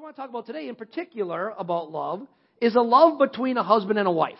I 0.00 0.02
want 0.02 0.16
to 0.16 0.22
talk 0.22 0.30
about 0.30 0.46
today 0.46 0.66
in 0.66 0.76
particular 0.76 1.52
about 1.58 1.90
love 1.90 2.26
is 2.58 2.74
a 2.74 2.80
love 2.80 3.18
between 3.18 3.58
a 3.58 3.62
husband 3.62 3.98
and 3.98 4.08
a 4.08 4.10
wife. 4.10 4.38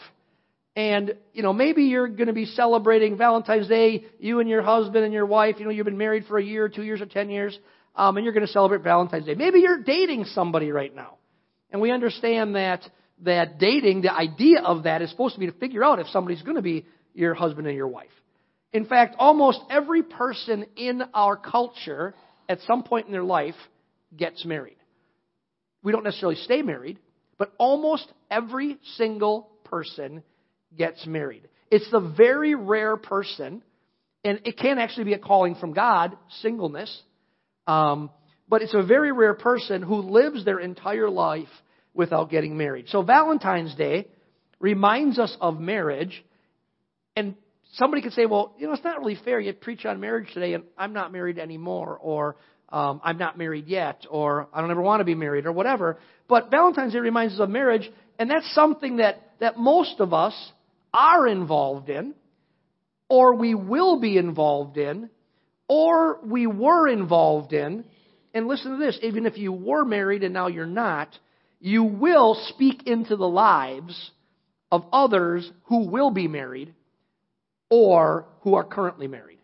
And, 0.75 1.17
you 1.35 1.43
know, 1.43 1.53
maybe 1.53 1.83
you're 1.83 2.09
going 2.09 2.29
to 2.29 2.33
be 2.33 2.47
celebrating 2.47 3.19
Valentine's 3.19 3.69
Day, 3.69 4.05
you 4.19 4.41
and 4.41 4.49
your 4.49 4.63
husband 4.63 5.05
and 5.05 5.13
your 5.13 5.27
wife, 5.27 5.57
you 5.59 5.67
know, 5.67 5.71
you've 5.71 5.85
been 5.85 5.99
married 5.99 6.25
for 6.25 6.39
a 6.39 6.43
year, 6.43 6.71
two 6.71 6.83
years, 6.83 7.03
or 7.03 7.05
ten 7.05 7.29
years, 7.29 7.59
um, 7.95 8.17
and 8.17 8.25
you're 8.25 8.33
going 8.33 8.47
to 8.47 8.51
celebrate 8.51 8.81
Valentine's 8.81 9.27
Day. 9.27 9.35
Maybe 9.35 9.59
you're 9.59 9.83
dating 9.83 10.25
somebody 10.33 10.73
right 10.73 10.97
now. 10.97 11.19
And 11.71 11.83
we 11.83 11.91
understand 11.91 12.55
that, 12.55 12.81
that 13.25 13.59
dating, 13.59 14.01
the 14.01 14.15
idea 14.15 14.63
of 14.63 14.85
that 14.85 15.03
is 15.03 15.11
supposed 15.11 15.35
to 15.35 15.41
be 15.41 15.47
to 15.47 15.53
figure 15.53 15.85
out 15.85 15.99
if 15.99 16.07
somebody's 16.07 16.41
going 16.41 16.57
to 16.57 16.63
be 16.63 16.87
your 17.13 17.35
husband 17.35 17.67
and 17.67 17.77
your 17.77 17.89
wife. 17.89 18.09
In 18.73 18.87
fact, 18.87 19.15
almost 19.19 19.61
every 19.69 20.05
person 20.05 20.65
in 20.77 21.03
our 21.13 21.37
culture 21.37 22.15
at 22.49 22.61
some 22.61 22.83
point 22.83 23.09
in 23.09 23.13
their 23.13 23.23
life 23.23 23.57
gets 24.17 24.43
married. 24.47 24.77
We 25.83 25.93
don't 25.93 26.05
necessarily 26.05 26.37
stay 26.37 26.63
married, 26.63 26.99
but 27.39 27.53
almost 27.59 28.11
every 28.31 28.79
single 28.97 29.51
person 29.65 30.23
gets 30.77 31.07
married. 31.07 31.49
It's 31.71 31.91
the 31.91 32.01
very 32.01 32.55
rare 32.55 32.97
person, 32.97 33.63
and 34.25 34.41
it 34.45 34.59
can 34.59 34.79
actually 34.79 35.05
be 35.05 35.15
a 35.15 35.19
calling 35.19 35.55
from 35.55 35.73
God, 35.73 36.17
singleness, 36.41 37.03
um, 37.67 38.11
but 38.49 38.63
it's 38.63 38.75
a 38.75 38.83
very 38.83 39.13
rare 39.13 39.35
person 39.35 39.83
who 39.83 39.97
lives 39.97 40.45
their 40.45 40.59
entire 40.59 41.09
life 41.09 41.49
without 41.95 42.31
getting 42.31 42.57
married. 42.57 42.89
So 42.89 43.03
Valentine's 43.03 43.75
Day 43.75 44.09
reminds 44.59 45.19
us 45.19 45.35
of 45.41 45.61
marriage, 45.61 46.25
and 47.17 47.37
somebody 47.75 48.03
could 48.03 48.13
say, 48.13 48.27
well, 48.27 48.55
you 48.59 48.67
know, 48.67 48.73
it's 48.73 48.85
not 48.85 48.99
really 48.99 49.19
fair. 49.25 49.41
You 49.41 49.53
preach 49.53 49.85
on 49.87 50.01
marriage 50.01 50.29
today, 50.35 50.55
and 50.55 50.65
I'm 50.77 50.93
not 50.93 51.13
married 51.13 51.39
anymore, 51.39 51.97
or 52.01 52.37
um, 52.73 53.01
I'm 53.03 53.19
not 53.19 53.37
married 53.37 53.67
yet, 53.67 54.07
or 54.09 54.49
I 54.53 54.61
don't 54.61 54.71
ever 54.71 54.83
want 54.83 55.01
to 55.01 55.05
be 55.05 55.15
married, 55.15 55.47
or 55.47 55.53
whatever. 55.53 55.99
But 56.29 56.51
Valentine's 56.51 56.93
Day 56.93 57.01
reminds 57.01 57.35
us 57.35 57.41
of 57.41 57.51
marriage, 57.51 57.91
and 58.19 58.31
that's 58.31 58.55
something 58.55 58.99
that, 58.99 59.33
that 59.41 59.59
most 59.59 59.99
of 59.99 60.13
us 60.13 60.35
are 60.95 61.27
involved 61.27 61.89
in, 61.89 62.15
or 63.09 63.35
we 63.35 63.55
will 63.55 64.01
be 64.01 64.17
involved 64.17 64.77
in, 64.77 65.11
or 65.69 66.21
we 66.25 66.47
were 66.47 66.89
involved 66.89 67.53
in. 67.53 67.85
And 68.33 68.47
listen 68.47 68.73
to 68.73 68.85
this 68.85 68.99
even 69.03 69.27
if 69.27 69.37
you 69.37 69.53
were 69.53 69.85
married 69.85 70.23
and 70.23 70.33
now 70.33 70.47
you're 70.47 70.67
not, 70.67 71.17
you 71.59 71.83
will 71.83 72.35
speak 72.49 72.87
into 72.87 73.17
the 73.17 73.29
lives 73.29 74.11
of 74.71 74.85
others 74.93 75.51
who 75.65 75.89
will 75.89 76.11
be 76.11 76.29
married 76.29 76.75
or 77.69 78.27
who 78.43 78.55
are 78.55 78.65
currently 78.65 79.09
married. 79.09 79.39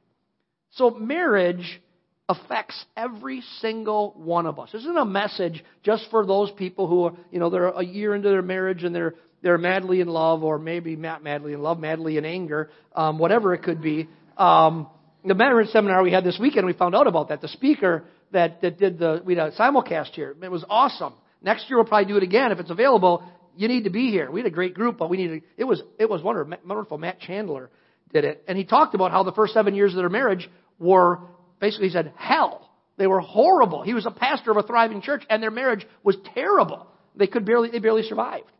So 0.70 0.90
marriage 0.90 1.80
affects 2.28 2.84
every 2.96 3.42
single 3.60 4.12
one 4.16 4.46
of 4.46 4.58
us. 4.58 4.70
This 4.72 4.82
isn't 4.82 4.98
a 4.98 5.04
message 5.04 5.64
just 5.84 6.06
for 6.10 6.26
those 6.26 6.50
people 6.52 6.88
who 6.88 7.04
are, 7.04 7.12
you 7.30 7.38
know, 7.38 7.50
they're 7.50 7.68
a 7.68 7.84
year 7.84 8.14
into 8.14 8.28
their 8.28 8.42
marriage 8.42 8.82
and 8.84 8.94
they're 8.94 9.14
they're 9.42 9.58
madly 9.58 10.00
in 10.00 10.08
love, 10.08 10.42
or 10.42 10.58
maybe 10.58 10.96
not 10.96 11.22
madly 11.22 11.52
in 11.52 11.62
love, 11.62 11.78
madly 11.78 12.16
in 12.16 12.24
anger, 12.24 12.70
um, 12.96 13.18
whatever 13.18 13.54
it 13.54 13.62
could 13.62 13.80
be. 13.80 14.08
Um, 14.36 14.88
the 15.24 15.34
marriage 15.34 15.68
seminar 15.68 16.02
we 16.02 16.10
had 16.10 16.24
this 16.24 16.38
weekend, 16.40 16.66
we 16.66 16.72
found 16.72 16.96
out 16.96 17.06
about 17.06 17.28
that. 17.28 17.42
The 17.42 17.48
speaker 17.48 18.04
that, 18.32 18.60
that 18.62 18.78
did 18.78 18.98
the 18.98 19.22
we 19.24 19.36
had 19.36 19.52
a 19.52 19.56
simulcast 19.56 20.12
here, 20.12 20.34
it 20.42 20.50
was 20.50 20.64
awesome. 20.68 21.14
Next 21.42 21.68
year 21.68 21.78
we'll 21.78 21.86
probably 21.86 22.06
do 22.06 22.16
it 22.16 22.22
again 22.24 22.50
if 22.50 22.58
it's 22.58 22.70
available. 22.70 23.22
You 23.56 23.68
need 23.68 23.84
to 23.84 23.90
be 23.90 24.10
here. 24.10 24.30
We 24.30 24.40
had 24.40 24.46
a 24.46 24.54
great 24.54 24.74
group, 24.74 24.98
but 24.98 25.10
we 25.10 25.16
needed. 25.16 25.42
It 25.56 25.64
was 25.64 25.82
it 25.98 26.08
was 26.08 26.22
wonderful. 26.22 26.56
Wonderful. 26.66 26.98
Matt 26.98 27.20
Chandler 27.20 27.70
did 28.12 28.24
it, 28.24 28.42
and 28.48 28.58
he 28.58 28.64
talked 28.64 28.94
about 28.94 29.12
how 29.12 29.22
the 29.22 29.32
first 29.32 29.54
seven 29.54 29.74
years 29.74 29.92
of 29.92 29.98
their 29.98 30.08
marriage 30.08 30.48
were 30.78 31.20
basically 31.60 31.90
said 31.90 32.12
hell. 32.16 32.70
They 32.96 33.06
were 33.06 33.20
horrible. 33.20 33.82
He 33.82 33.94
was 33.94 34.06
a 34.06 34.10
pastor 34.10 34.50
of 34.50 34.56
a 34.56 34.62
thriving 34.62 35.02
church, 35.02 35.22
and 35.28 35.42
their 35.42 35.50
marriage 35.50 35.86
was 36.02 36.16
terrible. 36.34 36.86
They 37.14 37.26
could 37.26 37.44
barely 37.44 37.70
they 37.70 37.78
barely 37.78 38.02
survived. 38.02 38.50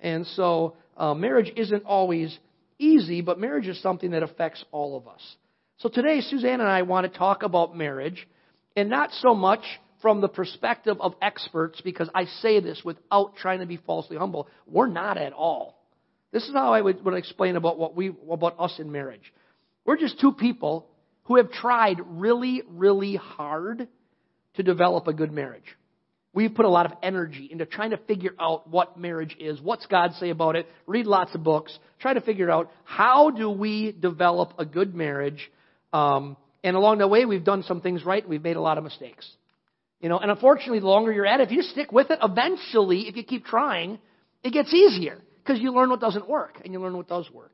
And 0.00 0.26
so 0.26 0.76
uh, 0.96 1.14
marriage 1.14 1.52
isn't 1.56 1.84
always 1.84 2.36
easy, 2.78 3.20
but 3.20 3.38
marriage 3.38 3.68
is 3.68 3.80
something 3.80 4.10
that 4.10 4.22
affects 4.22 4.64
all 4.72 4.96
of 4.96 5.06
us. 5.08 5.22
So 5.78 5.88
today, 5.88 6.20
Suzanne 6.20 6.60
and 6.60 6.68
I 6.68 6.82
want 6.82 7.10
to 7.10 7.18
talk 7.18 7.42
about 7.42 7.76
marriage, 7.76 8.26
and 8.76 8.90
not 8.90 9.10
so 9.12 9.34
much 9.34 9.62
from 10.02 10.20
the 10.20 10.28
perspective 10.28 10.96
of 11.00 11.14
experts, 11.22 11.80
because 11.80 12.10
I 12.14 12.26
say 12.26 12.60
this 12.60 12.82
without 12.84 13.36
trying 13.36 13.60
to 13.60 13.66
be 13.66 13.78
falsely 13.78 14.16
humble. 14.16 14.48
We're 14.66 14.88
not 14.88 15.16
at 15.16 15.32
all. 15.32 15.80
This 16.30 16.44
is 16.44 16.52
how 16.52 16.74
I 16.74 16.80
would, 16.80 17.04
would 17.04 17.14
explain 17.14 17.56
about 17.56 17.78
what 17.78 17.96
we 17.96 18.12
about 18.30 18.56
us 18.58 18.74
in 18.78 18.92
marriage. 18.92 19.32
We're 19.84 19.96
just 19.96 20.20
two 20.20 20.32
people 20.32 20.86
who 21.24 21.36
have 21.36 21.50
tried 21.50 22.00
really, 22.06 22.62
really 22.68 23.16
hard 23.16 23.88
to 24.54 24.62
develop 24.62 25.08
a 25.08 25.12
good 25.12 25.32
marriage. 25.32 25.64
We've 26.32 26.52
put 26.52 26.64
a 26.64 26.68
lot 26.68 26.86
of 26.86 26.92
energy 27.02 27.48
into 27.50 27.64
trying 27.64 27.90
to 27.90 27.96
figure 27.96 28.34
out 28.40 28.68
what 28.68 28.98
marriage 28.98 29.36
is, 29.38 29.60
what's 29.60 29.86
God 29.86 30.12
say 30.14 30.30
about 30.30 30.56
it, 30.56 30.66
read 30.86 31.06
lots 31.06 31.34
of 31.34 31.44
books, 31.44 31.76
try 32.00 32.12
to 32.12 32.20
figure 32.20 32.50
out 32.50 32.72
how 32.82 33.30
do 33.30 33.48
we 33.48 33.92
develop 33.92 34.54
a 34.58 34.64
good 34.64 34.94
marriage. 34.94 35.50
Um, 35.92 36.36
and 36.64 36.74
along 36.76 36.98
the 36.98 37.06
way, 37.06 37.24
we've 37.24 37.44
done 37.44 37.62
some 37.62 37.80
things 37.80 38.04
right, 38.04 38.28
we've 38.28 38.42
made 38.42 38.56
a 38.56 38.60
lot 38.60 38.78
of 38.78 38.84
mistakes. 38.84 39.30
You 40.00 40.08
know, 40.08 40.18
and 40.18 40.30
unfortunately, 40.30 40.80
the 40.80 40.86
longer 40.86 41.12
you're 41.12 41.24
at 41.24 41.40
it, 41.40 41.44
if 41.44 41.52
you 41.52 41.62
stick 41.62 41.92
with 41.92 42.10
it, 42.10 42.18
eventually, 42.20 43.02
if 43.08 43.16
you 43.16 43.22
keep 43.22 43.44
trying, 43.44 43.98
it 44.42 44.52
gets 44.52 44.74
easier 44.74 45.22
because 45.42 45.60
you 45.60 45.72
learn 45.72 45.88
what 45.88 46.00
doesn't 46.00 46.28
work 46.28 46.60
and 46.64 46.72
you 46.72 46.80
learn 46.80 46.96
what 46.96 47.08
does 47.08 47.30
work. 47.30 47.52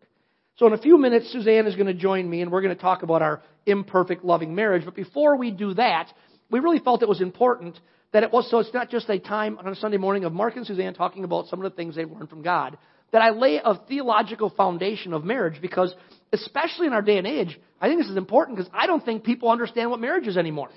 So 0.60 0.66
in 0.66 0.74
a 0.74 0.78
few 0.78 0.98
minutes, 0.98 1.32
Suzanne 1.32 1.66
is 1.66 1.74
going 1.74 1.86
to 1.86 1.94
join 1.94 2.28
me 2.28 2.42
and 2.42 2.52
we're 2.52 2.60
going 2.60 2.76
to 2.76 2.80
talk 2.80 3.02
about 3.02 3.22
our 3.22 3.40
imperfect 3.64 4.22
loving 4.26 4.54
marriage. 4.54 4.84
But 4.84 4.94
before 4.94 5.38
we 5.38 5.50
do 5.50 5.72
that, 5.72 6.12
we 6.50 6.60
really 6.60 6.80
felt 6.80 7.02
it 7.02 7.08
was 7.08 7.22
important 7.22 7.80
that 8.12 8.24
it 8.24 8.30
was 8.30 8.50
so 8.50 8.58
it's 8.58 8.74
not 8.74 8.90
just 8.90 9.08
a 9.08 9.18
time 9.18 9.56
on 9.56 9.68
a 9.68 9.74
Sunday 9.74 9.96
morning 9.96 10.24
of 10.24 10.34
Mark 10.34 10.56
and 10.56 10.66
Suzanne 10.66 10.92
talking 10.92 11.24
about 11.24 11.46
some 11.46 11.64
of 11.64 11.72
the 11.72 11.74
things 11.74 11.96
they've 11.96 12.10
learned 12.10 12.28
from 12.28 12.42
God, 12.42 12.76
that 13.10 13.22
I 13.22 13.30
lay 13.30 13.58
a 13.64 13.74
theological 13.88 14.50
foundation 14.50 15.14
of 15.14 15.24
marriage 15.24 15.62
because, 15.62 15.94
especially 16.30 16.88
in 16.88 16.92
our 16.92 17.00
day 17.00 17.16
and 17.16 17.26
age, 17.26 17.58
I 17.80 17.88
think 17.88 17.98
this 17.98 18.10
is 18.10 18.18
important 18.18 18.58
because 18.58 18.70
I 18.74 18.86
don't 18.86 19.02
think 19.02 19.24
people 19.24 19.50
understand 19.50 19.88
what 19.88 19.98
marriage 19.98 20.26
is 20.26 20.36
anymore. 20.36 20.68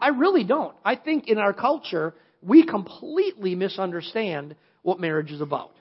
I 0.00 0.08
really 0.08 0.44
don't. 0.44 0.74
I 0.82 0.96
think 0.96 1.28
in 1.28 1.36
our 1.36 1.52
culture, 1.52 2.14
we 2.40 2.64
completely 2.64 3.54
misunderstand 3.54 4.56
what 4.80 4.98
marriage 5.00 5.32
is 5.32 5.42
about. 5.42 5.72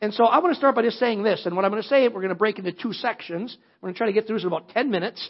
And 0.00 0.14
so 0.14 0.24
I 0.24 0.38
want 0.38 0.52
to 0.54 0.58
start 0.58 0.74
by 0.74 0.82
just 0.82 0.98
saying 0.98 1.22
this. 1.22 1.42
And 1.44 1.56
what 1.56 1.64
I'm 1.64 1.70
going 1.70 1.82
to 1.82 1.88
say, 1.88 2.06
we're 2.08 2.20
going 2.20 2.28
to 2.28 2.34
break 2.34 2.58
into 2.58 2.72
two 2.72 2.92
sections. 2.92 3.56
We're 3.80 3.88
going 3.88 3.94
to 3.94 3.98
try 3.98 4.06
to 4.06 4.12
get 4.12 4.26
through 4.26 4.36
this 4.36 4.44
in 4.44 4.48
about 4.48 4.68
10 4.70 4.90
minutes. 4.90 5.28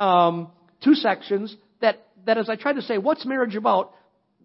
Um, 0.00 0.50
two 0.82 0.94
sections 0.94 1.56
that, 1.80 2.06
that 2.26 2.38
as 2.38 2.48
I 2.48 2.56
try 2.56 2.72
to 2.72 2.82
say, 2.82 2.98
what's 2.98 3.24
marriage 3.24 3.54
about? 3.54 3.94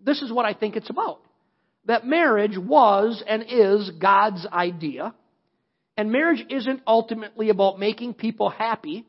this 0.04 0.22
is 0.22 0.32
what 0.32 0.46
I 0.46 0.54
think 0.54 0.76
it's 0.76 0.90
about. 0.90 1.22
That 1.86 2.06
marriage 2.06 2.58
was 2.58 3.24
and 3.28 3.44
is 3.50 3.90
God's 3.92 4.46
idea. 4.46 5.14
And 5.98 6.12
marriage 6.12 6.44
isn't 6.50 6.82
ultimately 6.88 7.50
about 7.50 7.80
making 7.80 8.16
people 8.16 8.50
happy. 8.50 9.06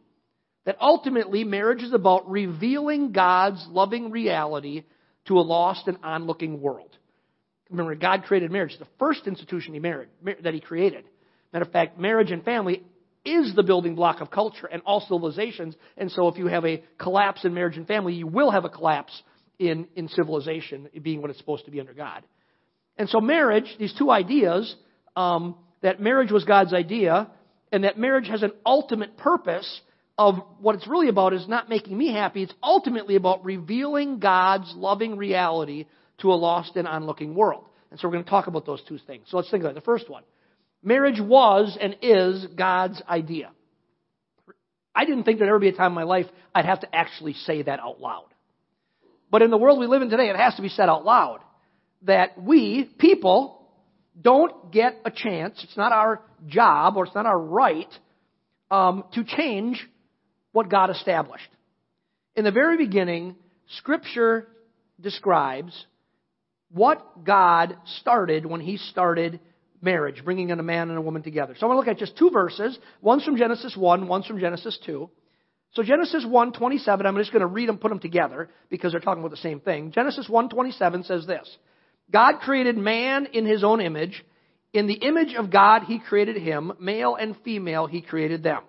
That 0.64 0.76
ultimately 0.80 1.44
marriage 1.44 1.82
is 1.82 1.92
about 1.92 2.30
revealing 2.30 3.12
God's 3.12 3.64
loving 3.68 4.10
reality 4.10 4.84
to 5.26 5.38
a 5.38 5.40
lost 5.40 5.88
and 5.88 5.98
onlooking 6.02 6.60
world. 6.60 6.96
Remember, 7.70 7.94
God 7.94 8.24
created 8.24 8.50
marriage. 8.50 8.76
The 8.78 8.86
first 8.98 9.26
institution 9.26 9.74
he 9.74 9.80
married, 9.80 10.08
that 10.42 10.54
he 10.54 10.60
created. 10.60 11.04
Matter 11.52 11.64
of 11.64 11.72
fact, 11.72 11.98
marriage 11.98 12.30
and 12.30 12.44
family 12.44 12.82
is 13.24 13.54
the 13.54 13.62
building 13.62 13.94
block 13.94 14.20
of 14.20 14.30
culture 14.30 14.66
and 14.66 14.82
all 14.84 15.00
civilizations. 15.00 15.74
And 15.96 16.10
so 16.10 16.28
if 16.28 16.36
you 16.36 16.46
have 16.46 16.64
a 16.64 16.82
collapse 16.98 17.44
in 17.44 17.54
marriage 17.54 17.76
and 17.76 17.86
family, 17.86 18.14
you 18.14 18.26
will 18.26 18.50
have 18.50 18.64
a 18.64 18.68
collapse 18.68 19.22
in, 19.58 19.86
in 19.96 20.08
civilization, 20.08 20.88
being 21.02 21.22
what 21.22 21.30
it's 21.30 21.38
supposed 21.38 21.64
to 21.64 21.70
be 21.70 21.80
under 21.80 21.94
God. 21.94 22.22
And 22.98 23.08
so, 23.08 23.20
marriage, 23.20 23.74
these 23.78 23.94
two 23.96 24.10
ideas, 24.10 24.74
um, 25.16 25.56
that 25.80 26.00
marriage 26.00 26.30
was 26.30 26.44
God's 26.44 26.72
idea, 26.72 27.30
and 27.72 27.84
that 27.84 27.98
marriage 27.98 28.28
has 28.28 28.42
an 28.42 28.52
ultimate 28.64 29.16
purpose 29.16 29.80
of 30.16 30.36
what 30.60 30.76
it's 30.76 30.86
really 30.86 31.08
about 31.08 31.32
is 31.32 31.48
not 31.48 31.68
making 31.68 31.96
me 31.96 32.12
happy. 32.12 32.42
It's 32.42 32.54
ultimately 32.62 33.16
about 33.16 33.44
revealing 33.44 34.20
God's 34.20 34.72
loving 34.76 35.16
reality 35.16 35.86
to 36.24 36.32
a 36.32 36.34
lost 36.34 36.76
and 36.76 36.88
onlooking 36.88 37.34
world. 37.34 37.64
And 37.90 38.00
so 38.00 38.08
we're 38.08 38.14
going 38.14 38.24
to 38.24 38.30
talk 38.30 38.46
about 38.46 38.64
those 38.64 38.82
two 38.88 38.98
things. 38.98 39.26
So 39.28 39.36
let's 39.36 39.50
think 39.50 39.62
about 39.62 39.72
it. 39.72 39.74
The 39.76 39.82
first 39.82 40.08
one. 40.08 40.24
Marriage 40.82 41.20
was 41.20 41.76
and 41.80 41.96
is 42.02 42.46
God's 42.56 43.00
idea. 43.08 43.50
I 44.94 45.04
didn't 45.04 45.24
think 45.24 45.38
there'd 45.38 45.48
ever 45.48 45.58
be 45.58 45.68
a 45.68 45.72
time 45.72 45.92
in 45.92 45.94
my 45.94 46.04
life 46.04 46.26
I'd 46.54 46.64
have 46.64 46.80
to 46.80 46.94
actually 46.94 47.34
say 47.34 47.62
that 47.62 47.78
out 47.78 48.00
loud. 48.00 48.26
But 49.30 49.42
in 49.42 49.50
the 49.50 49.58
world 49.58 49.78
we 49.78 49.86
live 49.86 50.02
in 50.02 50.10
today, 50.10 50.28
it 50.28 50.36
has 50.36 50.54
to 50.56 50.62
be 50.62 50.68
said 50.68 50.88
out 50.88 51.04
loud 51.04 51.40
that 52.02 52.40
we, 52.40 52.90
people, 52.98 53.68
don't 54.20 54.72
get 54.72 55.00
a 55.04 55.10
chance. 55.10 55.62
It's 55.62 55.76
not 55.76 55.92
our 55.92 56.22
job 56.46 56.96
or 56.96 57.04
it's 57.04 57.14
not 57.14 57.26
our 57.26 57.38
right 57.38 57.92
um, 58.70 59.04
to 59.12 59.24
change 59.24 59.84
what 60.52 60.70
God 60.70 60.90
established. 60.90 61.48
In 62.36 62.44
the 62.44 62.52
very 62.52 62.76
beginning, 62.76 63.36
Scripture 63.78 64.48
describes 65.00 65.86
what 66.70 67.24
God 67.24 67.76
started 68.00 68.46
when 68.46 68.60
He 68.60 68.76
started 68.76 69.40
marriage, 69.80 70.24
bringing 70.24 70.50
in 70.50 70.58
a 70.58 70.62
man 70.62 70.88
and 70.88 70.98
a 70.98 71.02
woman 71.02 71.22
together. 71.22 71.54
So 71.58 71.66
I 71.66 71.68
want 71.68 71.76
to 71.76 71.90
look 71.90 71.96
at 71.96 72.00
just 72.00 72.16
two 72.16 72.30
verses. 72.30 72.78
One's 73.02 73.24
from 73.24 73.36
Genesis 73.36 73.76
1, 73.76 74.08
one's 74.08 74.26
from 74.26 74.40
Genesis 74.40 74.78
2. 74.86 75.08
So 75.74 75.82
Genesis 75.82 76.24
1:27, 76.24 77.04
I'm 77.04 77.16
just 77.16 77.32
going 77.32 77.40
to 77.40 77.46
read 77.46 77.68
them, 77.68 77.78
put 77.78 77.88
them 77.88 77.98
together 77.98 78.48
because 78.70 78.92
they're 78.92 79.00
talking 79.00 79.22
about 79.22 79.32
the 79.32 79.36
same 79.38 79.60
thing. 79.60 79.90
Genesis 79.90 80.28
1:27 80.28 81.04
says 81.04 81.26
this: 81.26 81.58
God 82.10 82.40
created 82.40 82.76
man 82.76 83.26
in 83.32 83.44
his 83.44 83.64
own 83.64 83.80
image. 83.80 84.24
In 84.72 84.86
the 84.86 84.94
image 84.94 85.34
of 85.34 85.50
God, 85.50 85.82
he 85.84 85.98
created 85.98 86.36
him. 86.36 86.72
Male 86.80 87.16
and 87.16 87.36
female, 87.44 87.86
he 87.86 88.02
created 88.02 88.42
them. 88.42 88.62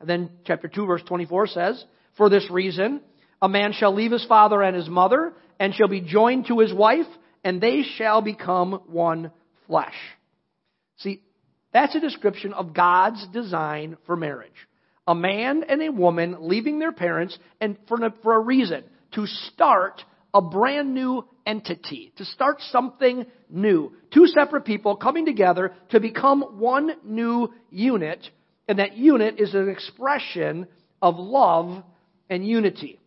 And 0.00 0.08
then 0.08 0.30
chapter 0.44 0.68
2 0.68 0.86
verse 0.86 1.02
24 1.06 1.46
says, 1.48 1.84
For 2.16 2.28
this 2.28 2.48
reason, 2.50 3.00
a 3.40 3.48
man 3.48 3.72
shall 3.72 3.94
leave 3.94 4.12
his 4.12 4.24
father 4.26 4.62
and 4.62 4.76
his 4.76 4.88
mother, 4.88 5.32
and 5.58 5.74
shall 5.74 5.88
be 5.88 6.00
joined 6.00 6.46
to 6.48 6.58
his 6.58 6.72
wife, 6.72 7.06
and 7.46 7.60
they 7.60 7.84
shall 7.96 8.22
become 8.22 8.80
one 8.88 9.30
flesh. 9.68 9.94
See, 10.96 11.22
that's 11.72 11.94
a 11.94 12.00
description 12.00 12.52
of 12.52 12.74
God's 12.74 13.24
design 13.28 13.98
for 14.04 14.16
marriage. 14.16 14.50
A 15.06 15.14
man 15.14 15.62
and 15.68 15.80
a 15.80 15.92
woman 15.92 16.38
leaving 16.40 16.80
their 16.80 16.90
parents, 16.90 17.38
and 17.60 17.76
for, 17.86 17.98
for 18.24 18.34
a 18.34 18.40
reason, 18.40 18.82
to 19.14 19.28
start 19.28 20.02
a 20.34 20.42
brand 20.42 20.92
new 20.92 21.24
entity, 21.46 22.12
to 22.16 22.24
start 22.24 22.56
something 22.72 23.24
new. 23.48 23.92
Two 24.12 24.26
separate 24.26 24.64
people 24.64 24.96
coming 24.96 25.24
together 25.24 25.72
to 25.90 26.00
become 26.00 26.58
one 26.58 26.90
new 27.04 27.54
unit, 27.70 28.28
and 28.66 28.80
that 28.80 28.96
unit 28.96 29.38
is 29.38 29.54
an 29.54 29.68
expression 29.68 30.66
of 31.00 31.14
love 31.16 31.84
and 32.28 32.44
unity. 32.44 32.98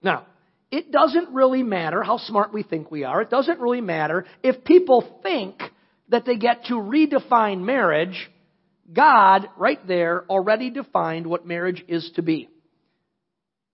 Now, 0.00 0.24
it 0.70 0.92
doesn't 0.92 1.32
really 1.32 1.62
matter 1.62 2.02
how 2.02 2.18
smart 2.18 2.52
we 2.52 2.62
think 2.62 2.90
we 2.90 3.04
are. 3.04 3.22
It 3.22 3.30
doesn't 3.30 3.58
really 3.58 3.80
matter 3.80 4.26
if 4.42 4.64
people 4.64 5.18
think 5.22 5.60
that 6.08 6.24
they 6.26 6.36
get 6.36 6.64
to 6.66 6.74
redefine 6.74 7.60
marriage. 7.60 8.30
God, 8.92 9.48
right 9.56 9.84
there, 9.86 10.24
already 10.28 10.70
defined 10.70 11.26
what 11.26 11.46
marriage 11.46 11.84
is 11.88 12.10
to 12.16 12.22
be. 12.22 12.48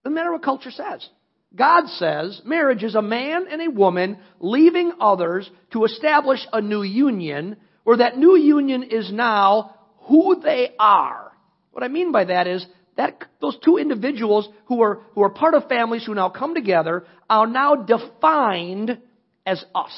Doesn't 0.05 0.14
matter 0.14 0.32
what 0.32 0.43
culture 0.43 0.70
says. 0.70 1.08
God 1.55 1.87
says 1.87 2.41
marriage 2.44 2.82
is 2.82 2.94
a 2.94 3.02
man 3.02 3.46
and 3.49 3.62
a 3.62 3.70
woman 3.70 4.19
leaving 4.41 4.93
others 5.00 5.49
to 5.73 5.85
establish 5.85 6.41
a 6.52 6.61
new 6.61 6.82
union, 6.82 7.56
where 7.85 7.99
that 7.99 8.19
new 8.19 8.37
union 8.37 8.82
is 8.82 9.12
now 9.12 9.76
who 10.08 10.41
they 10.43 10.70
are. 10.79 11.32
What 11.70 11.85
I 11.85 11.88
mean 11.88 12.12
by 12.12 12.25
that 12.25 12.46
is 12.46 12.67
that 12.96 13.25
those 13.41 13.58
two 13.64 13.76
individuals 13.76 14.49
who 14.67 14.82
are 14.82 15.00
who 15.14 15.23
are 15.23 15.31
part 15.31 15.55
of 15.55 15.69
families 15.69 16.05
who 16.05 16.14
now 16.14 16.29
come 16.29 16.55
together 16.55 17.05
are 17.29 17.46
now 17.46 17.75
defined 17.75 18.99
as 19.46 19.64
us. 19.75 19.93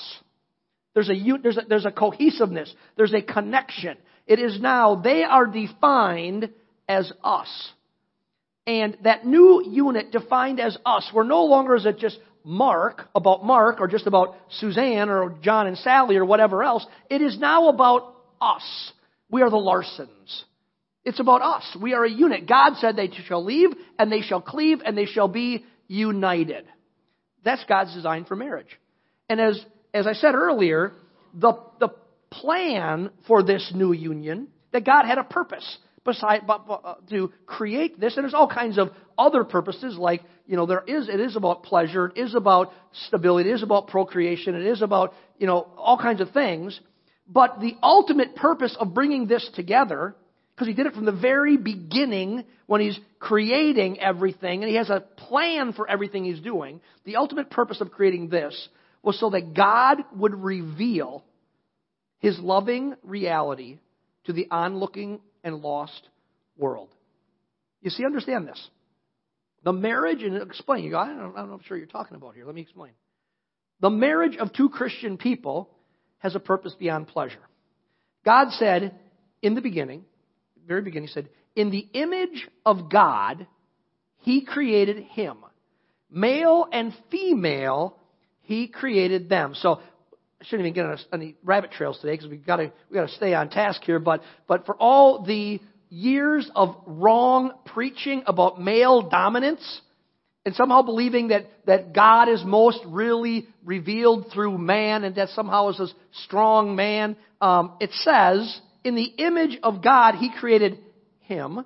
There's 0.94 1.10
a 1.10 1.38
there's 1.42 1.58
a, 1.58 1.62
there's 1.68 1.86
a 1.86 1.90
cohesiveness. 1.90 2.74
There's 2.96 3.14
a 3.14 3.22
connection. 3.22 3.96
It 4.26 4.38
is 4.38 4.60
now 4.60 4.96
they 4.96 5.22
are 5.22 5.46
defined 5.46 6.50
as 6.88 7.12
us. 7.22 7.72
And 8.66 8.96
that 9.04 9.24
new 9.24 9.62
unit 9.64 10.10
defined 10.10 10.58
as 10.58 10.76
us, 10.84 11.08
we're 11.14 11.22
no 11.24 11.44
longer 11.44 11.76
is 11.76 11.86
it 11.86 11.98
just 11.98 12.18
Mark, 12.46 13.08
about 13.14 13.44
Mark, 13.44 13.80
or 13.80 13.88
just 13.88 14.06
about 14.06 14.36
Suzanne, 14.50 15.08
or 15.08 15.36
John 15.42 15.66
and 15.66 15.76
Sally, 15.78 16.16
or 16.16 16.24
whatever 16.24 16.62
else. 16.62 16.86
It 17.10 17.20
is 17.20 17.38
now 17.38 17.68
about 17.68 18.14
us. 18.40 18.92
We 19.28 19.42
are 19.42 19.50
the 19.50 19.56
Larsons. 19.56 20.44
It's 21.06 21.20
about 21.20 21.40
us. 21.40 21.76
We 21.80 21.94
are 21.94 22.04
a 22.04 22.10
unit. 22.10 22.48
God 22.48 22.74
said 22.78 22.96
they 22.96 23.10
shall 23.26 23.44
leave, 23.44 23.70
and 23.96 24.10
they 24.10 24.22
shall 24.22 24.40
cleave, 24.40 24.82
and 24.84 24.98
they 24.98 25.06
shall 25.06 25.28
be 25.28 25.64
united. 25.86 26.66
That's 27.44 27.64
God's 27.68 27.94
design 27.94 28.24
for 28.24 28.34
marriage. 28.34 28.76
And 29.30 29.40
as, 29.40 29.64
as 29.94 30.08
I 30.08 30.14
said 30.14 30.34
earlier, 30.34 30.92
the, 31.32 31.52
the 31.78 31.90
plan 32.32 33.10
for 33.28 33.44
this 33.44 33.70
new 33.72 33.92
union, 33.92 34.48
that 34.72 34.84
God 34.84 35.06
had 35.06 35.18
a 35.18 35.22
purpose 35.22 35.78
beside, 36.04 36.40
uh, 36.48 36.94
to 37.10 37.32
create 37.46 38.00
this. 38.00 38.16
And 38.16 38.24
there's 38.24 38.34
all 38.34 38.48
kinds 38.48 38.76
of 38.76 38.88
other 39.16 39.44
purposes, 39.44 39.96
like, 39.96 40.22
you 40.48 40.56
know, 40.56 40.66
there 40.66 40.82
is, 40.86 41.08
it 41.08 41.20
is 41.20 41.36
about 41.36 41.62
pleasure, 41.62 42.12
it 42.16 42.20
is 42.20 42.34
about 42.34 42.72
stability, 43.06 43.50
it 43.50 43.54
is 43.54 43.62
about 43.62 43.86
procreation, 43.86 44.56
it 44.56 44.66
is 44.66 44.82
about, 44.82 45.14
you 45.38 45.46
know, 45.46 45.68
all 45.76 45.98
kinds 45.98 46.20
of 46.20 46.32
things. 46.32 46.80
But 47.28 47.60
the 47.60 47.76
ultimate 47.80 48.34
purpose 48.34 48.76
of 48.78 48.92
bringing 48.92 49.28
this 49.28 49.48
together, 49.54 50.16
because 50.56 50.68
he 50.68 50.74
did 50.74 50.86
it 50.86 50.94
from 50.94 51.04
the 51.04 51.12
very 51.12 51.58
beginning 51.58 52.44
when 52.66 52.80
he's 52.80 52.98
creating 53.18 54.00
everything, 54.00 54.62
and 54.62 54.70
he 54.70 54.76
has 54.76 54.88
a 54.88 55.00
plan 55.00 55.74
for 55.74 55.86
everything 55.86 56.24
he's 56.24 56.40
doing, 56.40 56.80
the 57.04 57.16
ultimate 57.16 57.50
purpose 57.50 57.82
of 57.82 57.90
creating 57.90 58.30
this 58.30 58.68
was 59.02 59.20
so 59.20 59.28
that 59.30 59.52
God 59.52 59.98
would 60.14 60.34
reveal 60.34 61.24
his 62.20 62.38
loving 62.38 62.94
reality 63.02 63.78
to 64.24 64.32
the 64.32 64.48
onlooking 64.50 65.20
and 65.44 65.56
lost 65.56 66.08
world. 66.56 66.88
You 67.82 67.90
see, 67.90 68.06
understand 68.06 68.48
this. 68.48 68.70
The 69.62 69.74
marriage, 69.74 70.22
and 70.22 70.40
explain, 70.40 70.84
you 70.84 70.92
go, 70.92 70.98
I 70.98 71.08
don't, 71.08 71.36
I'm 71.36 71.60
sure 71.66 71.76
you're 71.76 71.86
talking 71.86 72.16
about 72.16 72.34
here. 72.34 72.46
Let 72.46 72.54
me 72.54 72.62
explain. 72.62 72.92
The 73.80 73.90
marriage 73.90 74.38
of 74.38 74.54
two 74.54 74.70
Christian 74.70 75.18
people 75.18 75.68
has 76.18 76.34
a 76.34 76.40
purpose 76.40 76.74
beyond 76.78 77.08
pleasure. 77.08 77.44
God 78.24 78.52
said 78.52 78.98
in 79.42 79.54
the 79.54 79.60
beginning, 79.60 80.06
very 80.66 80.82
beginning, 80.82 81.08
He 81.08 81.12
said, 81.14 81.28
In 81.54 81.70
the 81.70 81.88
image 81.92 82.48
of 82.64 82.90
God, 82.90 83.46
He 84.18 84.44
created 84.44 84.98
him. 85.04 85.38
Male 86.10 86.66
and 86.72 86.94
female, 87.10 87.96
He 88.42 88.68
created 88.68 89.28
them. 89.28 89.54
So 89.54 89.80
I 90.40 90.44
shouldn't 90.44 90.66
even 90.66 90.74
get 90.74 90.86
on 90.86 90.98
any 91.12 91.34
rabbit 91.44 91.72
trails 91.72 91.98
today 91.98 92.12
because 92.12 92.28
we've 92.28 92.44
got 92.44 92.56
to 92.56 92.72
we 92.90 92.94
got 92.94 93.08
to 93.08 93.14
stay 93.14 93.34
on 93.34 93.48
task 93.48 93.82
here. 93.82 93.98
But 93.98 94.22
but 94.46 94.66
for 94.66 94.76
all 94.76 95.24
the 95.24 95.60
years 95.88 96.50
of 96.54 96.76
wrong 96.86 97.52
preaching 97.64 98.22
about 98.26 98.60
male 98.60 99.08
dominance 99.08 99.80
and 100.44 100.54
somehow 100.54 100.82
believing 100.82 101.28
that 101.28 101.46
that 101.66 101.94
God 101.94 102.28
is 102.28 102.44
most 102.44 102.80
really 102.86 103.48
revealed 103.64 104.30
through 104.32 104.58
man 104.58 105.04
and 105.04 105.14
that 105.16 105.30
somehow 105.30 105.70
is 105.70 105.80
a 105.80 105.88
strong 106.24 106.76
man, 106.76 107.16
um, 107.40 107.72
it 107.80 107.90
says 107.92 108.60
in 108.86 108.94
the 108.94 109.12
image 109.18 109.58
of 109.64 109.82
God 109.82 110.14
He 110.14 110.30
created 110.30 110.78
him, 111.20 111.64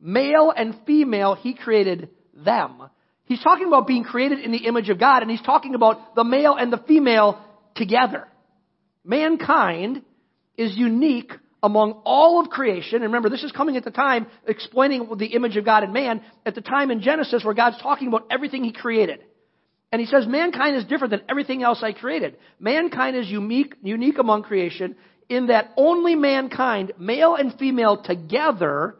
male 0.00 0.52
and 0.54 0.76
female 0.86 1.36
He 1.36 1.54
created 1.54 2.10
them. 2.34 2.82
He's 3.26 3.42
talking 3.42 3.68
about 3.68 3.86
being 3.86 4.02
created 4.02 4.40
in 4.40 4.50
the 4.50 4.66
image 4.66 4.88
of 4.88 4.98
God, 4.98 5.22
and 5.22 5.30
he's 5.30 5.42
talking 5.42 5.74
about 5.74 6.14
the 6.14 6.24
male 6.24 6.56
and 6.56 6.72
the 6.72 6.82
female 6.88 7.38
together. 7.76 8.26
Mankind 9.04 10.02
is 10.56 10.76
unique 10.76 11.30
among 11.62 12.00
all 12.04 12.40
of 12.40 12.48
creation. 12.48 12.96
And 12.96 13.04
remember, 13.04 13.28
this 13.28 13.44
is 13.44 13.52
coming 13.52 13.76
at 13.76 13.84
the 13.84 13.90
time 13.90 14.26
explaining 14.46 15.08
the 15.18 15.26
image 15.26 15.58
of 15.58 15.64
God 15.66 15.84
in 15.84 15.92
man, 15.92 16.22
at 16.46 16.54
the 16.54 16.62
time 16.62 16.90
in 16.90 17.02
Genesis 17.02 17.44
where 17.44 17.54
God's 17.54 17.80
talking 17.82 18.08
about 18.08 18.26
everything 18.30 18.64
He 18.64 18.72
created. 18.72 19.20
And 19.92 20.00
He 20.00 20.06
says, 20.06 20.26
mankind 20.26 20.76
is 20.76 20.86
different 20.86 21.10
than 21.10 21.22
everything 21.28 21.62
else 21.62 21.82
I 21.82 21.92
created. 21.92 22.38
Mankind 22.58 23.14
is 23.14 23.28
unique, 23.28 23.74
unique 23.82 24.18
among 24.18 24.42
creation 24.42 24.96
in 25.28 25.48
that 25.48 25.72
only 25.76 26.14
mankind, 26.14 26.92
male 26.98 27.34
and 27.34 27.56
female 27.58 28.02
together, 28.02 28.96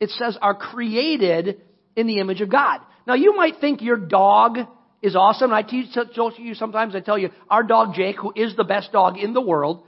it 0.00 0.10
says, 0.10 0.36
are 0.40 0.54
created 0.54 1.60
in 1.96 2.06
the 2.06 2.18
image 2.18 2.40
of 2.40 2.50
God. 2.50 2.80
Now 3.06 3.14
you 3.14 3.34
might 3.36 3.54
think 3.60 3.80
your 3.80 3.96
dog 3.96 4.58
is 5.02 5.14
awesome. 5.14 5.52
I 5.52 5.62
teach 5.62 5.96
you 6.38 6.54
sometimes. 6.54 6.94
I 6.94 7.00
tell 7.00 7.18
you, 7.18 7.30
our 7.48 7.62
dog 7.62 7.94
Jake, 7.94 8.16
who 8.16 8.32
is 8.34 8.56
the 8.56 8.64
best 8.64 8.92
dog 8.92 9.18
in 9.18 9.32
the 9.32 9.40
world, 9.40 9.84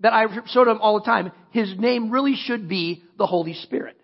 that 0.00 0.12
I 0.12 0.24
show 0.46 0.64
to 0.64 0.70
him 0.70 0.80
all 0.80 0.98
the 0.98 1.04
time. 1.04 1.30
His 1.50 1.72
name 1.78 2.10
really 2.10 2.34
should 2.34 2.68
be 2.68 3.02
the 3.18 3.26
Holy 3.26 3.54
Spirit 3.54 3.96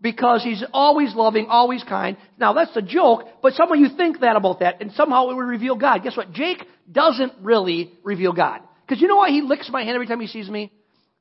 because 0.00 0.42
he's 0.42 0.64
always 0.72 1.14
loving, 1.14 1.46
always 1.48 1.82
kind. 1.82 2.16
Now 2.38 2.52
that's 2.52 2.76
a 2.76 2.82
joke, 2.82 3.24
but 3.42 3.54
somehow 3.54 3.74
you 3.74 3.88
think 3.96 4.20
that 4.20 4.36
about 4.36 4.60
that, 4.60 4.80
and 4.80 4.92
somehow 4.92 5.30
it 5.30 5.36
would 5.36 5.42
reveal 5.42 5.76
God. 5.76 6.02
Guess 6.02 6.16
what? 6.16 6.32
Jake 6.32 6.64
doesn't 6.90 7.32
really 7.42 7.92
reveal 8.04 8.32
God 8.32 8.60
because 8.90 9.00
you 9.00 9.06
know 9.06 9.16
why 9.16 9.30
he 9.30 9.40
licks 9.40 9.70
my 9.70 9.84
hand 9.84 9.94
every 9.94 10.08
time 10.08 10.18
he 10.18 10.26
sees 10.26 10.50
me? 10.50 10.72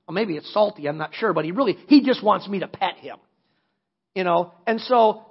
Well, 0.08 0.16
maybe 0.16 0.36
it's 0.36 0.52
salty. 0.52 0.90
I'm 0.90 0.98
not 0.98 1.14
sure, 1.14 1.34
but 1.34 1.46
he 1.46 1.52
really 1.52 1.78
he 1.88 2.02
just 2.02 2.24
wants 2.24 2.48
me 2.48 2.62
to 2.62 2.68
pet 2.68 2.96
him. 2.98 3.18
You 4.16 4.24
know, 4.24 4.54
and 4.66 4.82
so 4.82 5.28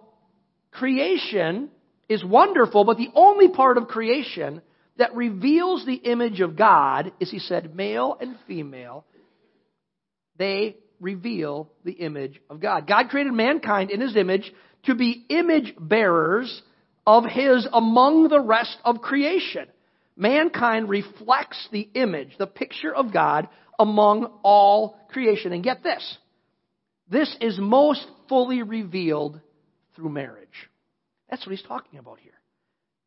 creation 0.70 1.68
is 2.08 2.24
wonderful, 2.24 2.84
but 2.84 2.96
the 2.96 3.08
only 3.12 3.48
part 3.48 3.76
of 3.76 3.88
creation 3.88 4.62
that 4.98 5.16
reveals 5.16 5.84
the 5.84 5.96
image 5.96 6.40
of 6.40 6.56
God 6.56 7.10
is, 7.18 7.28
he 7.28 7.40
said, 7.40 7.74
male 7.74 8.16
and 8.20 8.36
female. 8.46 9.04
They 10.36 10.76
reveal 11.00 11.72
the 11.84 11.92
image 11.92 12.40
of 12.48 12.60
God. 12.60 12.86
God 12.86 13.08
created 13.08 13.32
mankind 13.32 13.90
in 13.90 14.00
his 14.00 14.16
image 14.16 14.52
to 14.84 14.94
be 14.94 15.24
image 15.28 15.74
bearers 15.76 16.62
of 17.04 17.24
his 17.24 17.66
among 17.72 18.28
the 18.28 18.40
rest 18.40 18.76
of 18.84 19.00
creation. 19.00 19.66
Mankind 20.18 20.88
reflects 20.88 21.68
the 21.70 21.88
image, 21.94 22.30
the 22.38 22.48
picture 22.48 22.92
of 22.92 23.12
God 23.12 23.48
among 23.78 24.24
all 24.42 24.98
creation. 25.10 25.52
And 25.52 25.62
get 25.62 25.84
this. 25.84 26.18
This 27.08 27.34
is 27.40 27.56
most 27.58 28.04
fully 28.28 28.64
revealed 28.64 29.40
through 29.94 30.08
marriage. 30.10 30.48
That's 31.30 31.46
what 31.46 31.56
he's 31.56 31.66
talking 31.66 32.00
about 32.00 32.18
here. 32.18 32.32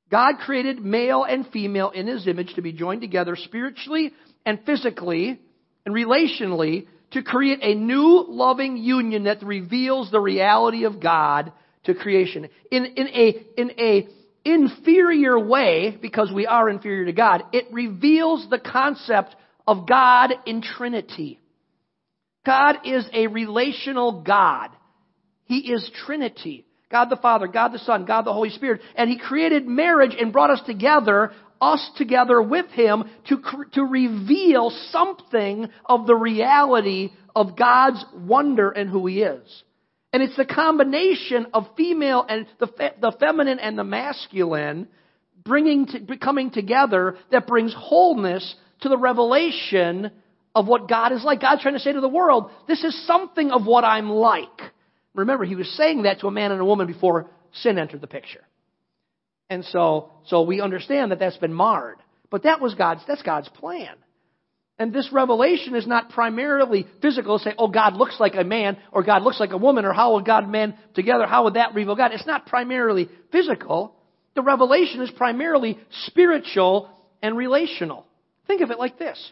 God 0.10 0.36
created 0.40 0.84
male 0.84 1.26
and 1.26 1.46
female 1.48 1.90
in 1.90 2.08
his 2.08 2.28
image 2.28 2.54
to 2.56 2.62
be 2.62 2.72
joined 2.72 3.02
together 3.02 3.36
spiritually 3.36 4.14
and 4.46 4.60
physically 4.66 5.40
and 5.86 5.94
relationally 5.94 6.88
to 7.12 7.24
create 7.24 7.60
a 7.62 7.76
new 7.76 8.26
loving 8.28 8.78
union 8.78 9.26
that 9.26 9.44
reveals 9.44 10.12
the 10.12 10.20
reality 10.20 10.86
of 10.86 11.02
God 11.02 11.52
to 11.84 11.94
creation. 11.94 12.48
In, 12.72 12.86
in 12.86 13.08
a, 13.08 13.46
in 13.58 13.72
a 13.78 14.08
inferior 14.44 15.40
way, 15.40 15.98
because 16.02 16.32
we 16.34 16.46
are 16.46 16.70
inferior 16.70 17.06
to 17.06 17.14
God, 17.14 17.44
it 17.54 17.66
reveals 17.72 18.50
the 18.50 18.60
concept 18.60 19.36
of 19.68 19.88
God 19.88 20.32
in 20.46 20.62
Trinity. 20.62 21.40
God 22.46 22.78
is 22.86 23.06
a 23.14 23.28
relational 23.28 24.22
God. 24.22 24.70
He 25.46 25.72
is 25.72 25.90
Trinity. 26.06 26.66
God 26.90 27.10
the 27.10 27.18
Father, 27.18 27.48
God 27.48 27.70
the 27.70 27.80
Son, 27.80 28.06
God 28.06 28.24
the 28.24 28.34
Holy 28.34 28.50
Spirit. 28.50 28.82
And 28.96 29.10
He 29.10 29.18
created 29.18 29.68
marriage 29.68 30.16
and 30.20 30.34
brought 30.34 30.50
us 30.50 30.62
together, 30.66 31.32
us 31.62 31.90
together 31.98 32.42
with 32.42 32.68
Him, 32.72 33.06
to, 33.30 33.42
to 33.74 33.84
reveal 33.84 34.72
something 34.90 35.70
of 35.86 36.06
the 36.06 36.16
reality 36.16 37.12
of 37.36 37.58
God's 37.58 38.04
wonder 38.14 38.72
and 38.72 38.90
who 38.90 39.08
He 39.08 39.22
is. 39.22 39.64
And 40.14 40.22
it's 40.22 40.36
the 40.36 40.46
combination 40.46 41.48
of 41.54 41.68
female 41.78 42.26
and 42.28 42.46
the, 42.60 42.68
fe- 42.68 42.96
the 43.00 43.14
feminine 43.20 43.60
and 43.60 43.78
the 43.78 43.84
masculine 43.84 44.88
bringing 45.44 45.88
to, 45.88 46.18
coming 46.18 46.52
together 46.52 47.18
that 47.32 47.48
brings 47.48 47.74
wholeness 47.78 48.56
to 48.82 48.90
the 48.90 48.98
revelation 48.98 50.12
of 50.54 50.68
what 50.68 50.90
God 50.90 51.14
is 51.14 51.24
like. 51.24 51.42
God's 51.42 51.62
trying 51.62 51.76
to 51.76 51.80
say 51.80 51.94
to 51.94 52.02
the 52.02 52.10
world, 52.10 52.52
this 52.68 52.84
is 52.84 53.08
something 53.08 53.52
of 53.52 53.66
what 53.66 53.84
I'm 53.84 54.10
like. 54.10 54.50
Remember, 55.14 55.46
he 55.46 55.56
was 55.56 55.70
saying 55.76 56.04
that 56.04 56.20
to 56.20 56.28
a 56.28 56.32
man 56.32 56.52
and 56.52 56.62
a 56.62 56.66
woman 56.66 56.88
before 56.88 57.30
sin 57.54 57.78
entered 57.78 58.02
the 58.02 58.08
picture. 58.08 58.44
And 59.50 59.66
so, 59.66 60.12
so 60.26 60.44
we 60.44 60.62
understand 60.62 61.12
that 61.12 61.20
that's 61.20 61.38
been 61.38 61.54
marred. 61.54 61.98
But 62.30 62.44
that 62.44 62.62
was 62.62 62.76
God's, 62.76 63.02
that's 63.08 63.22
God's 63.22 63.50
plan. 63.50 63.96
And 64.82 64.92
this 64.92 65.10
revelation 65.14 65.76
is 65.76 65.86
not 65.86 66.10
primarily 66.10 66.88
physical, 67.04 67.38
say, 67.38 67.54
oh, 67.56 67.68
God 67.68 67.96
looks 67.98 68.20
like 68.20 68.34
a 68.34 68.44
man, 68.44 68.78
or 68.92 69.04
God 69.04 69.22
looks 69.22 69.40
like 69.40 69.52
a 69.52 69.58
woman, 69.58 69.86
or 69.86 69.94
how 69.94 70.16
would 70.16 70.26
God 70.26 70.42
and 70.42 70.52
man 70.52 70.76
together, 70.96 71.28
how 71.28 71.44
would 71.44 71.54
that 71.54 71.76
reveal 71.76 71.96
God? 71.96 72.14
It's 72.14 72.26
not 72.26 72.48
primarily 72.48 73.08
physical. 73.32 73.96
The 74.34 74.42
revelation 74.42 75.04
is 75.04 75.12
primarily 75.12 75.78
spiritual 76.08 76.90
and 77.22 77.38
relational. 77.38 78.08
Think 78.48 78.62
of 78.62 78.72
it 78.72 78.80
like 78.80 78.98
this. 78.98 79.32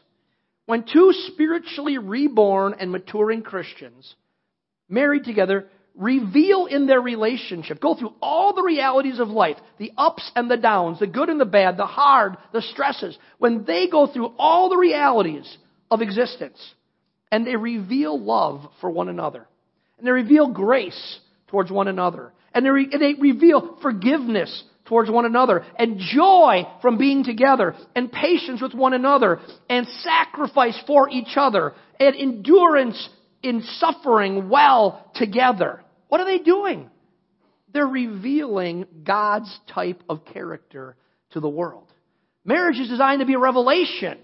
When 0.68 0.84
two 0.84 1.12
spiritually 1.34 1.98
reborn 1.98 2.76
and 2.80 2.92
maturing 2.92 3.42
Christians 3.42 4.14
married 4.88 5.24
together 5.24 5.68
reveal 5.96 6.66
in 6.66 6.86
their 6.86 7.02
relationship, 7.02 7.82
go 7.82 7.96
through 7.96 8.14
all 8.22 8.54
the 8.54 8.64
realities 8.64 9.20
of 9.20 9.30
life, 9.30 9.58
the 9.78 9.92
ups 9.98 10.32
and 10.36 10.50
the 10.50 10.58
downs, 10.58 11.00
the 11.00 11.08
good 11.08 11.30
and 11.30 11.40
the 11.40 11.46
bad, 11.46 11.78
the 11.78 11.86
hard, 11.86 12.38
the 12.54 12.62
stresses, 12.62 13.18
when 13.38 13.66
they 13.66 13.88
go 13.90 14.08
through 14.08 14.34
all 14.38 14.70
the 14.70 14.78
realities 14.78 15.58
of 15.92 16.02
existence 16.02 16.58
and 17.32 17.46
they 17.46 17.56
reveal 17.56 18.20
love 18.20 18.62
for 18.82 18.90
one 18.90 19.10
another 19.10 19.48
and 19.98 20.08
they 20.08 20.12
reveal 20.12 20.48
grace 20.52 21.20
towards 21.48 21.72
one 21.72 21.88
another 21.88 22.32
and 22.54 22.66
they, 22.66 22.70
re- 22.70 22.90
and 22.92 23.02
they 23.02 23.14
reveal 23.14 23.78
forgiveness 23.82 24.64
towards 24.86 25.10
one 25.10 25.26
another 25.26 25.64
and 25.78 26.00
joy 26.00 26.64
from 26.82 26.98
being 26.98 27.24
together 27.24 27.76
and 27.96 28.12
patience 28.12 28.62
with 28.62 28.74
one 28.74 28.94
another 28.94 29.40
and 29.70 29.88
sacrifice 29.88 30.80
for 30.88 31.10
each 31.10 31.36
other 31.36 31.74
and 32.00 32.16
endurance 32.16 33.10
in 33.42 33.64
suffering 33.78 34.50
well 34.50 35.10
together. 35.16 35.82
What 36.08 36.22
are 36.22 36.26
they 36.26 36.44
doing? 36.44 36.90
They're 37.72 37.86
revealing 37.86 38.86
God's 39.04 39.58
type 39.74 40.02
of 40.10 40.26
character 40.26 40.96
to 41.32 41.40
the 41.40 41.50
world. 41.50 41.92
Marriage 42.44 42.80
is 42.80 42.90
designed 42.90 43.20
to 43.20 43.26
be 43.26 43.36
a 43.36 43.40
revelation 43.40 44.18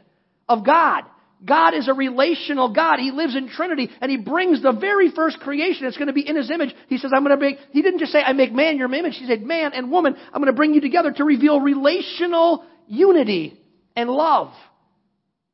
of 0.50 0.66
God. 0.66 1.04
God 1.44 1.74
is 1.76 1.88
a 1.88 1.94
relational 1.94 2.74
God. 2.74 2.98
He 3.00 3.12
lives 3.12 3.36
in 3.36 3.50
Trinity 3.50 3.90
and 4.02 4.10
He 4.10 4.18
brings 4.18 4.64
the 4.64 4.72
very 4.72 5.12
first 5.12 5.40
creation. 5.42 5.86
It's 5.86 5.98
going 5.98 6.08
to 6.08 6.14
be 6.14 6.28
in 6.28 6.36
His 6.36 6.50
image. 6.50 6.74
He 6.88 6.98
says, 6.98 7.12
I'm 7.14 7.24
going 7.24 7.38
to 7.38 7.46
make, 7.46 7.58
He 7.72 7.82
didn't 7.82 8.00
just 8.00 8.12
say, 8.12 8.20
I 8.20 8.34
make 8.34 8.52
man 8.52 8.78
your 8.78 8.92
image. 8.92 9.16
He 9.18 9.28
said, 9.28 9.44
man 9.44 9.74
and 9.74 9.92
woman, 9.92 10.16
I'm 10.34 10.42
going 10.42 10.52
to 10.52 10.58
bring 10.58 10.74
you 10.74 10.82
together 10.82 11.12
to 11.12 11.24
reveal 11.24 11.60
relational 11.60 12.66
unity 12.88 13.60
and 13.96 14.10
love 14.10 14.54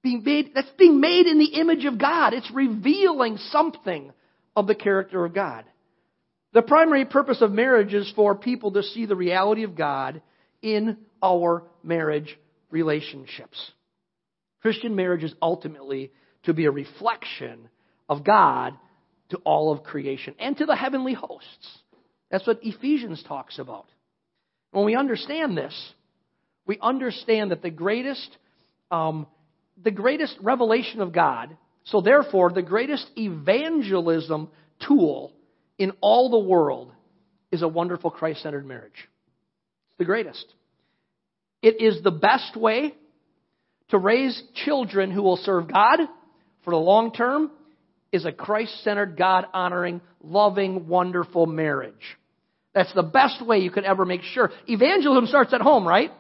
being 0.04 0.24
made, 0.24 0.52
that's 0.54 0.72
being 0.78 1.00
made 1.00 1.28
in 1.28 1.38
the 1.38 1.60
image 1.60 1.86
of 1.86 2.00
God. 2.00 2.34
It's 2.34 2.52
revealing 2.54 3.38
something 3.38 4.12
of 4.56 4.68
the 4.68 4.76
character 4.76 5.24
of 5.26 5.34
God. 5.34 5.66
The 6.54 6.62
primary 6.62 7.06
purpose 7.06 7.42
of 7.42 7.52
marriage 7.52 7.94
is 7.94 8.12
for 8.16 8.36
people 8.36 8.72
to 8.74 8.84
see 8.84 9.06
the 9.06 9.16
reality 9.16 9.64
of 9.64 9.76
God 9.76 10.22
in 10.62 10.98
our 11.24 11.64
marriage 11.84 12.38
relationships. 12.70 13.72
Christian 14.62 14.96
marriage 14.96 15.24
is 15.24 15.34
ultimately 15.42 16.12
to 16.44 16.54
be 16.54 16.66
a 16.66 16.72
reflection 16.72 17.70
of 18.10 18.24
God 18.24 18.74
to 19.30 19.38
all 19.38 19.72
of 19.72 19.84
creation 19.84 20.36
and 20.40 20.58
to 20.58 20.66
the 20.66 20.76
heavenly 20.76 21.14
hosts. 21.14 21.80
That's 22.30 22.46
what 22.46 22.60
Ephesians 22.62 23.24
talks 23.28 23.60
about. 23.60 23.86
When 24.72 24.86
we 24.86 24.96
understand 24.96 25.58
this, 25.58 25.94
we 26.66 26.78
understand 26.82 27.52
that 27.52 27.62
the 27.62 27.70
greatest 27.70 28.38
um, 28.90 29.28
the 29.84 29.92
greatest 29.92 30.36
revelation 30.42 31.02
of 31.02 31.12
God, 31.12 31.56
so 31.86 32.02
therefore, 32.02 32.52
the 32.52 32.62
greatest 32.62 33.10
evangelism 33.18 34.50
tool 34.86 35.34
in 35.78 35.94
all 36.02 36.30
the 36.30 36.48
world 36.48 36.92
is 37.52 37.62
a 37.62 37.68
wonderful 37.68 38.12
Christ 38.12 38.44
centered 38.44 38.66
marriage. 38.66 38.92
It's 38.94 39.98
the 39.98 40.06
greatest. 40.06 40.46
It 41.62 41.82
is 41.82 42.02
the 42.04 42.12
best 42.12 42.56
way 42.56 42.94
to 43.90 43.98
raise 43.98 44.42
children 44.66 45.12
who 45.12 45.22
will 45.22 45.38
serve 45.38 45.72
God 45.72 46.00
for 46.64 46.72
the 46.72 46.78
long 46.78 47.12
term 47.12 47.52
is 48.12 48.26
a 48.26 48.32
Christ 48.32 48.84
centered, 48.84 49.18
God 49.18 49.46
honoring, 49.54 50.02
loving, 50.24 50.88
wonderful 50.88 51.46
marriage. 51.46 52.18
That's 52.74 52.94
the 52.94 53.04
best 53.04 53.46
way 53.46 53.60
you 53.60 53.72
could 53.72 53.84
ever 53.84 54.06
make 54.06 54.22
sure. 54.22 54.52
Evangelism 54.68 55.28
starts 55.28 55.54
at 55.54 55.62
home, 55.62 55.88
right? 55.88 56.12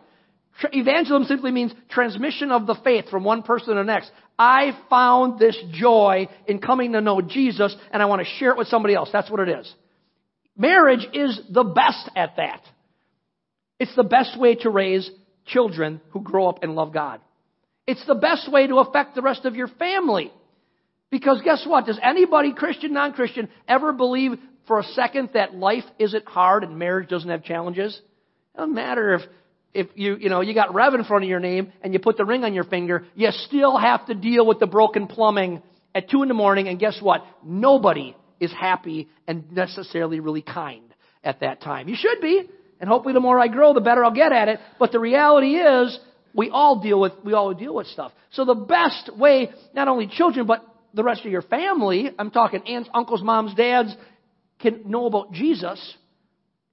Evangelism 0.71 1.25
simply 1.27 1.51
means 1.51 1.73
transmission 1.89 2.51
of 2.51 2.67
the 2.67 2.75
faith 2.83 3.09
from 3.09 3.23
one 3.23 3.41
person 3.41 3.69
to 3.69 3.75
the 3.75 3.83
next. 3.83 4.11
I 4.37 4.77
found 4.89 5.39
this 5.39 5.57
joy 5.71 6.27
in 6.47 6.59
coming 6.59 6.93
to 6.93 7.01
know 7.01 7.21
Jesus 7.21 7.75
and 7.91 8.01
I 8.01 8.05
want 8.05 8.21
to 8.21 8.27
share 8.37 8.51
it 8.51 8.57
with 8.57 8.67
somebody 8.67 8.93
else. 8.93 9.09
That's 9.11 9.29
what 9.29 9.39
it 9.39 9.49
is. 9.49 9.73
Marriage 10.57 11.07
is 11.13 11.39
the 11.49 11.63
best 11.63 12.09
at 12.15 12.35
that. 12.37 12.61
It's 13.79 13.95
the 13.95 14.03
best 14.03 14.39
way 14.39 14.55
to 14.55 14.69
raise 14.69 15.09
children 15.45 16.01
who 16.09 16.21
grow 16.21 16.47
up 16.47 16.63
and 16.63 16.75
love 16.75 16.93
God. 16.93 17.21
It's 17.87 18.05
the 18.05 18.15
best 18.15 18.51
way 18.51 18.67
to 18.67 18.77
affect 18.77 19.15
the 19.15 19.21
rest 19.21 19.45
of 19.45 19.55
your 19.55 19.67
family. 19.67 20.31
Because 21.09 21.41
guess 21.43 21.65
what? 21.65 21.87
Does 21.87 21.99
anybody, 22.01 22.53
Christian, 22.53 22.93
non-Christian, 22.93 23.49
ever 23.67 23.91
believe 23.91 24.33
for 24.67 24.79
a 24.79 24.83
second 24.83 25.29
that 25.33 25.55
life 25.55 25.83
isn't 25.99 26.25
hard 26.25 26.63
and 26.63 26.77
marriage 26.77 27.09
doesn't 27.09 27.29
have 27.29 27.43
challenges? 27.43 27.99
It 28.53 28.57
doesn't 28.57 28.73
matter 28.73 29.15
if 29.15 29.21
if 29.73 29.87
you, 29.95 30.15
you 30.17 30.29
know, 30.29 30.41
you 30.41 30.53
got 30.53 30.73
Rev 30.73 30.93
in 30.93 31.03
front 31.03 31.23
of 31.23 31.29
your 31.29 31.39
name 31.39 31.71
and 31.81 31.93
you 31.93 31.99
put 31.99 32.17
the 32.17 32.25
ring 32.25 32.43
on 32.43 32.53
your 32.53 32.63
finger, 32.63 33.05
you 33.15 33.29
still 33.31 33.77
have 33.77 34.05
to 34.07 34.13
deal 34.13 34.45
with 34.45 34.59
the 34.59 34.67
broken 34.67 35.07
plumbing 35.07 35.61
at 35.95 36.09
two 36.09 36.21
in 36.21 36.27
the 36.27 36.33
morning. 36.33 36.67
And 36.67 36.79
guess 36.79 36.99
what? 37.01 37.25
Nobody 37.43 38.15
is 38.39 38.51
happy 38.51 39.07
and 39.27 39.51
necessarily 39.51 40.19
really 40.19 40.41
kind 40.41 40.93
at 41.23 41.39
that 41.41 41.61
time. 41.61 41.87
You 41.87 41.95
should 41.95 42.21
be. 42.21 42.49
And 42.79 42.89
hopefully 42.89 43.13
the 43.13 43.19
more 43.19 43.39
I 43.39 43.47
grow, 43.47 43.73
the 43.73 43.81
better 43.81 44.03
I'll 44.03 44.11
get 44.11 44.31
at 44.31 44.47
it. 44.47 44.59
But 44.79 44.91
the 44.91 44.99
reality 44.99 45.55
is, 45.55 45.97
we 46.33 46.49
all 46.49 46.81
deal 46.81 46.99
with, 46.99 47.13
we 47.23 47.33
all 47.33 47.53
deal 47.53 47.75
with 47.75 47.87
stuff. 47.87 48.11
So 48.31 48.45
the 48.45 48.55
best 48.55 49.15
way, 49.15 49.51
not 49.73 49.87
only 49.87 50.07
children, 50.07 50.47
but 50.47 50.65
the 50.93 51.03
rest 51.03 51.25
of 51.25 51.31
your 51.31 51.41
family, 51.41 52.09
I'm 52.17 52.31
talking 52.31 52.61
aunts, 52.67 52.89
uncles, 52.93 53.21
moms, 53.21 53.53
dads, 53.53 53.95
can 54.59 54.89
know 54.89 55.05
about 55.05 55.31
Jesus 55.31 55.95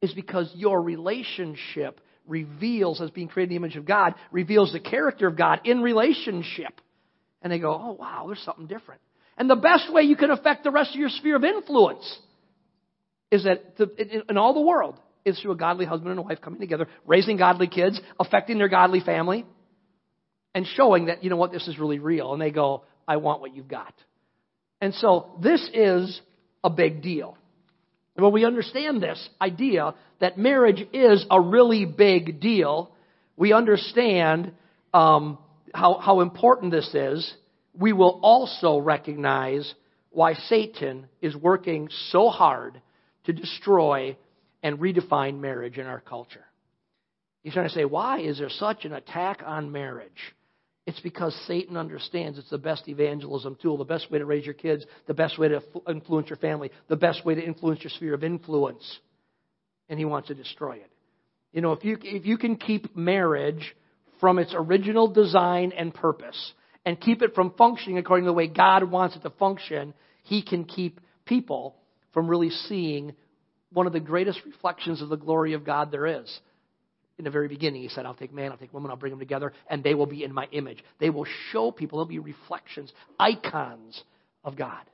is 0.01 0.13
because 0.15 0.51
your 0.55 0.81
relationship 0.81 2.01
reveals, 2.29 3.01
as 3.01 3.11
being 3.11 3.29
created 3.29 3.51
in 3.53 3.61
the 3.61 3.67
image 3.67 3.77
of 3.77 3.85
God, 3.85 4.15
reveals 4.31 4.73
the 4.73 4.81
character 4.81 5.27
of 5.27 5.37
God 5.37 5.63
in 5.65 5.81
relationship. 5.81 6.81
And 7.43 7.53
they 7.53 7.59
go, 7.59 7.73
oh, 7.73 7.93
wow, 7.93 8.25
there's 8.27 8.43
something 8.45 8.67
different. 8.67 9.01
And 9.37 9.49
the 9.49 9.57
best 9.57 9.93
way 9.93 10.03
you 10.03 10.17
can 10.17 10.31
affect 10.31 10.65
the 10.65 10.71
rest 10.71 10.91
of 10.95 11.01
your 11.01 11.09
sphere 11.09 11.37
of 11.37 11.45
influence 11.45 12.19
is 13.31 13.45
that 13.45 13.77
the, 13.77 14.25
in 14.29 14.37
all 14.37 14.55
the 14.55 14.61
world 14.61 14.97
is 15.25 15.39
through 15.41 15.53
a 15.53 15.57
godly 15.57 15.87
husband 15.87 16.11
and 16.11 16.19
a 16.19 16.23
wife 16.23 16.41
coming 16.41 16.61
together, 16.61 16.89
raising 17.07 17.37
godly 17.37 17.69
kids, 17.69 18.01
affecting 18.19 18.59
their 18.59 18.69
godly 18.69 19.01
family, 19.01 19.47
and 20.55 20.67
showing 20.75 21.07
that, 21.07 21.23
you 21.23 21.31
know 21.31 21.37
what, 21.37 21.53
this 21.53 21.69
is 21.69 21.79
really 21.79 21.99
real. 21.99 22.33
And 22.33 22.43
they 22.43 22.51
go, 22.51 22.85
I 23.07 23.19
want 23.19 23.41
what 23.41 23.55
you've 23.55 23.69
got. 23.69 23.95
And 24.81 24.95
so 24.95 25.39
this 25.43 25.69
is 25.73 26.21
a 26.65 26.71
big 26.71 27.03
deal. 27.03 27.37
When 28.19 28.33
we 28.33 28.45
understand 28.45 29.01
this 29.01 29.29
idea 29.41 29.95
that 30.19 30.37
marriage 30.37 30.85
is 30.93 31.25
a 31.31 31.41
really 31.41 31.85
big 31.85 32.41
deal, 32.41 32.91
we 33.37 33.53
understand 33.53 34.53
um, 34.93 35.39
how, 35.73 35.99
how 35.99 36.21
important 36.21 36.73
this 36.73 36.93
is. 36.95 37.33
We 37.79 37.93
will 37.93 38.19
also 38.25 38.79
recognize 38.79 39.73
why 40.11 40.35
Satan 40.35 41.07
is 41.23 41.37
working 41.37 41.91
so 42.11 42.29
hard 42.29 42.81
to 43.27 43.33
destroy 43.33 44.17
and 44.65 44.81
redefine 44.81 45.39
marriage 45.39 45.79
in 45.79 45.87
our 45.87 46.01
culture. 46.01 46.45
He's 47.45 47.53
trying 47.53 47.69
to 47.69 47.75
say, 47.75 47.85
why 47.85 48.19
is 48.19 48.39
there 48.39 48.51
such 48.51 48.85
an 48.85 48.95
attack 48.95 49.43
on 49.47 49.71
marriage? 49.71 50.35
It's 50.89 51.01
because 51.01 51.39
Satan 51.47 51.77
understands 51.77 52.39
it's 52.39 52.49
the 52.49 52.57
best 52.57 52.89
evangelism 52.89 53.59
tool, 53.61 53.77
the 53.77 53.85
best 53.85 54.11
way 54.11 54.21
to 54.21 54.25
raise 54.25 54.47
your 54.47 54.55
kids, 54.55 54.87
the 55.07 55.13
best 55.13 55.39
way 55.39 55.49
to 55.49 55.61
influence 55.87 56.31
your 56.31 56.39
family, 56.39 56.71
the 56.89 56.97
best 56.97 57.27
way 57.27 57.35
to 57.35 57.45
influence 57.45 57.83
your 57.83 57.91
sphere 57.91 58.15
of 58.15 58.25
influence. 58.25 58.99
And 59.91 59.99
he 59.99 60.07
wants 60.07 60.29
to 60.29 60.35
destroy 60.35 60.77
it. 60.77 60.91
You 61.53 61.61
know, 61.61 61.73
if 61.73 61.85
you, 61.85 61.99
if 62.03 62.25
you 62.25 62.39
can 62.39 62.57
keep 62.57 62.97
marriage 62.97 63.77
from 64.19 64.39
its 64.39 64.55
original 64.57 65.09
design 65.09 65.75
and 65.77 65.93
purpose 65.93 66.55
and 66.87 66.99
keep 66.99 67.21
it 67.21 67.35
from 67.35 67.53
functioning 67.59 67.99
according 67.99 68.25
to 68.25 68.31
the 68.31 68.33
way 68.33 68.47
God 68.47 68.91
wants 68.91 69.15
it 69.15 69.23
to 69.25 69.31
function, 69.31 69.93
He 70.23 70.41
can 70.41 70.65
keep 70.65 71.01
people 71.27 71.77
from 72.15 72.29
really 72.29 72.49
seeing 72.49 73.13
one 73.75 73.87
of 73.87 73.93
the 73.93 74.01
greatest 74.01 74.41
reflections 74.47 75.03
of 75.03 75.11
the 75.11 75.17
glory 75.17 75.53
of 75.53 75.67
God 75.67 75.93
there 75.93 76.07
is. 76.07 76.41
In 77.19 77.25
the 77.25 77.31
very 77.31 77.49
beginning, 77.49 77.83
He 77.83 77.89
said, 77.89 78.07
I'll 78.07 78.15
take 78.15 78.33
man, 78.33 78.53
I'll 78.53 78.59
take 78.59 78.73
woman, 78.73 78.91
I'll 78.91 78.97
bring 78.97 79.11
them 79.11 79.19
together, 79.19 79.53
and 79.69 79.83
they 79.83 79.95
will 79.95 80.07
be 80.07 80.23
in 80.23 80.33
my 80.33 80.47
image. 80.53 80.83
They 81.01 81.11
will 81.11 81.27
show 81.51 81.73
people, 81.73 81.99
they'll 81.99 82.07
be 82.07 82.21
reflections, 82.21 82.93
icons 83.19 84.03
of 84.45 84.57
God. 84.57 84.85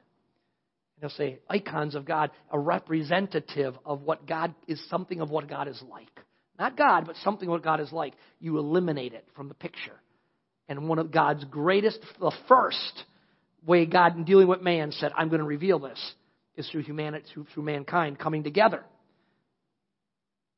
He'll 1.01 1.11
say 1.11 1.39
icons 1.51 1.95
of 1.95 2.07
God, 2.07 2.31
a 2.51 2.59
representative 2.59 3.75
of 3.85 4.03
what 4.03 4.27
God 4.27 4.55
is, 4.67 4.83
something 4.89 5.21
of 5.21 5.31
what 5.31 5.49
God 5.49 5.69
is 5.69 5.83
like. 5.91 6.09
Not 6.59 6.79
God, 6.79 7.05
but 7.07 7.17
something 7.17 7.49
what 7.49 7.63
God 7.65 7.81
is 7.81 7.93
like. 7.93 8.15
You 8.41 8.59
eliminate 8.59 9.13
it 9.13 9.27
from 9.37 9.49
the 9.49 9.55
picture. 9.55 10.01
And 10.69 10.89
one 10.89 10.99
of 10.99 11.11
God's 11.11 11.45
greatest, 11.45 11.99
the 12.21 12.33
first 12.49 13.05
way 13.67 13.87
God 13.87 14.17
in 14.17 14.25
dealing 14.25 14.49
with 14.49 14.63
man 14.63 14.93
said, 14.93 15.13
I'm 15.17 15.29
going 15.29 15.41
to 15.41 15.47
reveal 15.47 15.79
this, 15.79 16.15
is 16.57 16.69
through 16.71 16.83
humanity, 16.83 17.27
through, 17.35 17.47
through 17.53 17.65
mankind 17.65 18.19
coming 18.19 18.45
together. 18.45 18.85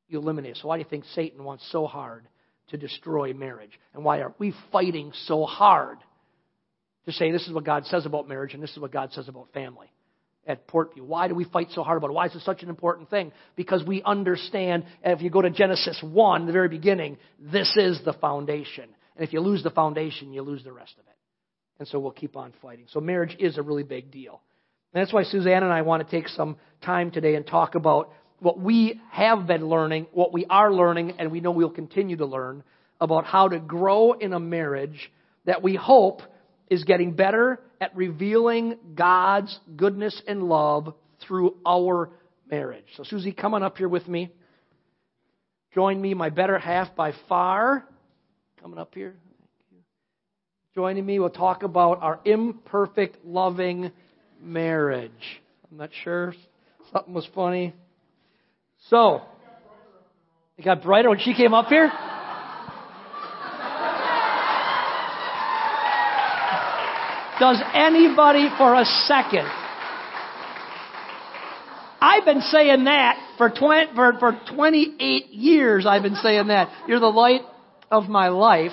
You 0.07 0.19
eliminate 0.19 0.51
it. 0.51 0.57
So 0.61 0.67
why 0.67 0.77
do 0.77 0.83
you 0.83 0.89
think 0.89 1.05
Satan 1.13 1.43
wants 1.43 1.67
so 1.71 1.87
hard 1.87 2.27
to 2.69 2.77
destroy 2.77 3.33
marriage? 3.33 3.79
And 3.93 4.03
why 4.03 4.19
are 4.19 4.33
we 4.39 4.53
fighting 4.71 5.11
so 5.25 5.45
hard 5.45 5.97
to 7.05 7.11
say 7.11 7.31
this 7.31 7.47
is 7.47 7.53
what 7.53 7.65
God 7.65 7.85
says 7.85 8.05
about 8.05 8.27
marriage 8.27 8.53
and 8.53 8.61
this 8.61 8.71
is 8.71 8.79
what 8.79 8.91
God 8.91 9.11
says 9.13 9.27
about 9.27 9.51
family? 9.53 9.91
at 10.47 10.67
Portview. 10.67 11.01
Why 11.01 11.27
do 11.27 11.35
we 11.35 11.43
fight 11.43 11.67
so 11.73 11.83
hard 11.83 11.97
about 11.97 12.09
it? 12.09 12.13
Why 12.13 12.25
is 12.27 12.35
it 12.35 12.41
such 12.41 12.63
an 12.63 12.69
important 12.69 13.09
thing? 13.09 13.31
Because 13.55 13.83
we 13.83 14.01
understand, 14.03 14.85
if 15.03 15.21
you 15.21 15.29
go 15.29 15.41
to 15.41 15.49
Genesis 15.49 16.01
1, 16.01 16.45
the 16.45 16.53
very 16.53 16.69
beginning, 16.69 17.17
this 17.39 17.71
is 17.75 17.99
the 18.05 18.13
foundation. 18.13 18.85
And 19.15 19.27
if 19.27 19.33
you 19.33 19.41
lose 19.41 19.61
the 19.61 19.69
foundation, 19.69 20.33
you 20.33 20.41
lose 20.41 20.63
the 20.63 20.71
rest 20.71 20.93
of 20.93 21.05
it. 21.05 21.15
And 21.79 21.87
so 21.87 21.99
we'll 21.99 22.11
keep 22.11 22.35
on 22.35 22.53
fighting. 22.61 22.85
So 22.89 22.99
marriage 22.99 23.35
is 23.39 23.57
a 23.57 23.61
really 23.61 23.83
big 23.83 24.09
deal. 24.09 24.41
And 24.93 25.01
that's 25.01 25.13
why 25.13 25.23
Suzanne 25.23 25.63
and 25.63 25.73
I 25.73 25.81
want 25.81 26.07
to 26.07 26.09
take 26.09 26.27
some 26.29 26.57
time 26.81 27.11
today 27.11 27.35
and 27.35 27.45
talk 27.45 27.75
about 27.75 28.11
what 28.39 28.59
we 28.59 28.99
have 29.11 29.47
been 29.47 29.67
learning, 29.67 30.07
what 30.13 30.31
we 30.31 30.45
are 30.45 30.71
learning, 30.71 31.13
and 31.19 31.31
we 31.31 31.39
know 31.39 31.51
we'll 31.51 31.69
continue 31.69 32.17
to 32.17 32.25
learn 32.25 32.63
about 33.01 33.25
how 33.25 33.47
to 33.47 33.59
grow 33.59 34.13
in 34.13 34.33
a 34.33 34.39
marriage 34.39 35.11
that 35.45 35.63
we 35.63 35.75
hope 35.75 36.21
is 36.69 36.83
getting 36.83 37.13
better 37.13 37.59
at 37.79 37.95
revealing 37.95 38.75
God's 38.95 39.57
goodness 39.75 40.21
and 40.27 40.43
love 40.43 40.93
through 41.21 41.55
our 41.65 42.09
marriage. 42.49 42.85
So, 42.95 43.03
Susie, 43.03 43.31
come 43.31 43.53
on 43.53 43.63
up 43.63 43.77
here 43.77 43.89
with 43.89 44.07
me. 44.07 44.29
Join 45.73 46.01
me, 46.01 46.13
my 46.13 46.29
better 46.29 46.57
half 46.57 46.95
by 46.95 47.13
far. 47.29 47.87
Coming 48.61 48.79
up 48.79 48.93
here. 48.93 49.15
Joining 50.75 51.05
me, 51.05 51.19
we'll 51.19 51.29
talk 51.29 51.63
about 51.63 52.01
our 52.01 52.19
imperfect, 52.25 53.25
loving 53.25 53.91
marriage. 54.41 55.11
I'm 55.71 55.77
not 55.77 55.89
sure. 56.03 56.33
Something 56.91 57.13
was 57.13 57.27
funny. 57.33 57.73
So, 58.89 59.21
it 60.57 60.63
got 60.63 60.81
brighter 60.81 61.09
when 61.09 61.19
she 61.19 61.33
came 61.33 61.53
up 61.53 61.67
here? 61.67 61.91
Does 67.39 67.61
anybody 67.73 68.49
for 68.57 68.73
a 68.73 68.85
second? 68.85 69.47
I've 71.99 72.25
been 72.25 72.41
saying 72.41 72.85
that 72.85 73.35
for, 73.37 73.49
20, 73.49 73.93
for, 73.95 74.13
for 74.19 74.39
28 74.55 75.27
years. 75.29 75.85
I've 75.85 76.01
been 76.01 76.15
saying 76.15 76.47
that. 76.47 76.69
You're 76.87 76.99
the 76.99 77.07
light 77.07 77.41
of 77.91 78.05
my 78.05 78.29
life. 78.29 78.71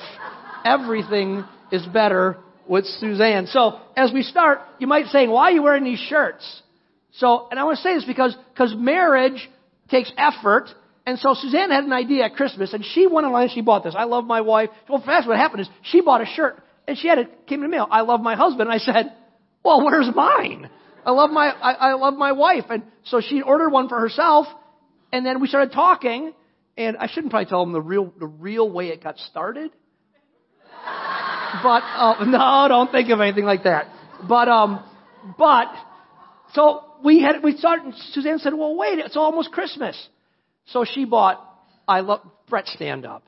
Everything 0.65 1.45
is 1.71 1.85
better 1.87 2.39
with 2.67 2.87
Suzanne. 2.87 3.47
So 3.47 3.81
as 3.97 4.13
we 4.13 4.23
start, 4.23 4.61
you 4.79 4.87
might 4.87 5.07
say, 5.07 5.27
why 5.27 5.45
are 5.45 5.53
you 5.53 5.63
wearing 5.63 5.85
these 5.85 5.99
shirts? 5.99 6.63
So, 7.13 7.49
and 7.51 7.61
I 7.61 7.65
want 7.65 7.77
to 7.77 7.83
say 7.83 7.95
this 7.95 8.05
because, 8.05 8.37
because 8.53 8.75
marriage 8.75 9.49
takes 9.91 10.13
effort. 10.17 10.69
And 11.07 11.19
so 11.19 11.35
Suzanne 11.35 11.71
had 11.71 11.85
an 11.85 11.93
idea 11.93 12.25
at 12.25 12.35
Christmas 12.35 12.73
and 12.73 12.85
she 12.85 13.07
went 13.07 13.27
online 13.27 13.45
and 13.45 13.53
she 13.53 13.61
bought 13.61 13.85
this. 13.85 13.95
I 13.97 14.05
love 14.05 14.25
my 14.25 14.41
wife. 14.41 14.71
Well, 14.89 15.03
fast 15.05 15.29
what 15.29 15.37
happened 15.37 15.63
is 15.63 15.69
she 15.83 16.01
bought 16.01 16.23
a 16.23 16.27
shirt 16.27 16.63
and 16.89 16.97
she 16.97 17.09
had 17.09 17.19
it 17.19 17.47
came 17.47 17.63
in 17.63 17.71
the 17.71 17.77
mail. 17.77 17.87
I 17.91 18.03
love 18.03 18.21
my 18.21 18.37
husband. 18.37 18.71
I 18.71 18.79
said, 18.79 19.13
well, 19.65 19.85
where's 19.85 20.09
mine? 20.15 20.71
I 21.05 21.11
love 21.11 21.31
my, 21.31 21.49
I, 21.49 21.73
I 21.73 21.93
love 21.95 22.15
my 22.15 22.33
wife. 22.33 22.65
And 22.71 22.83
so 23.05 23.21
she 23.21 23.43
ordered 23.43 23.71
one 23.71 23.89
for 23.89 24.01
herself. 24.01 24.47
And 25.13 25.25
then 25.25 25.41
we 25.41 25.49
started 25.49 25.73
talking. 25.73 26.33
And 26.77 26.97
I 26.97 27.07
shouldn't 27.07 27.31
probably 27.31 27.47
tell 27.47 27.65
them 27.65 27.73
the 27.73 27.81
real, 27.81 28.13
the 28.19 28.27
real 28.27 28.71
way 28.71 28.89
it 28.89 29.03
got 29.03 29.19
started. 29.19 29.71
But, 31.63 31.83
uh, 31.83 32.25
no, 32.27 32.67
don't 32.69 32.91
think 32.91 33.11
of 33.11 33.21
anything 33.21 33.45
like 33.45 33.65
that. 33.65 33.87
But, 34.29 34.49
um, 34.49 34.85
but, 35.39 35.69
so 36.55 36.85
we 37.05 37.21
had, 37.21 37.43
we 37.43 37.57
started, 37.57 37.95
Suzanne 38.13 38.39
said, 38.39 38.55
well, 38.55 38.77
wait, 38.77 38.99
it's 38.99 39.17
almost 39.17 39.53
Christmas. 39.53 39.97
So 40.67 40.85
she 40.85 41.05
bought, 41.05 41.41
I 41.87 42.01
love, 42.01 42.21
Brett, 42.49 42.67
stand 42.67 43.05
up. 43.05 43.23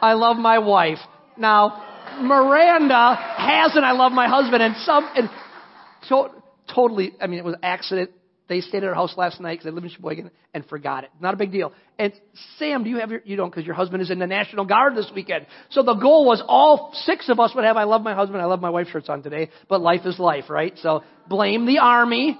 I 0.00 0.14
love 0.14 0.36
my 0.36 0.58
wife. 0.58 0.98
Now, 1.38 1.82
Miranda 2.20 3.14
has 3.14 3.76
and 3.76 3.84
I 3.84 3.92
love 3.92 4.12
my 4.12 4.28
husband 4.28 4.62
and 4.62 4.76
some 4.78 5.08
and 5.14 5.28
so 6.04 6.30
totally 6.72 7.12
I 7.20 7.26
mean 7.26 7.38
it 7.38 7.44
was 7.44 7.54
an 7.54 7.60
accident. 7.62 8.10
They 8.48 8.60
stayed 8.60 8.84
at 8.84 8.84
our 8.84 8.94
house 8.94 9.14
last 9.16 9.40
night 9.40 9.54
because 9.58 9.66
I 9.66 9.70
live 9.70 9.82
in 9.82 9.90
Sheboygan 9.90 10.30
and 10.54 10.64
forgot 10.66 11.04
it. 11.04 11.10
Not 11.20 11.34
a 11.34 11.36
big 11.36 11.50
deal. 11.50 11.72
And 11.98 12.12
Sam, 12.58 12.84
do 12.84 12.90
you 12.90 12.98
have 12.98 13.10
your 13.10 13.20
you 13.24 13.36
don't 13.36 13.50
because 13.50 13.66
your 13.66 13.74
husband 13.74 14.02
is 14.02 14.10
in 14.10 14.20
the 14.20 14.26
National 14.26 14.64
Guard 14.64 14.94
this 14.94 15.10
weekend. 15.14 15.46
So 15.70 15.82
the 15.82 15.94
goal 15.94 16.24
was 16.24 16.42
all 16.46 16.92
six 17.04 17.28
of 17.28 17.40
us 17.40 17.52
would 17.54 17.64
have 17.64 17.76
I 17.76 17.84
love 17.84 18.02
my 18.02 18.14
husband, 18.14 18.40
I 18.40 18.44
love 18.44 18.60
my 18.60 18.70
wife 18.70 18.88
shirts 18.92 19.08
on 19.08 19.22
today. 19.22 19.50
But 19.68 19.80
life 19.80 20.02
is 20.04 20.18
life, 20.18 20.48
right? 20.48 20.74
So 20.78 21.02
blame 21.28 21.66
the 21.66 21.78
army, 21.78 22.38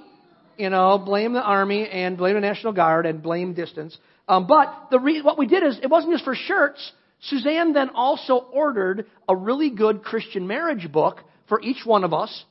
you 0.57 0.69
know, 0.69 0.97
blame 0.97 1.33
the 1.33 1.41
army 1.41 1.87
and 1.89 2.17
blame 2.17 2.35
the 2.35 2.41
National 2.41 2.71
Guard 2.71 3.05
and 3.05 3.21
blame 3.21 3.53
distance. 3.53 3.97
Um, 4.29 4.47
but 4.47 4.87
the 4.91 4.99
re- 4.99 5.21
what 5.21 5.37
we 5.37 5.45
did 5.47 5.63
is 5.63 5.77
it 5.81 5.89
wasn't 5.89 6.13
just 6.13 6.23
for 6.23 6.35
shirts. 6.35 6.91
Suzanne 7.21 7.73
then 7.73 7.89
also 7.89 8.35
ordered 8.53 9.07
a 9.27 9.35
really 9.35 9.71
good 9.71 10.03
Christian 10.03 10.47
marriage 10.47 10.89
book 10.91 11.19
for 11.49 11.61
each 11.61 11.85
one 11.85 12.03
of 12.03 12.13
us. 12.13 12.45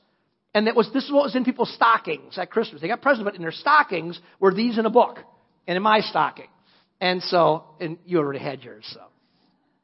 And 0.53 0.67
that 0.67 0.75
was, 0.75 0.89
this 0.93 1.03
is 1.05 1.11
what 1.11 1.23
was 1.23 1.35
in 1.35 1.45
people's 1.45 1.73
stockings 1.73 2.37
at 2.37 2.49
Christmas. 2.49 2.81
They 2.81 2.87
got 2.87 3.01
presents, 3.01 3.25
but 3.25 3.35
in 3.35 3.41
their 3.41 3.51
stockings 3.51 4.19
were 4.39 4.53
these 4.53 4.77
in 4.77 4.85
a 4.85 4.89
book. 4.89 5.19
And 5.67 5.75
in 5.75 5.83
my 5.83 5.99
stocking. 5.99 6.47
And 7.01 7.21
so, 7.21 7.65
and 7.79 7.97
you 8.05 8.19
already 8.19 8.39
had 8.39 8.63
yours, 8.63 8.85
so. 8.91 9.01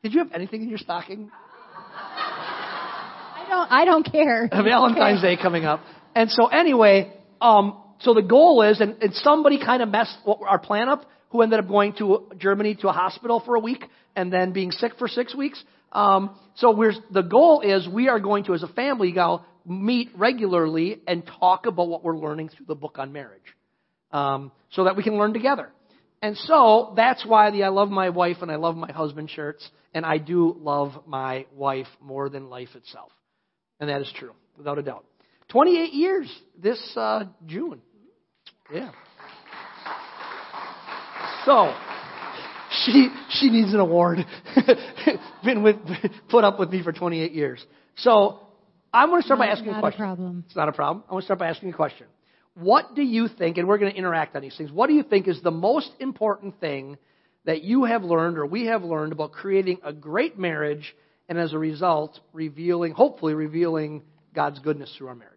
Did 0.01 0.13
you 0.13 0.19
have 0.19 0.31
anything 0.33 0.63
in 0.63 0.69
your 0.69 0.77
stocking? 0.77 1.29
I 1.95 3.45
don't, 3.47 3.71
I 3.71 3.85
don't 3.85 4.03
care. 4.09 4.49
Valentine's 4.51 5.21
Day 5.21 5.37
coming 5.37 5.65
up. 5.65 5.81
And 6.15 6.31
so 6.31 6.47
anyway, 6.47 7.13
um, 7.39 7.77
so 7.99 8.13
the 8.13 8.21
goal 8.21 8.61
is, 8.63 8.79
and, 8.81 8.95
and 9.01 9.13
somebody 9.13 9.63
kind 9.63 9.83
of 9.83 9.89
messed 9.89 10.17
our 10.25 10.59
plan 10.59 10.89
up, 10.89 11.05
who 11.29 11.41
ended 11.41 11.59
up 11.59 11.67
going 11.67 11.93
to 11.93 12.27
Germany 12.37 12.75
to 12.75 12.89
a 12.89 12.91
hospital 12.91 13.41
for 13.45 13.55
a 13.55 13.59
week 13.59 13.83
and 14.15 14.31
then 14.31 14.53
being 14.53 14.71
sick 14.71 14.93
for 14.99 15.07
six 15.07 15.35
weeks. 15.35 15.61
Um, 15.91 16.35
so 16.55 16.75
we're, 16.75 16.93
the 17.11 17.21
goal 17.21 17.61
is 17.61 17.87
we 17.87 18.07
are 18.07 18.19
going 18.19 18.43
to, 18.45 18.53
as 18.53 18.63
a 18.63 18.67
family, 18.67 19.11
go 19.11 19.41
meet 19.65 20.09
regularly 20.15 21.01
and 21.07 21.23
talk 21.39 21.65
about 21.65 21.87
what 21.87 22.03
we're 22.03 22.17
learning 22.17 22.49
through 22.49 22.65
the 22.65 22.75
book 22.75 22.97
on 22.99 23.13
marriage, 23.13 23.41
um, 24.11 24.51
so 24.71 24.85
that 24.85 24.95
we 24.95 25.03
can 25.03 25.17
learn 25.17 25.33
together. 25.33 25.69
And 26.21 26.37
so 26.37 26.93
that's 26.95 27.25
why 27.25 27.51
the 27.51 27.63
I 27.63 27.69
love 27.69 27.89
my 27.89 28.09
wife 28.09 28.37
and 28.41 28.51
I 28.51 28.55
love 28.55 28.75
my 28.75 28.91
husband 28.91 29.29
shirts, 29.29 29.67
and 29.93 30.05
I 30.05 30.17
do 30.17 30.55
love 30.59 30.91
my 31.05 31.45
wife 31.53 31.87
more 32.01 32.29
than 32.29 32.49
life 32.49 32.69
itself, 32.75 33.11
and 33.79 33.89
that 33.89 34.01
is 34.01 34.11
true 34.15 34.31
without 34.57 34.77
a 34.77 34.83
doubt. 34.83 35.05
28 35.49 35.93
years 35.93 36.33
this 36.57 36.79
uh, 36.95 37.25
June, 37.45 37.81
yeah. 38.73 38.91
So, 41.45 41.75
she 42.85 43.09
she 43.29 43.49
needs 43.49 43.73
an 43.73 43.79
award. 43.79 44.19
Been 45.43 45.61
with 45.61 45.75
put 46.29 46.43
up 46.43 46.57
with 46.59 46.69
me 46.69 46.81
for 46.81 46.93
28 46.93 47.33
years. 47.33 47.63
So, 47.97 48.39
I'm 48.93 49.09
going 49.09 49.21
to 49.21 49.25
start 49.25 49.39
by 49.39 49.47
asking 49.47 49.69
a 49.69 49.79
question. 49.79 50.01
A 50.01 50.05
problem. 50.05 50.43
It's 50.45 50.55
not 50.55 50.69
a 50.69 50.71
problem. 50.71 51.03
I'm 51.07 51.09
going 51.09 51.21
to 51.21 51.25
start 51.25 51.39
by 51.39 51.47
asking 51.47 51.69
a 51.69 51.73
question. 51.73 52.07
What 52.53 52.93
do 52.93 53.01
you 53.01 53.27
think, 53.27 53.57
and 53.57 53.67
we're 53.67 53.79
going 53.79 53.91
to 53.91 53.97
interact 53.97 54.35
on 54.35 54.43
these 54.43 54.55
things, 54.55 54.71
what 54.71 54.87
do 54.87 54.93
you 54.93 55.01
think 55.01 55.27
is 55.27 55.41
the 55.41 55.51
most 55.51 55.91
important 55.99 56.59
thing 56.59 56.97
that 57.45 57.63
you 57.63 57.85
have 57.85 58.03
learned 58.03 58.37
or 58.37 58.45
we 58.45 58.67
have 58.67 58.83
learned 58.83 59.11
about 59.11 59.31
creating 59.31 59.79
a 59.83 59.91
great 59.91 60.37
marriage 60.37 60.95
and 61.27 61.39
as 61.39 61.53
a 61.53 61.57
result, 61.57 62.19
revealing, 62.31 62.91
hopefully 62.91 63.33
revealing 63.33 64.03
God's 64.35 64.59
goodness 64.59 64.93
through 64.95 65.07
our 65.07 65.15
marriage? 65.15 65.33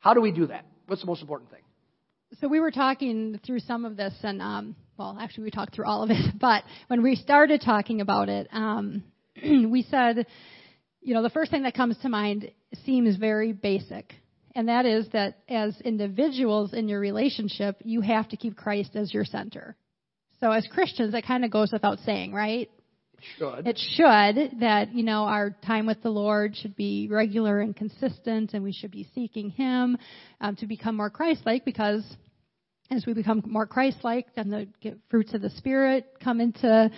How 0.00 0.12
do 0.12 0.20
we 0.20 0.30
do 0.30 0.46
that? 0.48 0.66
What's 0.86 1.00
the 1.00 1.06
most 1.06 1.22
important 1.22 1.50
thing? 1.50 1.62
So 2.40 2.48
we 2.48 2.60
were 2.60 2.70
talking 2.70 3.40
through 3.46 3.60
some 3.60 3.86
of 3.86 3.96
this, 3.96 4.12
and 4.22 4.42
um, 4.42 4.76
well, 4.98 5.16
actually, 5.18 5.44
we 5.44 5.50
talked 5.50 5.74
through 5.74 5.86
all 5.86 6.02
of 6.02 6.10
it. 6.10 6.34
But 6.38 6.64
when 6.88 7.02
we 7.02 7.14
started 7.16 7.62
talking 7.62 8.02
about 8.02 8.28
it, 8.28 8.48
um, 8.52 9.04
we 9.42 9.86
said, 9.90 10.26
you 11.08 11.14
know, 11.14 11.22
the 11.22 11.30
first 11.30 11.50
thing 11.50 11.62
that 11.62 11.72
comes 11.72 11.96
to 12.02 12.10
mind 12.10 12.50
seems 12.84 13.16
very 13.16 13.54
basic, 13.54 14.12
and 14.54 14.68
that 14.68 14.84
is 14.84 15.08
that 15.14 15.38
as 15.48 15.80
individuals 15.80 16.74
in 16.74 16.86
your 16.86 17.00
relationship, 17.00 17.76
you 17.82 18.02
have 18.02 18.28
to 18.28 18.36
keep 18.36 18.58
Christ 18.58 18.90
as 18.94 19.14
your 19.14 19.24
center. 19.24 19.74
So 20.38 20.50
as 20.50 20.68
Christians, 20.70 21.12
that 21.12 21.24
kind 21.24 21.46
of 21.46 21.50
goes 21.50 21.72
without 21.72 21.98
saying, 22.00 22.34
right? 22.34 22.70
It 23.14 23.24
should. 23.38 23.66
It 23.66 23.78
should 23.96 24.60
that, 24.60 24.92
you 24.92 25.02
know, 25.02 25.24
our 25.24 25.56
time 25.66 25.86
with 25.86 26.02
the 26.02 26.10
Lord 26.10 26.54
should 26.54 26.76
be 26.76 27.08
regular 27.10 27.60
and 27.60 27.74
consistent 27.74 28.52
and 28.52 28.62
we 28.62 28.72
should 28.72 28.90
be 28.90 29.08
seeking 29.14 29.48
Him 29.48 29.96
um, 30.42 30.56
to 30.56 30.66
become 30.66 30.94
more 30.94 31.08
Christ-like 31.08 31.64
because 31.64 32.04
as 32.90 33.04
we 33.04 33.12
become 33.12 33.42
more 33.46 33.66
Christ-like, 33.66 34.34
then 34.34 34.48
the 34.50 34.98
fruits 35.10 35.34
of 35.34 35.42
the 35.42 35.50
Spirit 35.50 36.06
come 36.22 36.40
into 36.40 36.90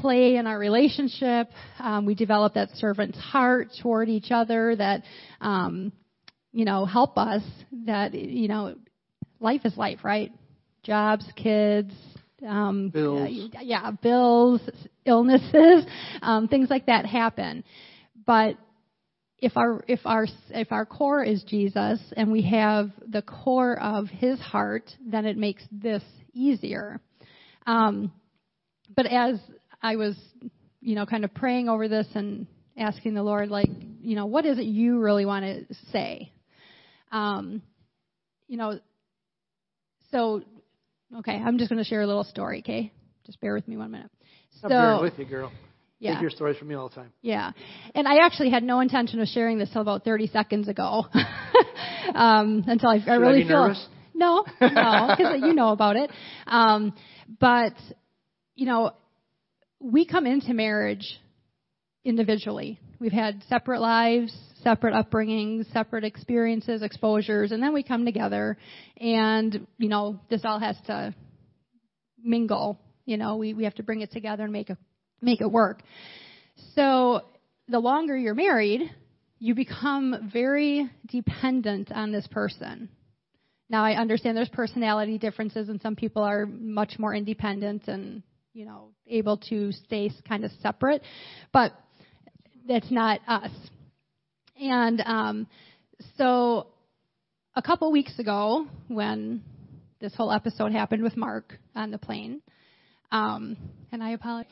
play 0.00 0.36
in 0.36 0.46
our 0.46 0.58
relationship. 0.58 1.48
Um, 1.78 2.04
we 2.04 2.14
develop 2.14 2.54
that 2.54 2.70
servant's 2.74 3.18
heart 3.18 3.68
toward 3.82 4.08
each 4.08 4.30
other 4.30 4.76
that, 4.76 5.02
um, 5.40 5.92
you 6.52 6.64
know, 6.64 6.84
help 6.84 7.16
us. 7.16 7.42
That 7.86 8.14
you 8.14 8.48
know, 8.48 8.76
life 9.40 9.62
is 9.64 9.76
life, 9.76 10.00
right? 10.04 10.32
Jobs, 10.82 11.24
kids, 11.34 11.94
um, 12.46 12.90
bills. 12.90 13.50
yeah, 13.62 13.90
bills, 13.90 14.60
illnesses, 15.06 15.86
um, 16.22 16.48
things 16.48 16.68
like 16.68 16.86
that 16.86 17.06
happen. 17.06 17.64
But 18.26 18.56
if 19.42 19.56
our 19.56 19.84
if 19.88 19.98
our 20.04 20.26
if 20.50 20.70
our 20.70 20.86
core 20.86 21.22
is 21.22 21.42
Jesus 21.42 22.00
and 22.16 22.30
we 22.30 22.42
have 22.42 22.90
the 23.06 23.22
core 23.22 23.78
of 23.78 24.06
His 24.06 24.38
heart, 24.38 24.84
then 25.04 25.26
it 25.26 25.36
makes 25.36 25.64
this 25.72 26.02
easier. 26.32 27.00
Um, 27.66 28.12
but 28.94 29.06
as 29.06 29.40
I 29.82 29.96
was, 29.96 30.16
you 30.80 30.94
know, 30.94 31.06
kind 31.06 31.24
of 31.24 31.34
praying 31.34 31.68
over 31.68 31.88
this 31.88 32.06
and 32.14 32.46
asking 32.78 33.14
the 33.14 33.22
Lord, 33.24 33.48
like, 33.48 33.70
you 34.00 34.14
know, 34.14 34.26
what 34.26 34.46
is 34.46 34.58
it 34.58 34.64
you 34.64 35.00
really 35.00 35.26
want 35.26 35.44
to 35.44 35.74
say? 35.90 36.32
Um, 37.10 37.62
you 38.46 38.56
know, 38.56 38.78
so 40.12 40.42
okay, 41.18 41.32
I'm 41.32 41.58
just 41.58 41.68
going 41.68 41.82
to 41.82 41.88
share 41.88 42.02
a 42.02 42.06
little 42.06 42.24
story. 42.24 42.60
Okay, 42.60 42.92
just 43.26 43.40
bear 43.40 43.54
with 43.54 43.66
me 43.66 43.76
one 43.76 43.90
minute. 43.90 44.10
I'm 44.62 44.68
bearing 44.70 45.02
with 45.02 45.18
you, 45.18 45.24
girl. 45.24 45.50
Yeah. 46.02 46.14
Take 46.14 46.22
your 46.22 46.30
stories 46.30 46.56
from 46.56 46.66
me 46.66 46.74
all 46.74 46.88
the 46.88 46.96
time. 46.96 47.12
Yeah. 47.22 47.52
And 47.94 48.08
I 48.08 48.26
actually 48.26 48.50
had 48.50 48.64
no 48.64 48.80
intention 48.80 49.20
of 49.20 49.28
sharing 49.28 49.58
this 49.58 49.70
till 49.70 49.82
about 49.82 50.04
30 50.04 50.26
seconds 50.26 50.66
ago. 50.66 51.06
um, 52.14 52.64
until 52.66 52.90
I, 52.90 53.00
I 53.06 53.14
really 53.14 53.44
I 53.44 53.46
feel. 53.46 53.68
Nervous? 53.68 53.86
No, 54.12 54.44
no, 54.60 55.14
because 55.16 55.40
you 55.42 55.54
know 55.54 55.68
about 55.68 55.94
it. 55.94 56.10
Um, 56.48 56.92
but, 57.38 57.74
you 58.56 58.66
know, 58.66 58.94
we 59.78 60.04
come 60.04 60.26
into 60.26 60.52
marriage 60.54 61.20
individually. 62.04 62.80
We've 62.98 63.12
had 63.12 63.40
separate 63.48 63.80
lives, 63.80 64.36
separate 64.64 64.94
upbringings, 64.94 65.72
separate 65.72 66.02
experiences, 66.02 66.82
exposures, 66.82 67.52
and 67.52 67.62
then 67.62 67.72
we 67.72 67.84
come 67.84 68.04
together 68.04 68.58
and, 68.96 69.68
you 69.78 69.88
know, 69.88 70.18
this 70.30 70.40
all 70.44 70.58
has 70.58 70.76
to 70.88 71.14
mingle. 72.20 72.80
You 73.04 73.18
know, 73.18 73.36
we, 73.36 73.54
we 73.54 73.64
have 73.64 73.74
to 73.76 73.84
bring 73.84 74.00
it 74.00 74.10
together 74.10 74.42
and 74.42 74.52
make 74.52 74.68
a 74.68 74.76
make 75.22 75.40
it 75.40 75.50
work. 75.50 75.82
So 76.74 77.22
the 77.68 77.78
longer 77.78 78.16
you're 78.16 78.34
married, 78.34 78.90
you 79.38 79.54
become 79.54 80.30
very 80.32 80.90
dependent 81.06 81.90
on 81.90 82.12
this 82.12 82.26
person. 82.28 82.88
Now 83.68 83.84
I 83.84 83.94
understand 83.94 84.36
there's 84.36 84.48
personality 84.50 85.18
differences 85.18 85.68
and 85.68 85.80
some 85.80 85.96
people 85.96 86.22
are 86.22 86.44
much 86.46 86.98
more 86.98 87.14
independent 87.14 87.88
and, 87.88 88.22
you 88.52 88.66
know, 88.66 88.90
able 89.06 89.38
to 89.48 89.72
stay 89.72 90.10
kind 90.28 90.44
of 90.44 90.50
separate, 90.60 91.02
but 91.52 91.72
that's 92.68 92.90
not 92.90 93.20
us. 93.26 93.50
And 94.60 95.00
um, 95.06 95.46
so 96.16 96.68
a 97.56 97.62
couple 97.62 97.90
weeks 97.90 98.18
ago, 98.18 98.66
when 98.88 99.42
this 100.00 100.14
whole 100.14 100.30
episode 100.30 100.72
happened 100.72 101.02
with 101.02 101.16
Mark 101.16 101.58
on 101.74 101.90
the 101.90 101.98
plane, 101.98 102.42
um, 103.12 103.56
and 103.92 104.02
I 104.02 104.10
apologize. 104.10 104.50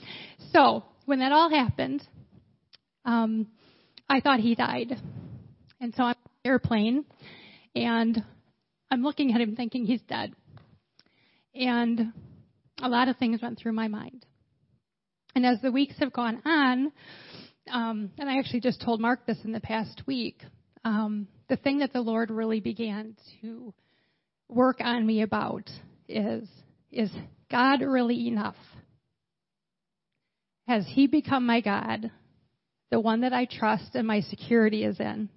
So 0.53 0.85
when 1.07 1.18
that 1.18 1.33
all 1.33 1.51
happened, 1.51 2.07
um, 3.05 3.49
I 4.09 4.20
thought 4.20 4.38
he 4.38 4.55
died, 4.55 5.01
and 5.81 5.94
so 5.96 6.05
I'm 6.05 6.11
on 6.11 6.31
the 6.44 6.49
airplane, 6.49 7.05
and 7.75 8.23
I'm 8.90 9.03
looking 9.03 9.33
at 9.33 9.40
him 9.40 9.57
thinking 9.57 9.87
he's 9.87 10.03
dead, 10.03 10.33
and 11.55 12.12
a 12.83 12.88
lot 12.88 13.09
of 13.09 13.16
things 13.16 13.40
went 13.42 13.59
through 13.59 13.73
my 13.73 13.88
mind. 13.88 14.27
And 15.35 15.46
as 15.46 15.61
the 15.62 15.73
weeks 15.73 15.94
have 16.01 16.12
gone 16.12 16.42
on, 16.44 16.92
um, 17.70 18.11
and 18.18 18.29
I 18.29 18.38
actually 18.38 18.61
just 18.61 18.83
told 18.83 19.01
Mark 19.01 19.27
this 19.27 19.38
in 19.44 19.53
the 19.53 19.61
past 19.61 20.03
week, 20.07 20.42
um, 20.85 21.29
the 21.49 21.57
thing 21.57 21.79
that 21.79 21.92
the 21.92 22.01
Lord 22.01 22.31
really 22.31 22.61
began 22.61 23.16
to 23.40 23.73
work 24.49 24.79
on 24.81 25.07
me 25.07 25.23
about 25.23 25.70
is 26.09 26.49
is 26.90 27.11
God 27.50 27.82
really 27.82 28.28
enough? 28.28 28.56
Has 30.68 30.86
He 30.86 31.06
become 31.06 31.46
my 31.46 31.60
God, 31.60 32.10
the 32.90 33.00
one 33.00 33.22
that 33.22 33.32
I 33.32 33.46
trust 33.46 33.94
and 33.94 34.06
my 34.06 34.20
security 34.20 34.84
is 34.84 35.00
in? 35.00 35.28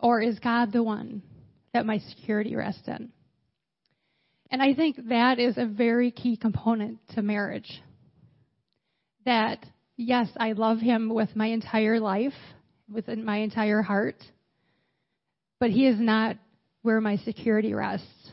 Or 0.00 0.20
is 0.20 0.38
God 0.38 0.72
the 0.72 0.82
one 0.82 1.22
that 1.72 1.86
my 1.86 1.98
security 1.98 2.56
rests 2.56 2.86
in? 2.88 3.10
And 4.50 4.62
I 4.62 4.74
think 4.74 5.08
that 5.08 5.38
is 5.38 5.56
a 5.56 5.66
very 5.66 6.10
key 6.10 6.36
component 6.36 6.98
to 7.14 7.22
marriage. 7.22 7.82
That, 9.24 9.64
yes, 9.96 10.28
I 10.36 10.52
love 10.52 10.78
Him 10.78 11.12
with 11.12 11.34
my 11.34 11.46
entire 11.46 11.98
life, 11.98 12.34
within 12.92 13.24
my 13.24 13.38
entire 13.38 13.82
heart, 13.82 14.22
but 15.60 15.70
He 15.70 15.86
is 15.86 15.98
not 15.98 16.36
where 16.82 17.00
my 17.00 17.16
security 17.18 17.72
rests. 17.72 18.23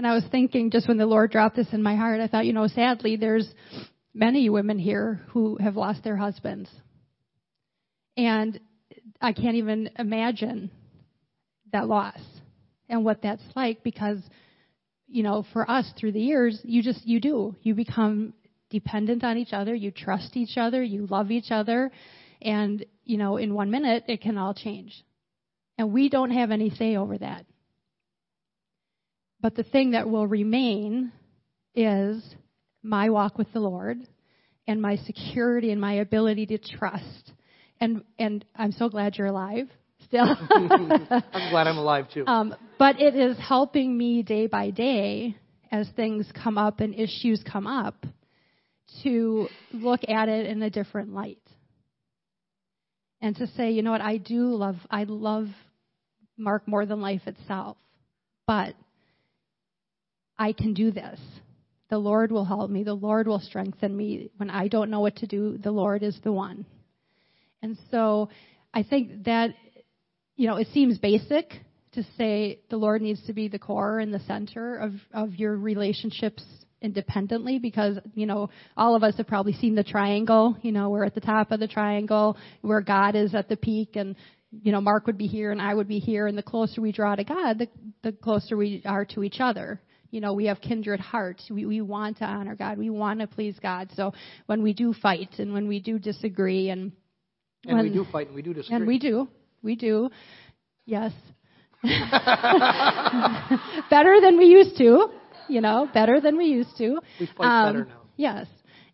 And 0.00 0.06
I 0.06 0.14
was 0.14 0.24
thinking 0.32 0.70
just 0.70 0.88
when 0.88 0.96
the 0.96 1.04
Lord 1.04 1.30
dropped 1.30 1.56
this 1.56 1.74
in 1.74 1.82
my 1.82 1.94
heart, 1.94 2.22
I 2.22 2.26
thought, 2.26 2.46
you 2.46 2.54
know, 2.54 2.68
sadly, 2.68 3.16
there's 3.16 3.46
many 4.14 4.48
women 4.48 4.78
here 4.78 5.20
who 5.28 5.58
have 5.60 5.76
lost 5.76 6.02
their 6.02 6.16
husbands. 6.16 6.70
And 8.16 8.58
I 9.20 9.34
can't 9.34 9.56
even 9.56 9.90
imagine 9.98 10.70
that 11.74 11.86
loss 11.86 12.18
and 12.88 13.04
what 13.04 13.20
that's 13.20 13.42
like 13.54 13.82
because, 13.82 14.16
you 15.06 15.22
know, 15.22 15.44
for 15.52 15.70
us 15.70 15.92
through 15.98 16.12
the 16.12 16.22
years, 16.22 16.58
you 16.64 16.82
just, 16.82 17.06
you 17.06 17.20
do. 17.20 17.54
You 17.60 17.74
become 17.74 18.32
dependent 18.70 19.22
on 19.22 19.36
each 19.36 19.52
other, 19.52 19.74
you 19.74 19.90
trust 19.90 20.34
each 20.34 20.56
other, 20.56 20.82
you 20.82 21.08
love 21.08 21.30
each 21.30 21.50
other, 21.50 21.92
and, 22.40 22.86
you 23.04 23.18
know, 23.18 23.36
in 23.36 23.52
one 23.52 23.70
minute, 23.70 24.04
it 24.08 24.22
can 24.22 24.38
all 24.38 24.54
change. 24.54 25.04
And 25.76 25.92
we 25.92 26.08
don't 26.08 26.30
have 26.30 26.50
any 26.50 26.70
say 26.70 26.96
over 26.96 27.18
that. 27.18 27.44
But 29.42 29.54
the 29.54 29.62
thing 29.62 29.92
that 29.92 30.08
will 30.08 30.26
remain 30.26 31.12
is 31.74 32.22
my 32.82 33.10
walk 33.10 33.38
with 33.38 33.52
the 33.52 33.60
Lord 33.60 33.98
and 34.66 34.80
my 34.80 34.96
security 34.96 35.70
and 35.70 35.80
my 35.80 35.94
ability 35.94 36.46
to 36.46 36.58
trust. 36.58 37.32
And 37.80 38.04
and 38.18 38.44
I'm 38.54 38.72
so 38.72 38.88
glad 38.88 39.16
you're 39.16 39.28
alive 39.28 39.68
still. 40.04 40.24
I'm 40.50 41.50
glad 41.50 41.66
I'm 41.66 41.78
alive 41.78 42.06
too. 42.12 42.26
Um, 42.26 42.54
but 42.78 43.00
it 43.00 43.14
is 43.14 43.36
helping 43.38 43.96
me 43.96 44.22
day 44.22 44.46
by 44.46 44.70
day 44.70 45.36
as 45.72 45.88
things 45.96 46.26
come 46.42 46.58
up 46.58 46.80
and 46.80 46.94
issues 46.94 47.42
come 47.50 47.66
up 47.66 48.04
to 49.02 49.48
look 49.72 50.00
at 50.08 50.28
it 50.28 50.46
in 50.46 50.62
a 50.62 50.70
different 50.70 51.14
light. 51.14 51.38
And 53.22 53.36
to 53.36 53.46
say, 53.48 53.70
you 53.70 53.82
know 53.82 53.92
what, 53.92 54.00
I 54.00 54.16
do 54.16 54.54
love 54.54 54.76
I 54.90 55.04
love 55.04 55.48
Mark 56.36 56.66
more 56.66 56.86
than 56.86 57.00
life 57.00 57.22
itself. 57.26 57.76
But 58.46 58.74
I 60.40 60.54
can 60.54 60.72
do 60.72 60.90
this. 60.90 61.20
The 61.90 61.98
Lord 61.98 62.32
will 62.32 62.46
help 62.46 62.70
me. 62.70 62.82
The 62.82 62.94
Lord 62.94 63.28
will 63.28 63.40
strengthen 63.40 63.94
me. 63.94 64.30
When 64.38 64.48
I 64.48 64.68
don't 64.68 64.90
know 64.90 65.00
what 65.00 65.16
to 65.16 65.26
do, 65.26 65.58
the 65.58 65.70
Lord 65.70 66.02
is 66.02 66.18
the 66.24 66.32
one. 66.32 66.64
And 67.62 67.76
so 67.90 68.30
I 68.72 68.82
think 68.82 69.24
that, 69.24 69.50
you 70.36 70.48
know, 70.48 70.56
it 70.56 70.68
seems 70.72 70.96
basic 70.96 71.52
to 71.92 72.02
say 72.16 72.60
the 72.70 72.78
Lord 72.78 73.02
needs 73.02 73.22
to 73.26 73.34
be 73.34 73.48
the 73.48 73.58
core 73.58 73.98
and 73.98 74.14
the 74.14 74.20
center 74.20 74.78
of, 74.78 74.92
of 75.12 75.34
your 75.34 75.56
relationships 75.56 76.42
independently 76.80 77.58
because, 77.58 77.98
you 78.14 78.24
know, 78.24 78.48
all 78.78 78.96
of 78.96 79.02
us 79.02 79.16
have 79.18 79.26
probably 79.26 79.52
seen 79.52 79.74
the 79.74 79.84
triangle. 79.84 80.56
You 80.62 80.72
know, 80.72 80.88
we're 80.88 81.04
at 81.04 81.14
the 81.14 81.20
top 81.20 81.50
of 81.50 81.60
the 81.60 81.68
triangle 81.68 82.38
where 82.62 82.80
God 82.80 83.14
is 83.14 83.34
at 83.34 83.50
the 83.50 83.58
peak 83.58 83.96
and, 83.96 84.16
you 84.62 84.72
know, 84.72 84.80
Mark 84.80 85.06
would 85.06 85.18
be 85.18 85.26
here 85.26 85.52
and 85.52 85.60
I 85.60 85.74
would 85.74 85.88
be 85.88 85.98
here. 85.98 86.26
And 86.26 86.38
the 86.38 86.42
closer 86.42 86.80
we 86.80 86.92
draw 86.92 87.14
to 87.14 87.24
God, 87.24 87.58
the, 87.58 87.68
the 88.02 88.12
closer 88.12 88.56
we 88.56 88.80
are 88.86 89.04
to 89.06 89.22
each 89.22 89.40
other 89.40 89.82
you 90.10 90.20
know, 90.20 90.32
we 90.32 90.46
have 90.46 90.60
kindred 90.60 91.00
hearts. 91.00 91.48
We, 91.50 91.64
we 91.66 91.80
want 91.80 92.18
to 92.18 92.24
honor 92.24 92.54
God. 92.54 92.78
We 92.78 92.90
want 92.90 93.20
to 93.20 93.26
please 93.26 93.56
God. 93.60 93.90
So 93.94 94.12
when 94.46 94.62
we 94.62 94.72
do 94.72 94.92
fight 94.92 95.38
and 95.38 95.52
when 95.52 95.68
we 95.68 95.80
do 95.80 95.98
disagree 95.98 96.70
and 96.70 96.92
and 97.66 97.76
when, 97.76 97.84
we 97.84 97.92
do 97.92 98.06
fight 98.10 98.26
and 98.28 98.34
we 98.34 98.42
do 98.42 98.54
disagree. 98.54 98.76
And 98.76 98.86
we 98.86 98.98
do. 98.98 99.28
We 99.62 99.76
do. 99.76 100.10
Yes. 100.86 101.12
better 103.90 104.20
than 104.20 104.38
we 104.38 104.46
used 104.46 104.76
to. 104.78 105.08
You 105.48 105.60
know, 105.60 105.88
better 105.92 106.20
than 106.20 106.36
we 106.36 106.46
used 106.46 106.76
to. 106.78 107.00
We 107.18 107.26
fight 107.26 107.46
um, 107.46 107.72
better 107.72 107.84
now. 107.86 108.00
Yes. 108.16 108.46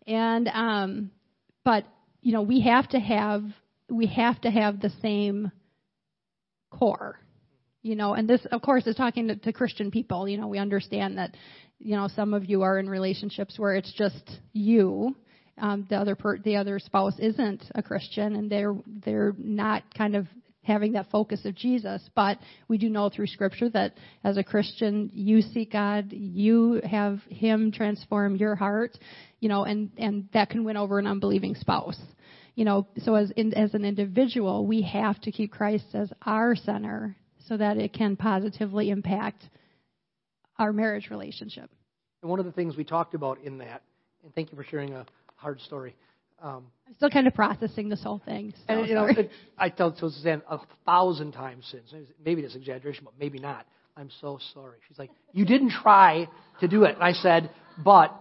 And 0.05 0.47
um 0.49 1.11
but 1.63 1.85
you 2.21 2.33
know, 2.33 2.41
we 2.41 2.61
have 2.61 2.89
to 2.89 2.99
have 2.99 3.43
we 3.89 4.07
have 4.07 4.41
to 4.41 4.51
have 4.51 4.81
the 4.81 4.91
same 5.01 5.51
core. 6.71 7.19
You 7.83 7.95
know, 7.95 8.13
and 8.13 8.27
this, 8.27 8.45
of 8.51 8.61
course, 8.61 8.85
is 8.87 8.95
talking 8.95 9.27
to, 9.27 9.35
to 9.35 9.53
Christian 9.53 9.91
people. 9.91 10.27
You 10.27 10.37
know, 10.37 10.47
we 10.47 10.57
understand 10.57 11.17
that, 11.17 11.35
you 11.79 11.95
know, 11.95 12.09
some 12.15 12.33
of 12.33 12.49
you 12.49 12.63
are 12.63 12.79
in 12.79 12.89
relationships 12.89 13.57
where 13.57 13.75
it's 13.75 13.93
just 13.93 14.29
you. 14.53 15.15
Um, 15.59 15.87
the 15.89 15.95
other 15.95 16.15
per, 16.15 16.37
the 16.37 16.57
other 16.57 16.79
spouse 16.79 17.13
isn't 17.19 17.63
a 17.75 17.81
Christian, 17.81 18.35
and 18.35 18.49
they're 18.49 18.75
they're 18.85 19.33
not 19.37 19.83
kind 19.95 20.15
of 20.15 20.27
having 20.67 20.91
that 20.91 21.09
focus 21.09 21.45
of 21.45 21.55
Jesus. 21.55 22.07
But 22.13 22.37
we 22.67 22.77
do 22.77 22.89
know 22.89 23.09
through 23.09 23.27
Scripture 23.27 23.69
that 23.69 23.93
as 24.23 24.37
a 24.37 24.43
Christian, 24.43 25.09
you 25.13 25.41
seek 25.41 25.71
God, 25.71 26.11
you 26.11 26.81
have 26.83 27.21
Him 27.29 27.71
transform 27.71 28.35
your 28.35 28.55
heart, 28.55 28.97
you 29.39 29.49
know, 29.49 29.63
and 29.63 29.89
and 29.97 30.27
that 30.33 30.49
can 30.49 30.63
win 30.63 30.77
over 30.77 30.99
an 30.99 31.07
unbelieving 31.07 31.55
spouse. 31.55 31.99
You 32.53 32.65
know, 32.65 32.87
so 33.03 33.15
as 33.15 33.31
in, 33.31 33.53
as 33.53 33.73
an 33.73 33.85
individual, 33.85 34.65
we 34.65 34.81
have 34.81 35.21
to 35.21 35.31
keep 35.31 35.51
Christ 35.51 35.85
as 35.93 36.11
our 36.25 36.55
center 36.55 37.15
so 37.47 37.57
that 37.57 37.77
it 37.77 37.93
can 37.93 38.15
positively 38.15 38.89
impact 38.89 39.43
our 40.57 40.73
marriage 40.73 41.09
relationship. 41.09 41.69
And 42.21 42.29
one 42.29 42.39
of 42.39 42.45
the 42.45 42.51
things 42.51 42.75
we 42.75 42.83
talked 42.83 43.13
about 43.13 43.39
in 43.41 43.59
that, 43.59 43.83
and 44.23 44.33
thank 44.33 44.51
you 44.51 44.57
for 44.57 44.63
sharing 44.63 44.93
a 44.93 45.05
hard 45.35 45.61
story. 45.61 45.95
Um, 46.41 46.65
I'm 46.87 46.93
still 46.95 47.09
kind 47.09 47.27
of 47.27 47.33
processing 47.33 47.89
this 47.89 48.03
whole 48.03 48.21
thing. 48.23 48.53
So 48.67 48.73
and 48.73 48.87
you 48.87 48.95
know, 48.95 49.05
it, 49.05 49.29
I 49.57 49.69
tell 49.69 49.95
Suzanne 49.95 50.41
a 50.49 50.59
thousand 50.85 51.31
times 51.31 51.67
since, 51.71 51.93
maybe 52.23 52.41
this 52.41 52.55
exaggeration, 52.55 53.05
but 53.05 53.13
maybe 53.19 53.39
not. 53.39 53.65
I'm 53.95 54.09
so 54.21 54.39
sorry. 54.53 54.77
She's 54.87 54.99
like, 54.99 55.09
you 55.33 55.45
didn't 55.45 55.71
try 55.71 56.27
to 56.59 56.67
do 56.67 56.83
it. 56.83 56.95
And 56.95 57.03
I 57.03 57.13
said, 57.13 57.49
but 57.83 58.15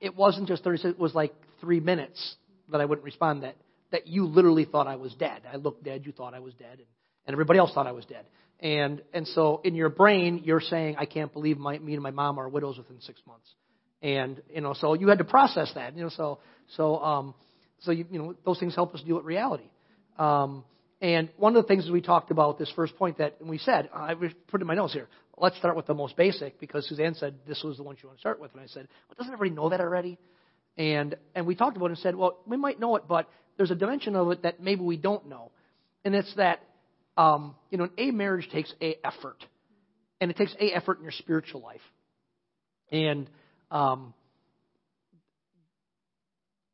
it 0.00 0.14
wasn't 0.14 0.48
just 0.48 0.62
30 0.64 0.88
It 0.88 0.98
was 0.98 1.14
like 1.14 1.32
three 1.60 1.80
minutes 1.80 2.36
that 2.70 2.80
I 2.80 2.84
wouldn't 2.84 3.04
respond. 3.04 3.42
That 3.42 3.56
that 3.90 4.06
you 4.06 4.26
literally 4.26 4.64
thought 4.64 4.86
I 4.86 4.96
was 4.96 5.14
dead. 5.14 5.42
I 5.50 5.56
looked 5.56 5.84
dead. 5.84 6.04
You 6.04 6.12
thought 6.12 6.34
I 6.34 6.40
was 6.40 6.54
dead, 6.54 6.78
and, 6.78 6.86
and 7.26 7.34
everybody 7.34 7.58
else 7.58 7.72
thought 7.72 7.86
I 7.86 7.92
was 7.92 8.04
dead. 8.04 8.26
And 8.60 9.02
and 9.12 9.26
so 9.28 9.60
in 9.62 9.74
your 9.74 9.88
brain, 9.88 10.42
you're 10.44 10.60
saying, 10.60 10.96
I 10.98 11.06
can't 11.06 11.32
believe 11.32 11.58
my, 11.58 11.78
me 11.78 11.94
and 11.94 12.02
my 12.02 12.10
mom 12.10 12.38
are 12.38 12.48
widows 12.48 12.76
within 12.76 13.00
six 13.00 13.20
months. 13.26 13.48
And 14.02 14.42
you 14.52 14.60
know, 14.60 14.74
so 14.74 14.94
you 14.94 15.08
had 15.08 15.18
to 15.18 15.24
process 15.24 15.72
that. 15.74 15.96
You 15.96 16.04
know, 16.04 16.08
so 16.10 16.40
so 16.76 16.98
um, 16.98 17.34
so 17.80 17.92
you, 17.92 18.04
you 18.10 18.18
know 18.18 18.34
those 18.44 18.58
things 18.58 18.74
help 18.74 18.94
us 18.94 19.02
deal 19.02 19.16
with 19.16 19.24
reality. 19.24 19.70
Um, 20.18 20.64
and 21.00 21.28
one 21.36 21.54
of 21.54 21.62
the 21.62 21.68
things 21.68 21.88
we 21.88 22.00
talked 22.00 22.32
about 22.32 22.58
this 22.58 22.72
first 22.74 22.96
point 22.96 23.18
that 23.18 23.36
we 23.40 23.58
said 23.58 23.88
I 23.94 24.14
put 24.48 24.60
in 24.60 24.66
my 24.66 24.74
notes 24.74 24.92
here. 24.92 25.08
Let's 25.36 25.56
start 25.58 25.76
with 25.76 25.86
the 25.86 25.94
most 25.94 26.16
basic 26.16 26.58
because 26.58 26.88
Suzanne 26.88 27.14
said 27.14 27.36
this 27.46 27.62
was 27.62 27.76
the 27.76 27.84
one 27.84 27.96
she 27.96 28.06
wanted 28.06 28.16
to 28.16 28.20
start 28.20 28.40
with, 28.40 28.52
and 28.54 28.60
I 28.60 28.66
said, 28.66 28.88
well, 29.08 29.14
doesn't 29.18 29.32
everybody 29.32 29.54
know 29.54 29.68
that 29.68 29.80
already? 29.80 30.18
And 30.76 31.14
and 31.36 31.46
we 31.46 31.54
talked 31.54 31.76
about 31.76 31.86
it 31.86 31.90
and 31.90 31.98
said, 31.98 32.16
well, 32.16 32.38
we 32.44 32.56
might 32.56 32.80
know 32.80 32.96
it, 32.96 33.04
but 33.08 33.28
there's 33.56 33.70
a 33.70 33.76
dimension 33.76 34.16
of 34.16 34.32
it 34.32 34.42
that 34.42 34.60
maybe 34.60 34.82
we 34.82 34.96
don't 34.96 35.28
know, 35.28 35.52
and 36.04 36.16
it's 36.16 36.34
that 36.34 36.60
um, 37.18 37.54
you 37.70 37.76
know 37.76 37.84
an 37.84 37.90
a 37.98 38.10
marriage 38.12 38.48
takes 38.50 38.72
a 38.80 38.96
effort, 39.04 39.44
and 40.20 40.30
it 40.30 40.36
takes 40.36 40.54
a 40.58 40.70
effort 40.70 40.98
in 40.98 41.02
your 41.02 41.12
spiritual 41.12 41.60
life, 41.60 41.80
and 42.90 43.28
um, 43.70 44.14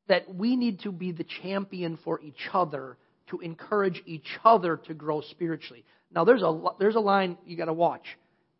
that 0.06 0.32
we 0.32 0.54
need 0.54 0.80
to 0.80 0.92
be 0.92 1.10
the 1.12 1.24
champion 1.42 1.98
for 2.04 2.20
each 2.20 2.48
other 2.52 2.96
to 3.30 3.40
encourage 3.40 4.02
each 4.06 4.28
other 4.44 4.76
to 4.76 4.92
grow 4.92 5.22
spiritually. 5.22 5.82
Now, 6.14 6.24
there's 6.24 6.42
a 6.42 6.62
there's 6.78 6.94
a 6.94 7.00
line 7.00 7.38
you 7.46 7.56
got 7.56 7.64
to 7.64 7.72
watch. 7.72 8.04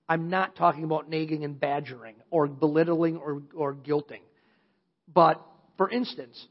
I'm 0.09 0.29
not 0.29 0.57
talking 0.57 0.85
about 0.85 1.09
nagging 1.09 1.45
and 1.45 1.59
badgering 1.61 2.17
or 2.31 2.47
belittling 2.47 3.19
or 3.19 3.43
or 3.55 3.75
guilting, 3.75 4.23
but 5.13 5.45
for 5.77 5.91
instance, 5.91 6.47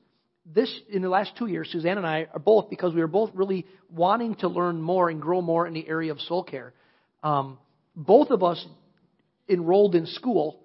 this 0.45 0.73
in 0.89 1.01
the 1.01 1.09
last 1.09 1.37
two 1.37 1.47
years, 1.47 1.69
Suzanne 1.71 1.97
and 1.97 2.05
I 2.05 2.27
are 2.33 2.39
both 2.39 2.69
because 2.69 2.93
we 2.93 3.01
are 3.01 3.07
both 3.07 3.31
really 3.33 3.65
wanting 3.89 4.35
to 4.35 4.47
learn 4.47 4.81
more 4.81 5.09
and 5.09 5.21
grow 5.21 5.41
more 5.41 5.65
in 5.65 5.73
the 5.73 5.87
area 5.87 6.11
of 6.11 6.19
soul 6.21 6.43
care. 6.43 6.73
Um, 7.21 7.57
both 7.95 8.29
of 8.29 8.43
us 8.43 8.63
enrolled 9.47 9.95
in 9.95 10.05
school 10.05 10.59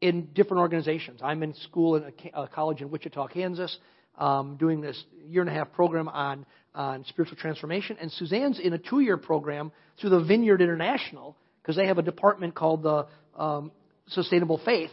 in 0.00 0.28
different 0.34 0.60
organizations. 0.60 1.20
I'm 1.22 1.42
in 1.42 1.54
school 1.54 1.96
in 1.96 2.12
a, 2.34 2.42
a 2.42 2.48
college 2.48 2.82
in 2.82 2.90
Wichita, 2.90 3.28
Kansas, 3.28 3.76
um, 4.18 4.56
doing 4.56 4.80
this 4.80 5.02
year 5.26 5.40
and 5.40 5.50
a 5.50 5.54
half 5.54 5.72
program 5.72 6.08
on 6.08 6.44
on 6.74 7.04
spiritual 7.04 7.38
transformation, 7.38 7.96
and 8.00 8.10
Suzanne's 8.10 8.58
in 8.58 8.72
a 8.72 8.78
two 8.78 9.00
year 9.00 9.16
program 9.16 9.70
through 10.00 10.10
the 10.10 10.24
Vineyard 10.24 10.60
International 10.60 11.36
because 11.62 11.76
they 11.76 11.86
have 11.86 11.98
a 11.98 12.02
department 12.02 12.54
called 12.54 12.82
the 12.82 13.06
um, 13.36 13.70
Sustainable 14.08 14.60
Faith. 14.64 14.90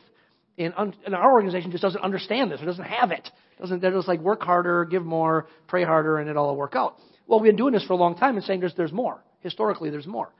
And, 0.57 0.73
our 1.13 1.31
organization 1.31 1.71
just 1.71 1.81
doesn't 1.81 2.03
understand 2.03 2.51
this. 2.51 2.61
or 2.61 2.65
doesn't 2.65 2.83
have 2.83 3.11
it. 3.11 3.27
doesn't 3.59 3.81
they're 3.81 3.91
just 3.91 4.07
like 4.07 4.19
work 4.19 4.43
harder, 4.43 4.85
give 4.85 5.03
more, 5.03 5.47
pray 5.67 5.83
harder, 5.83 6.17
and 6.17 6.29
it'll 6.29 6.45
all 6.45 6.55
work 6.55 6.75
out. 6.75 6.97
Well, 7.27 7.39
we've 7.39 7.49
been 7.49 7.57
doing 7.57 7.73
this 7.73 7.85
for 7.85 7.93
a 7.93 7.97
long 7.97 8.15
time 8.15 8.35
and 8.35 8.45
saying 8.45 8.59
there's 8.59 8.75
there's 8.75 8.91
more. 8.91 9.23
Historically, 9.39 9.89
there's 9.89 10.07
more. 10.07 10.31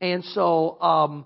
And 0.00 0.24
so 0.24 0.80
um, 0.80 1.24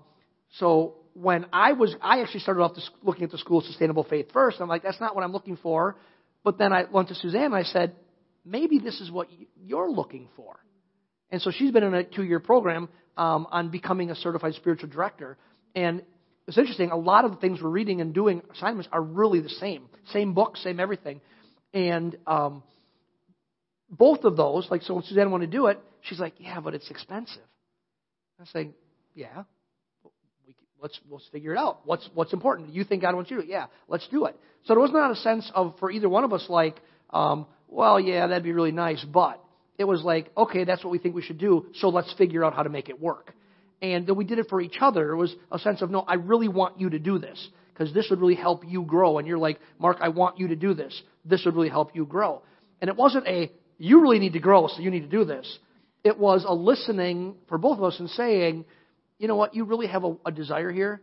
so 0.59 0.95
when 1.13 1.45
I 1.53 1.73
was, 1.73 1.95
I 2.01 2.21
actually 2.21 2.41
started 2.41 2.61
off 2.61 2.77
looking 3.01 3.23
at 3.23 3.31
the 3.31 3.37
school 3.37 3.59
of 3.59 3.65
sustainable 3.65 4.03
faith 4.03 4.27
first. 4.33 4.59
I'm 4.59 4.67
like, 4.67 4.83
that's 4.83 4.99
not 4.99 5.15
what 5.15 5.23
I'm 5.23 5.31
looking 5.31 5.57
for. 5.57 5.95
But 6.43 6.57
then 6.57 6.73
I 6.73 6.83
went 6.91 7.07
to 7.07 7.15
Suzanne 7.15 7.45
and 7.45 7.55
I 7.55 7.63
said, 7.63 7.95
maybe 8.45 8.79
this 8.79 8.99
is 8.99 9.09
what 9.09 9.29
you're 9.65 9.89
looking 9.89 10.27
for. 10.35 10.59
And 11.31 11.41
so 11.41 11.51
she's 11.51 11.71
been 11.71 11.83
in 11.83 11.93
a 11.93 12.03
two-year 12.03 12.39
program 12.39 12.89
um, 13.17 13.47
on 13.49 13.69
becoming 13.69 14.11
a 14.11 14.15
certified 14.15 14.53
spiritual 14.53 14.89
director. 14.89 15.37
And 15.73 16.03
it's 16.47 16.57
interesting. 16.57 16.91
A 16.91 16.97
lot 16.97 17.25
of 17.25 17.31
the 17.31 17.37
things 17.37 17.61
we're 17.61 17.69
reading 17.69 18.01
and 18.01 18.13
doing 18.13 18.41
assignments 18.53 18.87
are 18.91 19.01
really 19.01 19.39
the 19.41 19.49
same, 19.49 19.89
same 20.11 20.33
book, 20.33 20.57
same 20.57 20.79
everything. 20.79 21.21
And 21.73 22.17
um, 22.27 22.63
both 23.89 24.23
of 24.23 24.37
those, 24.37 24.67
like 24.69 24.83
so, 24.83 24.93
when 24.93 25.03
Suzanne 25.03 25.31
wanted 25.31 25.51
to 25.51 25.57
do 25.57 25.67
it, 25.67 25.79
she's 26.01 26.19
like, 26.19 26.33
"Yeah, 26.37 26.59
but 26.59 26.73
it's 26.73 26.89
expensive." 26.89 27.41
I 28.39 28.45
say, 28.45 28.69
"Yeah, 29.15 29.43
let's 30.81 30.99
let's 31.09 31.27
figure 31.31 31.53
it 31.53 31.57
out. 31.57 31.79
What's 31.85 32.07
what's 32.13 32.31
important? 32.31 32.73
You 32.73 32.83
think 32.83 33.01
God 33.01 33.15
wants 33.15 33.31
you 33.31 33.41
to? 33.41 33.47
Yeah, 33.47 33.65
let's 33.87 34.07
do 34.09 34.25
it. 34.25 34.39
So 34.65 34.73
there 34.73 34.81
was 34.81 34.91
not 34.91 35.11
a 35.11 35.15
sense 35.15 35.51
of 35.55 35.75
for 35.79 35.89
either 35.89 36.07
one 36.07 36.23
of 36.23 36.31
us 36.31 36.45
like, 36.47 36.79
um, 37.09 37.47
well, 37.67 37.99
yeah, 37.99 38.27
that'd 38.27 38.43
be 38.43 38.51
really 38.51 38.71
nice, 38.71 39.03
but 39.03 39.43
it 39.77 39.83
was 39.83 40.03
like, 40.03 40.31
okay, 40.37 40.63
that's 40.63 40.83
what 40.83 40.91
we 40.91 40.99
think 40.99 41.15
we 41.15 41.21
should 41.21 41.39
do. 41.39 41.65
So 41.75 41.89
let's 41.89 42.13
figure 42.13 42.45
out 42.45 42.53
how 42.53 42.63
to 42.63 42.69
make 42.69 42.89
it 42.89 43.01
work. 43.01 43.33
And 43.93 44.07
then 44.07 44.15
we 44.15 44.25
did 44.25 44.39
it 44.39 44.47
for 44.49 44.59
each 44.61 44.77
other. 44.81 45.11
It 45.11 45.17
was 45.17 45.35
a 45.51 45.59
sense 45.59 45.81
of, 45.81 45.91
no, 45.91 46.01
I 46.01 46.15
really 46.15 46.47
want 46.47 46.79
you 46.79 46.89
to 46.89 46.99
do 46.99 47.19
this 47.19 47.49
because 47.73 47.93
this 47.93 48.07
would 48.09 48.19
really 48.19 48.35
help 48.35 48.63
you 48.65 48.83
grow. 48.83 49.17
And 49.17 49.27
you're 49.27 49.37
like, 49.37 49.59
Mark, 49.79 49.97
I 50.01 50.09
want 50.09 50.39
you 50.39 50.47
to 50.49 50.55
do 50.55 50.73
this. 50.73 50.99
This 51.25 51.43
would 51.45 51.55
really 51.55 51.69
help 51.69 51.95
you 51.95 52.05
grow. 52.05 52.41
And 52.81 52.89
it 52.89 52.95
wasn't 52.95 53.27
a, 53.27 53.51
you 53.77 54.01
really 54.01 54.19
need 54.19 54.33
to 54.33 54.39
grow, 54.39 54.67
so 54.67 54.79
you 54.79 54.91
need 54.91 55.01
to 55.01 55.07
do 55.07 55.25
this. 55.25 55.59
It 56.03 56.17
was 56.17 56.45
a 56.47 56.53
listening 56.53 57.35
for 57.49 57.57
both 57.57 57.77
of 57.77 57.83
us 57.83 57.99
and 57.99 58.09
saying, 58.09 58.65
you 59.17 59.27
know 59.27 59.35
what, 59.35 59.55
you 59.55 59.65
really 59.65 59.87
have 59.87 60.03
a, 60.03 60.15
a 60.25 60.31
desire 60.31 60.71
here, 60.71 61.01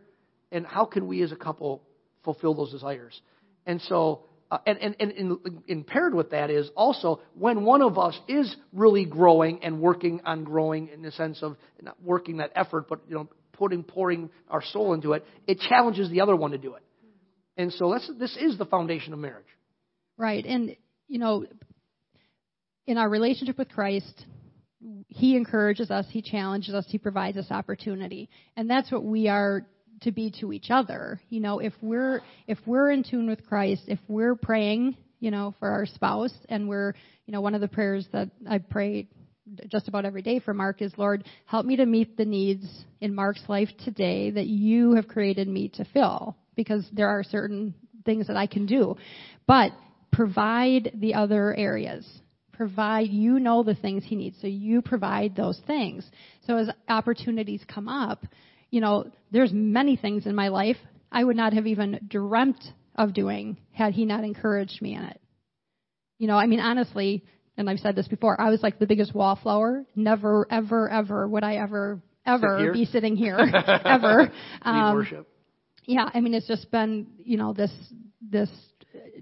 and 0.51 0.65
how 0.65 0.85
can 0.85 1.07
we 1.07 1.21
as 1.23 1.31
a 1.31 1.35
couple 1.35 1.83
fulfill 2.23 2.53
those 2.53 2.71
desires? 2.71 3.19
And 3.65 3.81
so, 3.81 4.21
uh, 4.53 4.59
and, 4.67 4.95
and, 4.99 5.11
and 5.11 5.39
in 5.67 5.83
paired 5.83 6.13
with 6.13 6.29
that 6.29 6.51
is 6.51 6.69
also 6.75 7.19
when 7.33 7.65
one 7.65 7.81
of 7.81 7.97
us 7.97 8.15
is 8.27 8.55
really 8.71 9.03
growing 9.03 9.63
and 9.63 9.81
working 9.81 10.21
on 10.25 10.43
growing 10.43 10.89
in 10.89 11.01
the 11.01 11.11
sense 11.11 11.41
of 11.41 11.57
not 11.81 11.97
working 12.03 12.37
that 12.37 12.51
effort, 12.55 12.87
but 12.87 12.99
you 13.09 13.15
know, 13.15 13.27
putting 13.53 13.81
pouring 13.81 14.29
our 14.49 14.61
soul 14.61 14.93
into 14.93 15.13
it, 15.13 15.25
it 15.47 15.59
challenges 15.59 16.07
the 16.11 16.21
other 16.21 16.35
one 16.35 16.51
to 16.51 16.59
do 16.59 16.75
it. 16.75 16.83
And 17.57 17.73
so 17.73 17.91
that's, 17.91 18.07
this 18.19 18.37
is 18.39 18.59
the 18.59 18.65
foundation 18.65 19.11
of 19.11 19.17
marriage. 19.17 19.47
Right. 20.17 20.45
And, 20.45 20.75
you 21.07 21.17
know, 21.17 21.47
in 22.85 22.99
our 22.99 23.09
relationship 23.09 23.57
with 23.57 23.69
Christ, 23.69 24.25
he 25.07 25.35
encourages 25.35 25.89
us, 25.89 26.05
he 26.11 26.21
challenges 26.21 26.75
us, 26.75 26.85
he 26.89 26.99
provides 26.99 27.37
us 27.37 27.47
opportunity. 27.49 28.29
And 28.55 28.69
that's 28.69 28.91
what 28.91 29.03
we 29.03 29.29
are 29.29 29.65
to 30.03 30.11
be 30.11 30.31
to 30.39 30.53
each 30.53 30.69
other. 30.69 31.19
You 31.29 31.39
know, 31.39 31.59
if 31.59 31.73
we're 31.81 32.21
if 32.47 32.57
we're 32.65 32.91
in 32.91 33.03
tune 33.03 33.29
with 33.29 33.45
Christ, 33.45 33.83
if 33.87 33.99
we're 34.07 34.35
praying, 34.35 34.97
you 35.19 35.31
know, 35.31 35.53
for 35.59 35.69
our 35.69 35.85
spouse 35.85 36.33
and 36.49 36.67
we're, 36.67 36.93
you 37.25 37.33
know, 37.33 37.41
one 37.41 37.55
of 37.55 37.61
the 37.61 37.67
prayers 37.67 38.07
that 38.11 38.29
I 38.49 38.59
pray 38.59 39.07
just 39.69 39.87
about 39.87 40.05
every 40.05 40.21
day 40.21 40.39
for 40.39 40.53
Mark 40.53 40.81
is, 40.81 40.93
Lord, 40.97 41.25
help 41.45 41.65
me 41.65 41.75
to 41.75 41.85
meet 41.85 42.15
the 42.17 42.25
needs 42.25 42.65
in 43.01 43.13
Mark's 43.13 43.43
life 43.47 43.69
today 43.83 44.31
that 44.31 44.47
you 44.47 44.93
have 44.93 45.07
created 45.07 45.47
me 45.47 45.69
to 45.75 45.85
fill 45.85 46.37
because 46.55 46.87
there 46.93 47.09
are 47.09 47.23
certain 47.23 47.73
things 48.05 48.27
that 48.27 48.37
I 48.37 48.47
can 48.47 48.65
do. 48.65 48.95
But 49.45 49.71
provide 50.11 50.91
the 50.95 51.15
other 51.15 51.53
areas 51.55 52.07
provide, 52.53 53.09
you 53.09 53.39
know 53.39 53.63
the 53.63 53.75
things 53.75 54.03
he 54.05 54.15
needs, 54.15 54.37
so 54.39 54.47
you 54.47 54.81
provide 54.81 55.35
those 55.35 55.59
things. 55.67 56.09
So 56.47 56.57
as 56.57 56.69
opportunities 56.87 57.61
come 57.67 57.89
up, 57.89 58.25
you 58.73 58.81
know, 58.81 59.05
there's 59.31 59.53
many 59.53 59.95
things 59.95 60.25
in 60.25 60.33
my 60.33 60.47
life 60.47 60.77
I 61.11 61.23
would 61.23 61.35
not 61.35 61.53
have 61.53 61.67
even 61.67 61.99
dreamt 62.07 62.63
of 62.95 63.13
doing 63.13 63.57
had 63.71 63.93
he 63.93 64.03
not 64.03 64.23
encouraged 64.23 64.81
me 64.81 64.95
in 64.95 65.03
it. 65.03 65.21
You 66.17 66.25
know, 66.25 66.37
I 66.37 66.47
mean, 66.47 66.59
honestly, 66.59 67.23
and 67.55 67.69
I've 67.69 67.77
said 67.77 67.95
this 67.95 68.07
before, 68.07 68.41
I 68.41 68.49
was 68.49 68.63
like 68.63 68.79
the 68.79 68.87
biggest 68.87 69.13
wallflower. 69.13 69.85
Never, 69.95 70.47
ever, 70.49 70.89
ever 70.89 71.27
would 71.27 71.43
I 71.43 71.57
ever, 71.57 72.01
ever 72.25 72.65
Sit 72.65 72.73
be 72.73 72.85
sitting 72.85 73.15
here, 73.15 73.37
ever. 73.85 74.31
Um, 74.63 74.95
worship. 74.95 75.27
Yeah, 75.85 76.09
I 76.11 76.19
mean, 76.19 76.33
it's 76.33 76.47
just 76.47 76.71
been, 76.71 77.05
you 77.19 77.37
know, 77.37 77.53
this, 77.53 77.71
this 78.27 78.49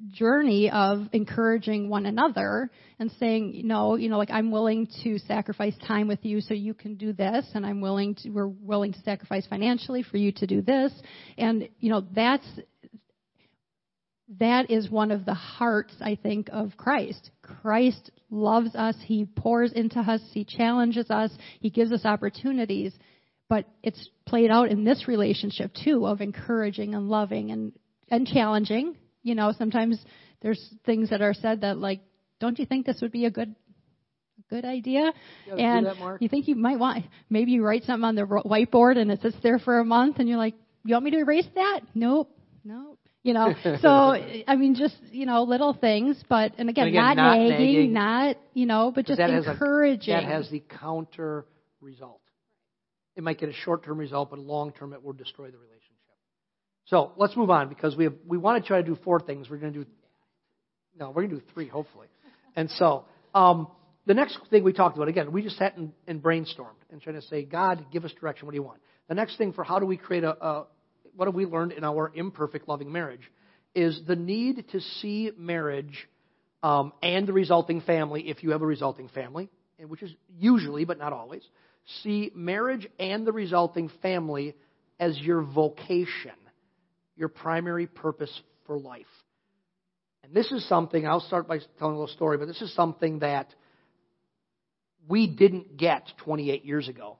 journey 0.10 0.69
of 0.69 1.07
encouraging 1.13 1.89
one 1.89 2.05
another 2.05 2.69
and 2.99 3.12
saying, 3.19 3.53
you 3.53 3.63
know, 3.63 3.95
you 3.95 4.10
know, 4.10 4.17
like 4.17 4.31
I'm 4.31 4.51
willing 4.51 4.88
to 5.03 5.17
sacrifice 5.19 5.73
time 5.88 6.07
with 6.07 6.23
you 6.23 6.41
so 6.41 6.53
you 6.53 6.73
can 6.73 6.95
do 6.95 7.13
this, 7.13 7.45
and 7.53 7.65
I'm 7.65 7.81
willing 7.81 8.15
to, 8.15 8.29
we're 8.29 8.47
willing 8.47 8.93
to 8.93 9.01
sacrifice 9.01 9.45
financially 9.47 10.03
for 10.03 10.17
you 10.17 10.31
to 10.34 10.47
do 10.47 10.62
this, 10.62 10.91
and 11.38 11.67
you 11.79 11.89
know, 11.89 12.05
that's 12.13 12.47
that 14.39 14.71
is 14.71 14.89
one 14.89 15.12
of 15.12 15.25
the 15.25 15.34
hearts, 15.34 15.93
I 15.99 16.17
think, 16.21 16.49
of 16.51 16.77
Christ. 16.77 17.31
Christ 17.41 18.12
loves 18.29 18.75
us. 18.75 18.95
He 19.03 19.25
pours 19.25 19.73
into 19.73 19.99
us. 19.99 20.21
He 20.31 20.45
challenges 20.45 21.10
us. 21.10 21.31
He 21.60 21.69
gives 21.69 21.91
us 21.91 22.05
opportunities. 22.05 22.93
But 23.49 23.65
it's 23.84 24.10
played 24.25 24.49
out 24.49 24.69
in 24.69 24.86
this 24.86 25.07
relationship 25.07 25.71
too 25.84 26.07
of 26.07 26.21
encouraging 26.21 26.95
and 26.95 27.10
loving 27.10 27.51
and, 27.51 27.73
and 28.10 28.25
challenging. 28.25 28.95
You 29.23 29.36
know, 29.36 29.53
sometimes 29.57 30.03
there's 30.41 30.73
things 30.86 31.10
that 31.10 31.21
are 31.21 31.34
said 31.34 31.62
that 31.62 31.77
like, 31.77 32.01
don't 32.39 32.57
you 32.57 32.65
think 32.65 32.86
this 32.86 32.99
would 33.01 33.12
be 33.12 33.25
a 33.25 33.31
good 33.31 33.55
good 34.49 34.65
idea? 34.65 35.13
and 35.57 35.86
that, 35.86 36.17
you 36.19 36.27
think 36.27 36.47
you 36.47 36.55
might 36.55 36.79
want 36.79 37.05
maybe 37.29 37.51
you 37.51 37.63
write 37.63 37.84
something 37.84 38.03
on 38.03 38.15
the 38.15 38.23
whiteboard 38.23 38.97
and 38.97 39.12
it 39.12 39.21
sits 39.21 39.38
there 39.41 39.60
for 39.60 39.79
a 39.79 39.86
month 39.86 40.17
and 40.19 40.27
you're 40.27 40.38
like, 40.38 40.55
you 40.84 40.93
want 40.95 41.05
me 41.05 41.12
to 41.12 41.19
erase 41.19 41.47
that? 41.55 41.81
Nope, 41.93 42.36
nope. 42.63 42.97
You 43.23 43.34
know, 43.34 43.53
so 43.81 43.88
I 43.89 44.55
mean, 44.55 44.75
just 44.75 44.95
you 45.12 45.25
know, 45.25 45.43
little 45.43 45.73
things, 45.73 46.21
but 46.27 46.53
and 46.57 46.69
again, 46.69 46.88
and 46.88 46.95
again 46.95 47.03
not, 47.03 47.17
not 47.17 47.38
nagging, 47.38 47.93
nagging, 47.93 47.93
not 47.93 48.38
you 48.53 48.65
know, 48.65 48.91
but 48.93 49.05
just 49.05 49.17
that 49.17 49.29
encouraging. 49.29 50.15
Has 50.15 50.23
a, 50.23 50.27
that 50.27 50.34
has 50.34 50.49
the 50.49 50.63
counter 50.79 51.45
result. 51.79 52.19
It 53.15 53.23
might 53.23 53.39
get 53.39 53.49
a 53.49 53.53
short-term 53.53 53.97
result, 53.97 54.29
but 54.29 54.39
long-term 54.39 54.93
it 54.93 55.03
will 55.03 55.13
destroy 55.13 55.51
the 55.51 55.57
relationship. 55.57 55.70
So 56.85 57.11
let's 57.17 57.35
move 57.37 57.49
on 57.49 57.69
because 57.69 57.95
we 57.95 58.05
have, 58.05 58.13
we 58.25 58.37
want 58.37 58.63
to 58.63 58.67
try 58.67 58.77
to 58.81 58.83
do 58.83 58.97
four 59.03 59.19
things. 59.19 59.49
We're 59.49 59.57
going 59.57 59.73
to 59.73 59.79
do 59.83 59.85
no, 60.99 61.07
we're 61.09 61.23
going 61.23 61.29
to 61.29 61.35
do 61.37 61.41
three 61.53 61.67
hopefully. 61.67 62.07
And 62.55 62.69
so 62.71 63.05
um, 63.33 63.67
the 64.05 64.13
next 64.13 64.39
thing 64.49 64.63
we 64.63 64.73
talked 64.73 64.97
about 64.97 65.07
again, 65.07 65.31
we 65.31 65.41
just 65.41 65.57
sat 65.57 65.77
and, 65.77 65.93
and 66.05 66.21
brainstormed 66.21 66.75
and 66.91 67.01
trying 67.01 67.15
to 67.15 67.21
say, 67.21 67.43
God, 67.43 67.85
give 67.91 68.03
us 68.03 68.11
direction. 68.19 68.45
What 68.45 68.51
do 68.51 68.57
you 68.57 68.63
want? 68.63 68.81
The 69.07 69.15
next 69.15 69.37
thing 69.37 69.53
for 69.53 69.63
how 69.63 69.79
do 69.79 69.85
we 69.85 69.97
create 69.97 70.23
a, 70.23 70.45
a 70.45 70.67
what 71.15 71.27
have 71.27 71.35
we 71.35 71.45
learned 71.45 71.73
in 71.73 71.83
our 71.83 72.11
imperfect 72.13 72.67
loving 72.67 72.91
marriage 72.91 73.21
is 73.73 74.01
the 74.07 74.15
need 74.15 74.65
to 74.71 74.81
see 74.81 75.31
marriage 75.37 76.07
um, 76.63 76.93
and 77.01 77.27
the 77.27 77.33
resulting 77.33 77.81
family, 77.81 78.29
if 78.29 78.43
you 78.43 78.51
have 78.51 78.61
a 78.61 78.65
resulting 78.65 79.09
family, 79.09 79.49
which 79.87 80.03
is 80.03 80.11
usually 80.37 80.85
but 80.85 80.97
not 80.97 81.13
always, 81.13 81.41
see 82.03 82.31
marriage 82.35 82.87
and 82.99 83.25
the 83.25 83.31
resulting 83.31 83.89
family 84.01 84.55
as 84.99 85.17
your 85.19 85.41
vocation, 85.41 86.31
your 87.15 87.30
primary 87.30 87.88
purpose 87.88 88.32
for 88.65 88.78
life. 88.78 89.06
And 90.24 90.34
this 90.34 90.52
is 90.52 90.67
something, 90.67 91.06
I'll 91.06 91.19
start 91.21 91.47
by 91.47 91.60
telling 91.80 91.95
a 91.95 92.00
little 92.00 92.13
story, 92.15 92.38
but 92.38 92.47
this 92.47 92.62
is 92.62 92.74
something 92.76 93.19
that 93.19 93.47
we 95.08 95.28
didn't 95.28 95.78
get 95.78 96.04
28 96.24 96.63
years 96.63 96.88
ago. 96.88 97.17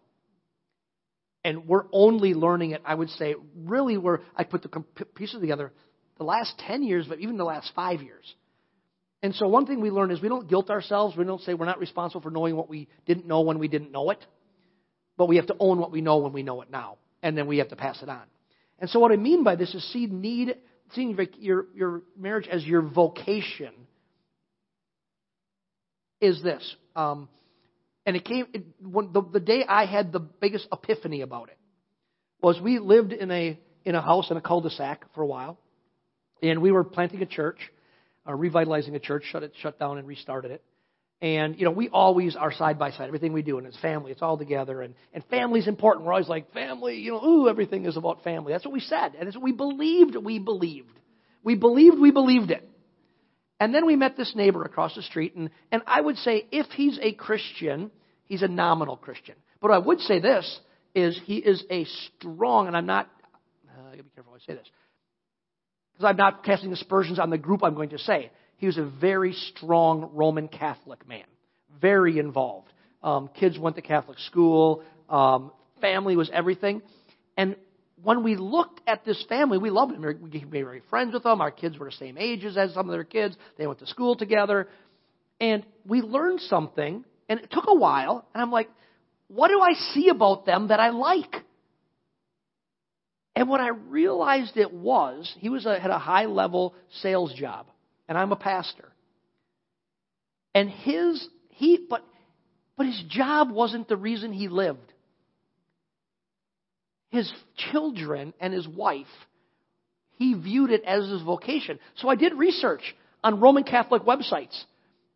And 1.44 1.68
we're 1.68 1.86
only 1.92 2.34
learning 2.36 2.72
it, 2.72 2.82
I 2.86 2.94
would 2.94 3.10
say, 3.10 3.36
really 3.56 3.98
where 3.98 4.22
I 4.36 4.44
put 4.44 4.62
the 4.62 4.70
pieces 5.16 5.42
together 5.42 5.72
the 6.18 6.24
last 6.24 6.54
10 6.68 6.84
years, 6.84 7.08
but 7.08 7.20
even 7.20 7.38
the 7.38 7.44
last 7.44 7.72
five 7.76 8.02
years. 8.02 8.36
And 9.24 9.34
so 9.36 9.48
one 9.48 9.66
thing 9.66 9.82
we 9.82 9.90
learn 9.90 10.12
is 10.12 10.22
we 10.22 10.30
don't 10.30 10.48
guilt 10.48 10.70
ourselves. 10.70 11.16
We 11.18 11.24
don't 11.24 11.42
say 11.42 11.54
we're 11.56 11.66
not 11.66 11.80
responsible 11.80 12.22
for 12.22 12.32
knowing 12.32 12.56
what 12.56 12.70
we 12.70 12.88
didn't 13.06 13.28
know 13.28 13.42
when 13.42 13.60
we 13.60 13.68
didn't 13.68 13.92
know 13.92 14.12
it. 14.12 14.24
But 15.18 15.28
we 15.28 15.38
have 15.38 15.48
to 15.48 15.56
own 15.60 15.80
what 15.80 15.92
we 15.92 16.02
know 16.02 16.18
when 16.18 16.34
we 16.34 16.44
know 16.44 16.62
it 16.62 16.72
now. 16.72 16.98
And 17.24 17.38
then 17.38 17.48
we 17.48 17.58
have 17.58 17.70
to 17.70 17.76
pass 17.76 18.02
it 18.02 18.10
on. 18.10 18.24
And 18.82 18.90
so 18.90 19.00
what 19.00 19.12
I 19.12 19.16
mean 19.16 19.44
by 19.44 19.56
this 19.56 19.74
is 19.76 19.84
see 19.94 20.08
need, 20.08 20.56
seeing 20.94 21.18
your, 21.38 21.68
your 21.74 22.02
marriage 22.18 22.48
as 22.48 22.66
your 22.66 22.82
vocation 22.82 23.72
is 26.20 26.42
this. 26.42 26.76
Um, 26.96 27.30
and 28.06 28.16
it 28.16 28.26
came 28.26 28.48
it, 28.54 28.66
when, 28.82 29.14
the, 29.14 29.22
the 29.22 29.40
day 29.40 29.64
I 29.68 29.86
had 29.86 30.12
the 30.12 30.20
biggest 30.20 30.68
epiphany 30.74 31.22
about 31.22 31.50
it 31.50 31.58
was 32.42 32.60
we 32.60 32.80
lived 32.80 33.14
in 33.14 33.30
a 33.30 33.60
in 33.86 33.96
a 33.96 34.02
house 34.02 34.30
in 34.30 34.38
a 34.38 34.42
cul-de-sac 34.42 35.06
for 35.14 35.22
a 35.22 35.28
while, 35.28 35.60
and 36.42 36.62
we 36.62 36.72
were 36.72 36.84
planting 36.84 37.22
a 37.22 37.26
church, 37.26 37.58
uh, 38.28 38.34
revitalizing 38.34 38.96
a 38.96 39.00
church, 39.00 39.24
shut 39.32 39.44
it 39.44 39.54
shut 39.62 39.80
down 39.80 40.00
and 40.00 40.08
restarted 40.08 40.50
it. 40.50 40.64
And 41.22 41.60
you 41.60 41.66
know, 41.66 41.72
we 41.72 41.88
always 41.90 42.36
are 42.36 42.52
side 42.52 42.80
by 42.80 42.92
side. 42.92 43.08
Everything 43.08 43.32
we 43.32 43.44
do, 43.44 43.60
and 43.60 43.68
it's 43.68 43.78
family. 43.80 44.12
It's 44.12 44.24
all 44.24 44.38
together, 44.38 44.82
and 44.82 44.96
and 45.14 45.24
family's 45.26 45.68
important. 45.68 46.06
We're 46.06 46.14
always 46.14 46.28
like 46.28 46.52
family. 46.52 46.98
You 46.98 47.12
know, 47.12 47.24
ooh, 47.24 47.50
everything 47.50 47.86
is 47.86 47.96
about 47.96 48.24
family. 48.24 48.54
That's 48.54 48.66
what 48.66 48.74
we 48.74 48.80
said, 48.80 49.14
and 49.18 49.28
it's 49.28 49.38
what 49.38 49.44
we 49.44 49.52
believed. 49.52 50.16
We 50.16 50.40
believed. 50.40 51.00
We 51.44 51.56
believed. 51.56 52.00
We 52.00 52.12
believed 52.12 52.50
it. 52.50 52.68
And 53.60 53.76
then 53.76 53.86
we 53.86 53.96
met 53.96 54.18
this 54.18 54.34
neighbor 54.36 54.64
across 54.64 54.96
the 54.96 55.04
street, 55.04 55.36
and, 55.36 55.52
and 55.72 55.84
I 55.86 56.02
would 56.02 56.18
say 56.18 56.48
if 56.52 56.66
he's 56.72 56.98
a 57.00 57.12
Christian, 57.12 57.92
he's 58.26 58.42
a 58.42 58.48
nominal 58.48 58.98
Christian. 58.98 59.36
But 59.62 59.70
I 59.70 59.78
would 59.78 60.00
say 60.00 60.20
this 60.20 60.60
is 60.96 61.20
he 61.26 61.38
is 61.38 61.64
a 61.70 61.86
strong, 62.18 62.66
and 62.66 62.76
I'm 62.76 62.88
not, 62.88 63.08
uh, 63.70 63.82
I 63.84 63.92
gotta 63.92 64.04
be 64.04 64.10
careful 64.16 64.34
I 64.34 64.40
say 64.40 64.58
this, 64.58 64.68
because 65.94 66.10
I'm 66.10 66.18
not 66.18 66.44
casting 66.44 66.74
aspersions 66.74 67.20
on 67.20 67.30
the 67.30 67.38
group 67.38 67.64
I'm 67.64 67.76
going 67.76 67.90
to 67.90 68.00
say. 68.00 68.32
He 68.62 68.68
was 68.68 68.78
a 68.78 68.86
very 68.86 69.34
strong 69.34 70.12
Roman 70.14 70.48
Catholic 70.48 71.08
man, 71.08 71.26
very 71.82 72.20
involved. 72.20 72.72
Um, 73.02 73.28
kids 73.28 73.58
went 73.58 73.76
to 73.78 73.82
Catholic 73.82 74.20
school, 74.20 74.84
um, 75.10 75.52
family 75.82 76.16
was 76.16 76.30
everything. 76.32 76.84
And 77.36 77.56
when 78.04 78.24
we 78.24 78.36
looked 78.36 78.80
at 78.86 79.04
this 79.04 79.26
family, 79.28 79.58
we 79.58 79.72
loved 79.72 79.96
them. 79.96 80.04
We 80.04 80.30
became 80.30 80.52
very 80.52 80.84
friends 80.92 81.12
with 81.12 81.24
them. 81.24 81.42
Our 81.42 81.50
kids 81.50 81.80
were 81.80 81.88
the 81.88 81.96
same 81.96 82.20
ages 82.20 82.56
as 82.56 82.72
some 82.76 82.88
of 82.88 82.94
their 82.94 83.04
kids. 83.04 83.36
They 83.58 83.66
went 83.66 83.80
to 83.80 83.88
school 83.88 84.16
together. 84.16 84.68
And 85.40 85.66
we 85.84 86.02
learned 86.02 86.42
something, 86.42 87.04
and 87.28 87.40
it 87.40 87.50
took 87.50 87.66
a 87.68 87.74
while. 87.74 88.28
And 88.36 88.44
I'm 88.44 88.52
like, 88.52 88.70
what 89.28 89.48
do 89.48 89.60
I 89.60 89.74
see 89.96 90.10
about 90.10 90.46
them 90.46 90.68
that 90.68 90.80
I 90.80 90.90
like? 90.90 91.34
And 93.36 93.50
what 93.50 93.60
I 93.60 93.70
realized 93.70 94.56
it 94.56 94.72
was, 94.72 95.34
he 95.40 95.50
was 95.50 95.66
a, 95.66 95.80
had 95.80 95.90
a 95.90 95.98
high 95.98 96.26
level 96.26 96.76
sales 97.02 97.34
job, 97.34 97.66
and 98.12 98.18
I'm 98.18 98.34
a 98.34 98.36
pastor. 98.36 98.90
And 100.54 100.70
his, 100.70 101.26
he, 101.48 101.80
but, 101.90 102.06
but 102.76 102.86
his 102.86 103.02
job 103.08 103.52
wasn't 103.52 103.88
the 103.88 103.96
reason 103.96 104.34
he 104.34 104.50
lived 104.50 104.92
his 107.08 107.32
children 107.72 108.34
and 108.42 108.54
his 108.54 108.68
wife, 108.68 109.06
he 110.18 110.34
viewed 110.34 110.72
it 110.72 110.84
as 110.84 111.08
his 111.08 111.22
vocation. 111.22 111.80
So 111.96 112.10
I 112.10 112.16
did 112.16 112.34
research 112.34 112.82
on 113.24 113.40
Roman 113.40 113.64
Catholic 113.64 114.04
websites, 114.04 114.62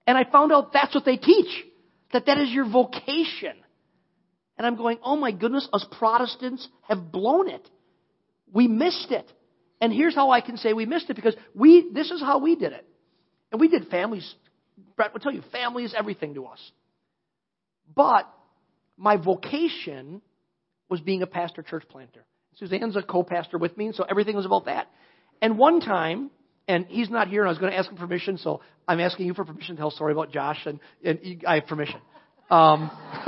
and 0.08 0.18
I 0.18 0.24
found 0.24 0.54
out 0.54 0.72
that's 0.72 0.96
what 0.96 1.04
they 1.04 1.18
teach, 1.18 1.66
that 2.14 2.28
that 2.28 2.38
is 2.38 2.50
your 2.50 2.70
vocation. 2.70 3.56
And 4.58 4.66
I'm 4.66 4.78
going, 4.78 5.00
oh 5.04 5.18
my 5.18 5.34
goodness, 5.34 5.68
us 5.74 5.86
Protestants 6.00 6.66
have 6.88 7.12
blown 7.12 7.50
it. 7.50 7.70
We 8.54 8.70
missed 8.70 9.12
it. 9.12 9.30
And 9.86 9.94
here's 9.94 10.16
how 10.16 10.32
I 10.32 10.42
can 10.42 10.58
say 10.58 10.74
we 10.74 10.88
missed 10.88 11.12
it 11.12 11.16
because 11.16 11.36
we, 11.54 11.92
this 11.94 12.10
is 12.10 12.20
how 12.20 12.40
we 12.40 12.56
did 12.56 12.74
it. 12.74 12.88
And 13.52 13.62
we 13.62 13.68
did 13.68 13.88
families, 13.90 14.34
Brett 14.96 15.14
will 15.14 15.20
tell 15.20 15.32
you, 15.32 15.44
family 15.52 15.84
is 15.84 15.94
everything 15.96 16.34
to 16.34 16.48
us. 16.48 16.72
But 17.96 18.28
my 18.98 19.18
vocation 19.18 20.24
was 20.90 21.02
being 21.02 21.22
a 21.22 21.28
pastor 21.28 21.62
church 21.62 21.84
planter. 21.88 22.26
Suzanne's 22.56 22.96
a 22.96 23.04
co-pastor 23.04 23.60
with 23.60 23.78
me, 23.78 23.92
so 23.94 24.04
everything 24.10 24.36
was 24.36 24.48
about 24.48 24.66
that. 24.66 24.88
And 25.40 25.56
one 25.56 25.82
time, 25.82 26.32
and 26.68 26.88
he's 26.88 27.12
not 27.12 27.28
here, 27.28 27.42
and 27.42 27.48
I 27.48 27.52
was 27.52 27.60
going 27.60 27.72
to 27.72 27.78
ask 27.78 27.88
him 27.88 27.96
permission, 27.96 28.40
so 28.40 28.62
I'm 28.88 29.00
asking 29.00 29.28
you 29.28 29.36
for 29.36 29.46
permission 29.46 29.76
to 29.76 29.80
tell 29.82 29.90
a 29.90 29.92
story 29.92 30.14
about 30.14 30.32
Josh, 30.32 30.66
and, 30.66 30.80
and 31.04 31.44
I 31.48 31.60
have 31.60 31.68
permission. 31.68 32.02
Um, 32.50 32.90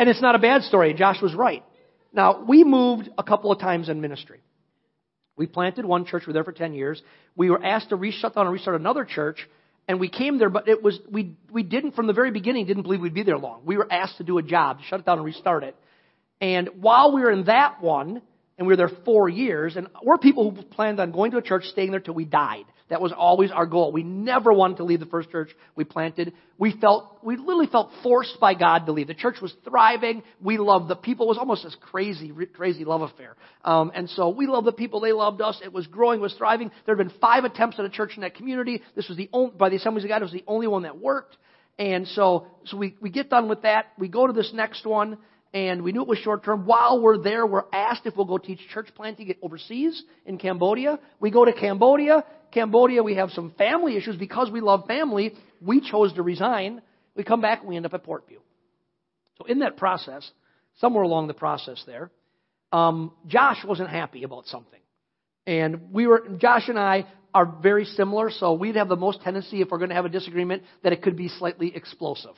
and 0.00 0.08
it's 0.08 0.20
not 0.20 0.34
a 0.34 0.40
bad 0.40 0.62
story. 0.62 0.92
Josh 0.94 1.22
was 1.22 1.36
right. 1.36 1.62
Now, 2.12 2.44
we 2.44 2.64
moved 2.64 3.08
a 3.16 3.22
couple 3.22 3.50
of 3.50 3.58
times 3.58 3.88
in 3.88 4.00
ministry. 4.00 4.40
We 5.36 5.46
planted 5.46 5.84
one 5.84 6.04
church, 6.04 6.24
we 6.26 6.30
were 6.30 6.34
there 6.34 6.44
for 6.44 6.52
10 6.52 6.74
years. 6.74 7.02
We 7.36 7.50
were 7.50 7.62
asked 7.64 7.88
to 7.88 7.96
reshut 7.96 8.34
down 8.34 8.46
and 8.46 8.52
restart 8.52 8.78
another 8.78 9.04
church, 9.04 9.48
and 9.88 9.98
we 9.98 10.08
came 10.08 10.38
there, 10.38 10.50
but 10.50 10.68
it 10.68 10.82
was 10.82 11.00
we 11.10 11.36
we 11.50 11.62
didn't 11.62 11.92
from 11.92 12.06
the 12.06 12.12
very 12.12 12.30
beginning 12.30 12.66
didn't 12.66 12.84
believe 12.84 13.00
we'd 13.00 13.14
be 13.14 13.22
there 13.22 13.38
long. 13.38 13.62
We 13.64 13.76
were 13.76 13.90
asked 13.90 14.18
to 14.18 14.24
do 14.24 14.38
a 14.38 14.42
job, 14.42 14.78
to 14.78 14.84
shut 14.84 15.00
it 15.00 15.06
down 15.06 15.18
and 15.18 15.24
restart 15.24 15.64
it. 15.64 15.74
And 16.40 16.68
while 16.80 17.12
we 17.12 17.22
were 17.22 17.30
in 17.30 17.44
that 17.44 17.80
one, 17.80 18.22
and 18.58 18.66
we 18.66 18.72
were 18.72 18.76
there 18.76 18.90
four 19.04 19.28
years, 19.28 19.76
and 19.76 19.88
we're 20.02 20.18
people 20.18 20.50
who 20.50 20.62
planned 20.62 21.00
on 21.00 21.10
going 21.10 21.30
to 21.32 21.38
a 21.38 21.42
church, 21.42 21.64
staying 21.64 21.90
there 21.90 22.00
till 22.00 22.14
we 22.14 22.24
died. 22.24 22.64
That 22.88 23.00
was 23.00 23.12
always 23.16 23.50
our 23.50 23.66
goal. 23.66 23.92
We 23.92 24.02
never 24.02 24.52
wanted 24.52 24.78
to 24.78 24.84
leave 24.84 25.00
the 25.00 25.06
first 25.06 25.30
church 25.30 25.50
we 25.74 25.84
planted. 25.84 26.32
We 26.58 26.76
felt, 26.80 27.18
we 27.22 27.36
literally 27.36 27.66
felt 27.66 27.90
forced 28.02 28.38
by 28.40 28.54
God 28.54 28.86
to 28.86 28.92
leave. 28.92 29.06
The 29.06 29.14
church 29.14 29.36
was 29.40 29.54
thriving. 29.64 30.22
We 30.40 30.58
loved 30.58 30.88
the 30.88 30.96
people. 30.96 31.26
It 31.26 31.30
was 31.30 31.38
almost 31.38 31.64
this 31.64 31.76
crazy, 31.80 32.32
crazy 32.54 32.84
love 32.84 33.02
affair. 33.02 33.36
Um, 33.64 33.92
and 33.94 34.08
so 34.10 34.28
we 34.28 34.46
loved 34.46 34.66
the 34.66 34.72
people. 34.72 35.00
They 35.00 35.12
loved 35.12 35.40
us. 35.40 35.60
It 35.64 35.72
was 35.72 35.86
growing, 35.86 36.20
was 36.20 36.34
thriving. 36.34 36.70
There 36.84 36.96
had 36.96 37.08
been 37.08 37.18
five 37.20 37.44
attempts 37.44 37.78
at 37.78 37.84
a 37.84 37.90
church 37.90 38.12
in 38.16 38.22
that 38.22 38.34
community. 38.34 38.82
This 38.94 39.08
was 39.08 39.16
the 39.16 39.30
only, 39.32 39.52
by 39.56 39.68
the 39.70 39.76
Assemblies 39.76 40.04
of 40.04 40.08
God, 40.08 40.20
it 40.20 40.24
was 40.24 40.32
the 40.32 40.44
only 40.46 40.66
one 40.66 40.82
that 40.82 40.98
worked. 40.98 41.36
And 41.78 42.06
so, 42.08 42.46
so 42.66 42.76
we, 42.76 42.96
we 43.00 43.10
get 43.10 43.30
done 43.30 43.48
with 43.48 43.62
that. 43.62 43.86
We 43.98 44.08
go 44.08 44.26
to 44.26 44.32
this 44.32 44.52
next 44.54 44.84
one, 44.84 45.18
and 45.54 45.82
we 45.82 45.92
knew 45.92 46.02
it 46.02 46.08
was 46.08 46.18
short 46.18 46.44
term. 46.44 46.64
While 46.64 47.00
we're 47.00 47.18
there, 47.18 47.46
we're 47.46 47.64
asked 47.72 48.06
if 48.06 48.16
we'll 48.16 48.26
go 48.26 48.38
teach 48.38 48.60
church 48.72 48.88
planting 48.94 49.34
overseas 49.42 50.02
in 50.24 50.38
Cambodia. 50.38 50.98
We 51.20 51.30
go 51.30 51.44
to 51.44 51.52
Cambodia. 51.52 52.24
Cambodia, 52.52 53.02
we 53.02 53.16
have 53.16 53.30
some 53.30 53.52
family 53.58 53.96
issues. 53.96 54.16
Because 54.16 54.50
we 54.50 54.60
love 54.60 54.86
family, 54.86 55.34
we 55.60 55.80
chose 55.80 56.12
to 56.14 56.22
resign. 56.22 56.80
We 57.14 57.24
come 57.24 57.42
back 57.42 57.64
we 57.64 57.76
end 57.76 57.84
up 57.84 57.92
at 57.92 58.04
Portview. 58.04 58.38
So 59.38 59.44
in 59.46 59.58
that 59.58 59.76
process, 59.76 60.30
somewhere 60.80 61.02
along 61.02 61.26
the 61.26 61.34
process 61.34 61.82
there, 61.86 62.10
um, 62.72 63.12
Josh 63.26 63.58
wasn't 63.64 63.90
happy 63.90 64.24
about 64.24 64.46
something. 64.46 64.80
And 65.46 65.92
we 65.92 66.06
were, 66.06 66.22
Josh 66.38 66.68
and 66.68 66.78
I 66.78 67.06
are 67.34 67.46
very 67.46 67.84
similar, 67.84 68.30
so 68.30 68.52
we'd 68.54 68.76
have 68.76 68.88
the 68.88 68.96
most 68.96 69.22
tendency, 69.22 69.60
if 69.60 69.70
we're 69.70 69.78
going 69.78 69.90
to 69.90 69.94
have 69.94 70.04
a 70.04 70.10
disagreement, 70.10 70.62
that 70.82 70.92
it 70.92 71.02
could 71.02 71.16
be 71.16 71.28
slightly 71.28 71.74
explosive. 71.74 72.34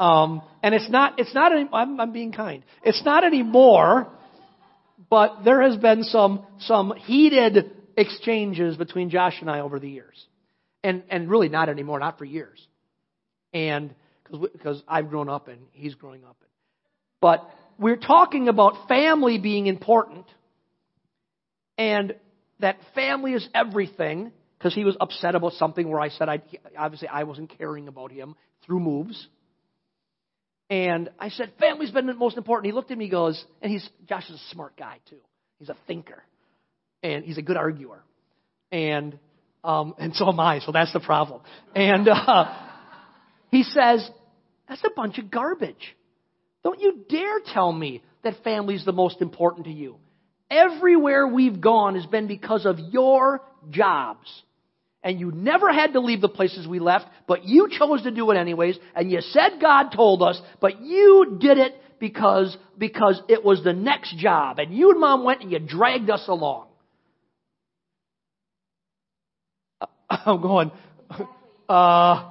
Um, 0.00 0.40
and 0.62 0.74
it's 0.74 0.88
not, 0.88 1.20
it's 1.20 1.34
not, 1.34 1.52
any, 1.52 1.68
I'm, 1.72 2.00
I'm 2.00 2.12
being 2.12 2.32
kind. 2.32 2.64
It's 2.82 3.04
not 3.04 3.22
anymore, 3.22 4.08
but 5.10 5.44
there 5.44 5.60
has 5.60 5.76
been 5.76 6.02
some, 6.04 6.44
some 6.60 6.94
heated 6.96 7.70
exchanges 7.98 8.76
between 8.76 9.10
Josh 9.10 9.36
and 9.42 9.50
I 9.50 9.60
over 9.60 9.78
the 9.78 9.90
years. 9.90 10.26
And, 10.82 11.02
and 11.10 11.28
really 11.28 11.50
not 11.50 11.68
anymore, 11.68 12.00
not 12.00 12.16
for 12.16 12.24
years. 12.24 12.66
And, 13.52 13.94
because 14.30 14.82
I've 14.88 15.10
grown 15.10 15.28
up 15.28 15.48
and 15.48 15.60
he's 15.72 15.94
growing 15.94 16.24
up. 16.24 16.36
But 17.20 17.48
we're 17.78 17.96
talking 17.96 18.48
about 18.48 18.88
family 18.88 19.38
being 19.38 19.66
important 19.66 20.26
and 21.76 22.14
that 22.60 22.76
family 22.94 23.32
is 23.32 23.46
everything 23.54 24.32
because 24.58 24.74
he 24.74 24.84
was 24.84 24.96
upset 25.00 25.34
about 25.34 25.54
something 25.54 25.88
where 25.88 26.00
I 26.00 26.10
said 26.10 26.28
I 26.28 26.42
obviously 26.78 27.08
I 27.08 27.24
wasn't 27.24 27.56
caring 27.56 27.88
about 27.88 28.12
him 28.12 28.34
through 28.64 28.80
moves. 28.80 29.26
And 30.70 31.10
I 31.18 31.30
said, 31.30 31.52
family's 31.58 31.90
been 31.90 32.06
the 32.06 32.14
most 32.14 32.36
important. 32.36 32.66
He 32.66 32.72
looked 32.72 32.92
at 32.92 32.96
me 32.96 33.06
and 33.06 33.10
goes, 33.10 33.44
and 33.60 33.72
he's, 33.72 33.86
Josh 34.08 34.30
is 34.30 34.36
a 34.36 34.54
smart 34.54 34.76
guy 34.76 34.98
too. 35.10 35.18
He's 35.58 35.68
a 35.68 35.76
thinker. 35.88 36.22
And 37.02 37.24
he's 37.24 37.38
a 37.38 37.42
good 37.42 37.56
arguer. 37.56 38.04
And, 38.70 39.18
um, 39.64 39.94
and 39.98 40.14
so 40.14 40.28
am 40.28 40.38
I, 40.38 40.60
so 40.60 40.70
that's 40.70 40.92
the 40.92 41.00
problem. 41.00 41.40
And, 41.74 42.08
uh, 42.08 42.54
he 43.50 43.64
says, 43.64 44.08
that's 44.68 44.84
a 44.84 44.90
bunch 44.94 45.18
of 45.18 45.28
garbage. 45.28 45.96
Don't 46.62 46.80
you 46.80 47.04
dare 47.08 47.40
tell 47.52 47.72
me 47.72 48.04
that 48.22 48.44
family's 48.44 48.84
the 48.84 48.92
most 48.92 49.20
important 49.20 49.64
to 49.64 49.72
you. 49.72 49.96
Everywhere 50.48 51.26
we've 51.26 51.60
gone 51.60 51.96
has 51.96 52.06
been 52.06 52.28
because 52.28 52.64
of 52.64 52.78
your 52.78 53.42
jobs 53.70 54.28
and 55.02 55.18
you 55.18 55.32
never 55.32 55.72
had 55.72 55.94
to 55.94 56.00
leave 56.00 56.20
the 56.20 56.28
places 56.28 56.66
we 56.66 56.78
left, 56.78 57.06
but 57.26 57.44
you 57.44 57.68
chose 57.70 58.02
to 58.02 58.10
do 58.10 58.30
it 58.30 58.36
anyways, 58.36 58.78
and 58.94 59.10
you 59.10 59.20
said 59.20 59.60
God 59.60 59.90
told 59.90 60.22
us, 60.22 60.40
but 60.60 60.80
you 60.80 61.38
did 61.40 61.58
it 61.58 61.74
because, 61.98 62.56
because 62.76 63.20
it 63.28 63.44
was 63.44 63.62
the 63.64 63.72
next 63.72 64.16
job, 64.16 64.58
and 64.58 64.74
you 64.74 64.90
and 64.90 65.00
mom 65.00 65.24
went 65.24 65.42
and 65.42 65.50
you 65.50 65.58
dragged 65.58 66.10
us 66.10 66.24
along. 66.28 66.66
I'm 70.10 70.40
going, 70.42 70.70
uh, 71.68 72.30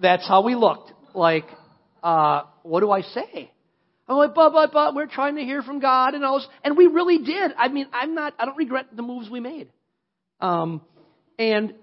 that's 0.00 0.26
how 0.26 0.42
we 0.42 0.54
looked. 0.54 0.92
Like, 1.14 1.46
uh, 2.02 2.42
what 2.62 2.80
do 2.80 2.90
I 2.90 3.02
say? 3.02 3.50
I'm 4.08 4.16
like, 4.16 4.34
but, 4.34 4.52
but, 4.52 4.72
but, 4.72 4.94
we're 4.94 5.06
trying 5.06 5.36
to 5.36 5.42
hear 5.42 5.62
from 5.62 5.78
God 5.78 6.14
and 6.14 6.24
all 6.24 6.38
this. 6.38 6.48
And 6.64 6.76
we 6.76 6.88
really 6.88 7.18
did. 7.18 7.52
I 7.56 7.68
mean, 7.68 7.86
I'm 7.92 8.14
not, 8.16 8.34
I 8.40 8.44
don't 8.44 8.56
regret 8.56 8.86
the 8.92 9.02
moves 9.02 9.30
we 9.30 9.38
made. 9.38 9.68
Um, 10.40 10.80
and 11.38 11.74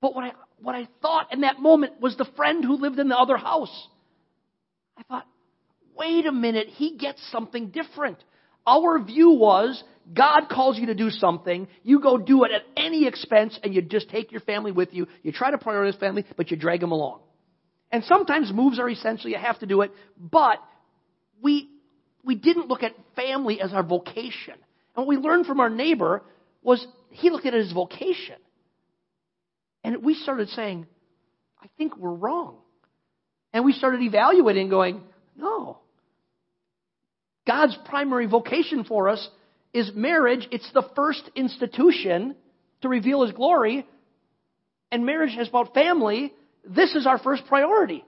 but 0.00 0.14
what 0.14 0.24
I, 0.24 0.32
what 0.60 0.74
I 0.74 0.88
thought 1.02 1.32
in 1.32 1.40
that 1.42 1.60
moment 1.60 2.00
was 2.00 2.16
the 2.16 2.28
friend 2.36 2.64
who 2.64 2.76
lived 2.76 2.98
in 2.98 3.08
the 3.08 3.16
other 3.16 3.36
house. 3.36 3.88
I 4.96 5.02
thought, 5.04 5.26
wait 5.96 6.26
a 6.26 6.32
minute, 6.32 6.68
he 6.68 6.96
gets 6.96 7.20
something 7.30 7.68
different. 7.68 8.22
Our 8.66 9.02
view 9.02 9.30
was 9.30 9.82
God 10.12 10.48
calls 10.50 10.78
you 10.78 10.86
to 10.86 10.94
do 10.94 11.10
something, 11.10 11.66
you 11.82 12.00
go 12.00 12.16
do 12.16 12.44
it 12.44 12.52
at 12.52 12.62
any 12.76 13.06
expense, 13.06 13.58
and 13.62 13.74
you 13.74 13.82
just 13.82 14.08
take 14.08 14.30
your 14.30 14.40
family 14.40 14.70
with 14.70 14.90
you. 14.92 15.08
You 15.22 15.32
try 15.32 15.50
to 15.50 15.58
prioritize 15.58 15.98
family, 15.98 16.24
but 16.36 16.50
you 16.50 16.56
drag 16.56 16.80
them 16.80 16.92
along. 16.92 17.20
And 17.90 18.04
sometimes 18.04 18.52
moves 18.52 18.78
are 18.78 18.88
essential, 18.88 19.30
you 19.30 19.38
have 19.38 19.58
to 19.60 19.66
do 19.66 19.80
it, 19.82 19.92
but 20.18 20.58
we, 21.42 21.68
we 22.24 22.34
didn't 22.34 22.68
look 22.68 22.82
at 22.82 22.92
family 23.16 23.60
as 23.60 23.72
our 23.72 23.82
vocation. 23.82 24.54
And 24.94 25.06
what 25.06 25.08
we 25.08 25.16
learned 25.16 25.46
from 25.46 25.60
our 25.60 25.70
neighbor 25.70 26.22
was 26.62 26.86
he 27.10 27.30
looked 27.30 27.46
at 27.46 27.54
it 27.54 27.64
as 27.64 27.72
vocation. 27.72 28.36
And 29.86 30.02
we 30.02 30.14
started 30.14 30.48
saying, 30.48 30.84
I 31.62 31.68
think 31.78 31.96
we're 31.96 32.12
wrong. 32.12 32.56
And 33.52 33.64
we 33.64 33.72
started 33.72 34.02
evaluating, 34.02 34.68
going, 34.68 35.00
no. 35.36 35.78
God's 37.46 37.78
primary 37.84 38.26
vocation 38.26 38.82
for 38.82 39.08
us 39.08 39.26
is 39.72 39.92
marriage. 39.94 40.48
It's 40.50 40.68
the 40.74 40.90
first 40.96 41.30
institution 41.36 42.34
to 42.82 42.88
reveal 42.88 43.22
His 43.22 43.30
glory. 43.30 43.86
And 44.90 45.06
marriage 45.06 45.38
is 45.38 45.48
about 45.48 45.72
family. 45.72 46.32
This 46.68 46.96
is 46.96 47.06
our 47.06 47.20
first 47.20 47.46
priority. 47.46 48.04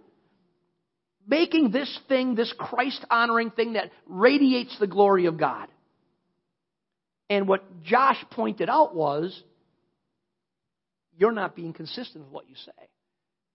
Making 1.29 1.71
this 1.71 1.97
thing, 2.09 2.35
this 2.35 2.53
Christ 2.59 3.05
honoring 3.09 3.53
thing 3.53 3.75
that 3.75 3.93
radiates 4.05 4.77
the 4.81 4.89
glory 4.89 5.27
of 5.27 5.39
God. 5.39 5.69
And 7.31 7.47
what 7.47 7.85
Josh 7.85 8.19
pointed 8.33 8.69
out 8.69 8.97
was 8.97 9.41
you're 11.19 11.33
not 11.33 11.55
being 11.55 11.73
consistent 11.73 12.25
with 12.25 12.33
what 12.33 12.49
you 12.49 12.55
say. 12.65 12.89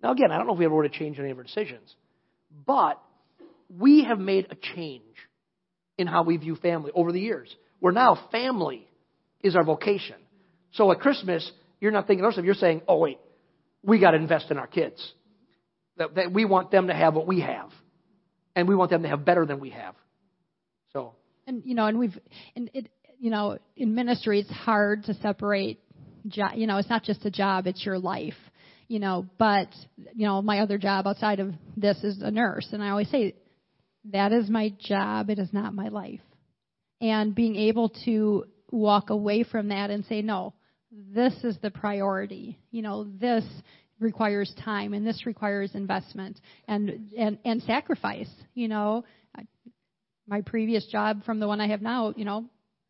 Now, 0.02 0.12
again, 0.12 0.32
I 0.32 0.38
don't 0.38 0.48
know 0.48 0.54
if 0.54 0.60
we 0.60 0.66
ever 0.66 0.76
would 0.76 0.86
have 0.86 0.94
changed 0.94 1.20
any 1.20 1.32
of 1.32 1.38
our 1.38 1.44
decisions, 1.44 1.96
but 2.66 3.02
we 3.70 4.04
have 4.04 4.20
made 4.20 4.48
a 4.52 4.56
change 4.76 5.04
in 5.98 6.08
how 6.08 6.24
we 6.24 6.38
view 6.38 6.56
family 6.56 6.92
over 6.94 7.12
the 7.12 7.20
years. 7.20 7.56
Where 7.80 7.94
now 7.94 8.28
family 8.32 8.88
is 9.42 9.56
our 9.56 9.64
vocation. 9.64 10.16
So 10.74 10.92
at 10.92 11.00
Christmas, 11.00 11.50
you're 11.80 11.92
not 11.92 12.08
thinking 12.08 12.26
of 12.26 12.30
yourself, 12.30 12.46
you're 12.46 12.56
saying, 12.56 12.82
oh, 12.88 12.98
wait, 12.98 13.20
we 13.82 14.00
got 14.00 14.12
to 14.12 14.18
invest 14.18 14.52
in 14.52 14.58
our 14.58 14.68
kids. 14.68 15.14
That, 15.98 16.16
that 16.16 16.32
we 16.34 16.46
want 16.46 16.72
them 16.72 16.88
to 16.88 16.94
have 16.94 17.14
what 17.14 17.28
we 17.28 17.42
have. 17.42 17.70
And 18.56 18.68
we 18.68 18.76
want 18.76 18.92
them 18.92 19.04
to 19.04 19.10
have 19.10 19.26
better 19.26 19.46
than 19.46 19.60
we 19.60 19.72
have. 19.72 19.96
So. 20.92 21.14
And, 21.48 21.64
you 21.66 21.76
know, 21.76 21.88
and 21.88 22.00
we've, 22.00 22.18
and 22.56 22.70
it, 22.74 22.90
you 23.20 23.30
know, 23.32 23.58
in 23.76 23.96
ministry, 23.96 24.40
it's 24.40 24.52
hard 24.52 25.06
to 25.06 25.14
separate 25.16 25.80
job. 26.28 26.52
You 26.56 26.68
know, 26.68 26.78
it's 26.78 26.90
not 26.90 27.04
just 27.04 27.26
a 27.26 27.32
job; 27.32 27.68
it's 27.68 27.86
your 27.86 28.00
life. 28.00 28.38
You 28.88 29.00
know, 29.00 29.26
but 29.38 29.70
you 30.14 30.26
know, 30.26 30.42
my 30.42 30.60
other 30.60 30.78
job 30.78 31.08
outside 31.08 31.40
of 31.40 31.54
this 31.78 31.98
is 32.04 32.22
a 32.22 32.32
nurse, 32.32 32.68
and 32.72 32.84
I 32.84 32.90
always 32.90 33.10
say 33.10 33.36
that 34.12 34.32
is 34.32 34.50
my 34.50 34.74
job. 34.80 35.30
It 35.30 35.40
is 35.40 35.52
not 35.54 35.74
my 35.74 35.88
life. 35.88 36.22
And 37.02 37.34
being 37.36 37.56
able 37.56 37.90
to 38.06 38.46
walk 38.72 39.10
away 39.10 39.44
from 39.44 39.70
that 39.70 39.90
and 39.90 40.06
say, 40.06 40.22
no, 40.22 40.54
this 40.92 41.34
is 41.44 41.58
the 41.62 41.70
priority. 41.70 42.60
You 42.72 42.82
know, 42.82 43.06
this 43.06 43.44
requires 44.00 44.54
time 44.64 44.94
and 44.94 45.08
this 45.08 45.26
requires 45.26 45.72
investment 45.74 46.40
and 46.68 47.12
and 47.18 47.38
and 47.46 47.64
sacrifice 47.64 48.30
you 48.54 48.68
know 48.68 49.04
my 50.28 50.42
previous 50.42 50.86
job 50.88 51.24
from 51.24 51.40
the 51.40 51.48
one 51.48 51.62
i 51.62 51.68
have 51.68 51.82
now 51.82 52.14
you 52.16 52.26
know 52.26 52.46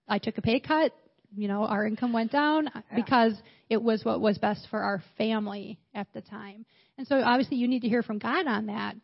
i 0.08 0.18
took 0.18 0.38
a 0.38 0.42
pay 0.42 0.60
cut 0.60 0.92
you 1.36 1.48
know, 1.48 1.66
our 1.66 1.86
income 1.86 2.14
went 2.14 2.32
down 2.32 2.70
yeah. 2.74 2.82
because 2.96 3.34
it 3.70 3.82
was 3.82 4.04
what 4.04 4.22
was 4.22 4.38
best 4.38 4.68
for 4.70 4.80
our 4.80 5.04
family 5.18 5.80
at 5.94 6.08
the 6.14 6.22
time. 6.22 6.66
And 6.98 7.08
so 7.08 7.22
obviously 7.22 7.58
you 7.58 7.68
need 7.68 7.82
to 7.82 7.90
hear 7.90 8.04
from 8.04 8.20
God 8.20 8.48
on 8.48 8.68
that. 8.68 8.96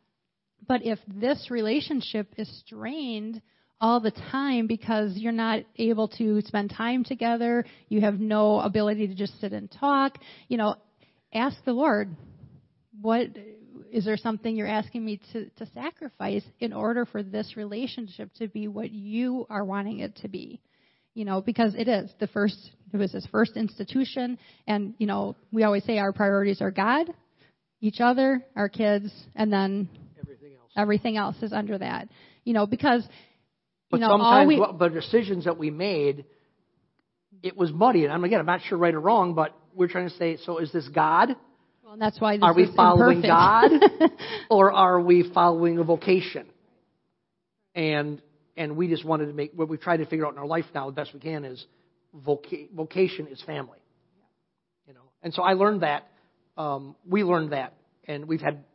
But 0.67 0.85
if 0.85 0.99
this 1.07 1.47
relationship 1.49 2.33
is 2.37 2.49
strained 2.65 3.41
all 3.81 3.99
the 3.99 4.11
time 4.11 4.67
because 4.67 5.17
you're 5.17 5.31
not 5.31 5.61
able 5.77 6.09
to 6.09 6.41
spend 6.41 6.69
time 6.75 7.03
together, 7.03 7.65
you 7.87 8.01
have 8.01 8.19
no 8.19 8.59
ability 8.59 9.07
to 9.07 9.15
just 9.15 9.39
sit 9.39 9.53
and 9.53 9.71
talk, 9.71 10.17
you 10.47 10.57
know, 10.57 10.75
ask 11.33 11.57
the 11.65 11.71
Lord, 11.71 12.15
what 13.01 13.27
is 13.91 14.05
there 14.05 14.17
something 14.17 14.55
you're 14.55 14.67
asking 14.67 15.03
me 15.05 15.19
to, 15.33 15.49
to 15.49 15.65
sacrifice 15.73 16.43
in 16.59 16.73
order 16.73 17.05
for 17.05 17.23
this 17.23 17.55
relationship 17.55 18.29
to 18.35 18.47
be 18.47 18.67
what 18.67 18.91
you 18.91 19.47
are 19.49 19.63
wanting 19.63 19.99
it 19.99 20.15
to 20.17 20.27
be? 20.27 20.61
You 21.13 21.25
know, 21.25 21.41
because 21.41 21.75
it 21.75 21.87
is 21.87 22.11
the 22.19 22.27
first, 22.27 22.71
it 22.93 22.97
was 22.97 23.11
his 23.11 23.25
first 23.27 23.57
institution. 23.57 24.37
And, 24.67 24.93
you 24.97 25.07
know, 25.07 25.35
we 25.51 25.63
always 25.63 25.83
say 25.83 25.97
our 25.97 26.13
priorities 26.13 26.61
are 26.61 26.71
God, 26.71 27.07
each 27.81 27.99
other, 27.99 28.45
our 28.55 28.69
kids, 28.69 29.11
and 29.35 29.51
then 29.51 29.89
everything 30.19 30.53
else, 30.53 30.71
everything 30.77 31.17
else 31.17 31.35
is 31.41 31.53
under 31.53 31.77
that. 31.77 32.09
You 32.43 32.53
know, 32.53 32.65
because, 32.65 33.03
you 33.03 33.09
but 33.91 33.99
know, 33.99 34.09
sometimes 34.09 34.47
we, 34.47 34.63
the 34.79 34.89
decisions 34.89 35.45
that 35.45 35.57
we 35.57 35.71
made, 35.71 36.25
it 37.43 37.57
was 37.57 37.71
muddy. 37.71 38.05
And 38.05 38.13
I'm, 38.13 38.23
again, 38.23 38.39
I'm 38.39 38.45
not 38.45 38.61
sure 38.67 38.77
right 38.77 38.93
or 38.93 38.99
wrong, 38.99 39.33
but 39.33 39.55
we're 39.73 39.87
trying 39.87 40.09
to 40.09 40.15
say, 40.15 40.37
so 40.45 40.59
is 40.59 40.71
this 40.71 40.87
God? 40.87 41.35
Well, 41.83 41.97
that's 41.97 42.21
why 42.21 42.37
are 42.39 42.53
we 42.53 42.71
following 42.75 43.23
imperfect. 43.23 44.01
God, 44.01 44.11
or 44.51 44.71
are 44.71 45.01
we 45.01 45.31
following 45.33 45.79
a 45.79 45.83
vocation? 45.83 46.45
And 47.73 48.21
and 48.59 48.75
we 48.75 48.87
just 48.89 49.05
wanted 49.05 49.27
to 49.27 49.33
make 49.33 49.53
what 49.55 49.69
we've 49.69 49.79
tried 49.79 49.97
to 49.97 50.05
figure 50.05 50.27
out 50.27 50.33
in 50.33 50.37
our 50.37 50.45
life 50.45 50.65
now 50.75 50.85
the 50.85 50.91
best 50.91 51.13
we 51.13 51.19
can 51.19 51.45
is 51.45 51.65
voca- 52.15 52.69
vocation 52.71 53.25
is 53.27 53.41
family. 53.43 53.79
You 54.85 54.93
know, 54.93 55.09
and 55.23 55.33
so 55.33 55.41
I 55.41 55.53
learned 55.53 55.81
that. 55.81 56.07
Um, 56.57 56.95
we 57.07 57.23
learned 57.23 57.53
that, 57.53 57.73
and 58.07 58.27
we've 58.27 58.41
had 58.41 58.65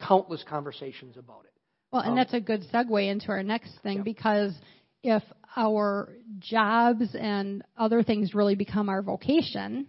countless 0.00 0.42
conversations 0.48 1.16
about 1.18 1.42
it. 1.44 1.52
Well, 1.92 2.02
and 2.02 2.12
Um, 2.12 2.16
that's 2.16 2.32
a 2.32 2.40
good 2.40 2.62
segue 2.72 3.06
into 3.06 3.28
our 3.28 3.42
next 3.42 3.78
thing 3.80 3.98
Yeah. 3.98 4.02
because 4.02 4.58
if 5.02 5.22
our 5.56 6.16
jobs 6.38 7.14
and 7.14 7.62
other 7.76 8.02
things 8.02 8.34
really 8.34 8.54
become 8.54 8.88
our 8.88 9.02
vocation, 9.02 9.86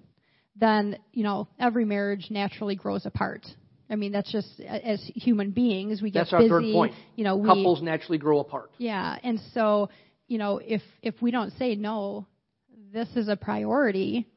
then, 0.56 0.98
you 1.14 1.24
know, 1.24 1.48
every 1.60 1.86
marriage 1.86 2.30
naturally 2.30 2.76
grows 2.76 3.06
apart. 3.06 3.46
I 3.90 3.96
mean, 3.96 4.12
that's 4.12 4.32
just 4.32 4.60
as 4.60 5.02
human 5.16 5.52
beings, 5.52 6.02
we 6.02 6.12
get 6.12 6.20
That's 6.22 6.34
our 6.34 6.40
busy. 6.40 6.50
third 6.50 6.74
point. 6.74 6.94
You 7.16 7.24
know, 7.24 7.38
we 7.38 7.48
Couples 7.48 7.82
naturally 7.82 8.18
grow 8.20 8.40
apart. 8.40 8.70
Yeah, 8.78 9.18
and 9.24 9.40
so, 9.54 9.90
you 10.28 10.38
know, 10.38 10.60
if 10.64 10.82
if 11.02 11.22
we 11.22 11.32
don't 11.32 11.52
say 11.54 11.76
no, 11.76 12.28
this 12.94 13.08
is 13.16 13.28
a 13.30 13.36
priority, 13.36 14.28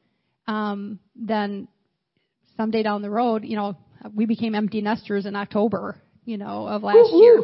um, 0.47 0.99
then 1.15 1.67
someday 2.57 2.83
down 2.83 3.01
the 3.01 3.09
road, 3.09 3.43
you 3.45 3.55
know, 3.55 3.75
we 4.15 4.25
became 4.25 4.55
empty 4.55 4.81
nesters 4.81 5.25
in 5.25 5.35
October, 5.35 5.95
you 6.25 6.37
know, 6.37 6.67
of 6.67 6.83
last 6.83 6.95
Woo-hoo. 7.11 7.21
year. 7.23 7.43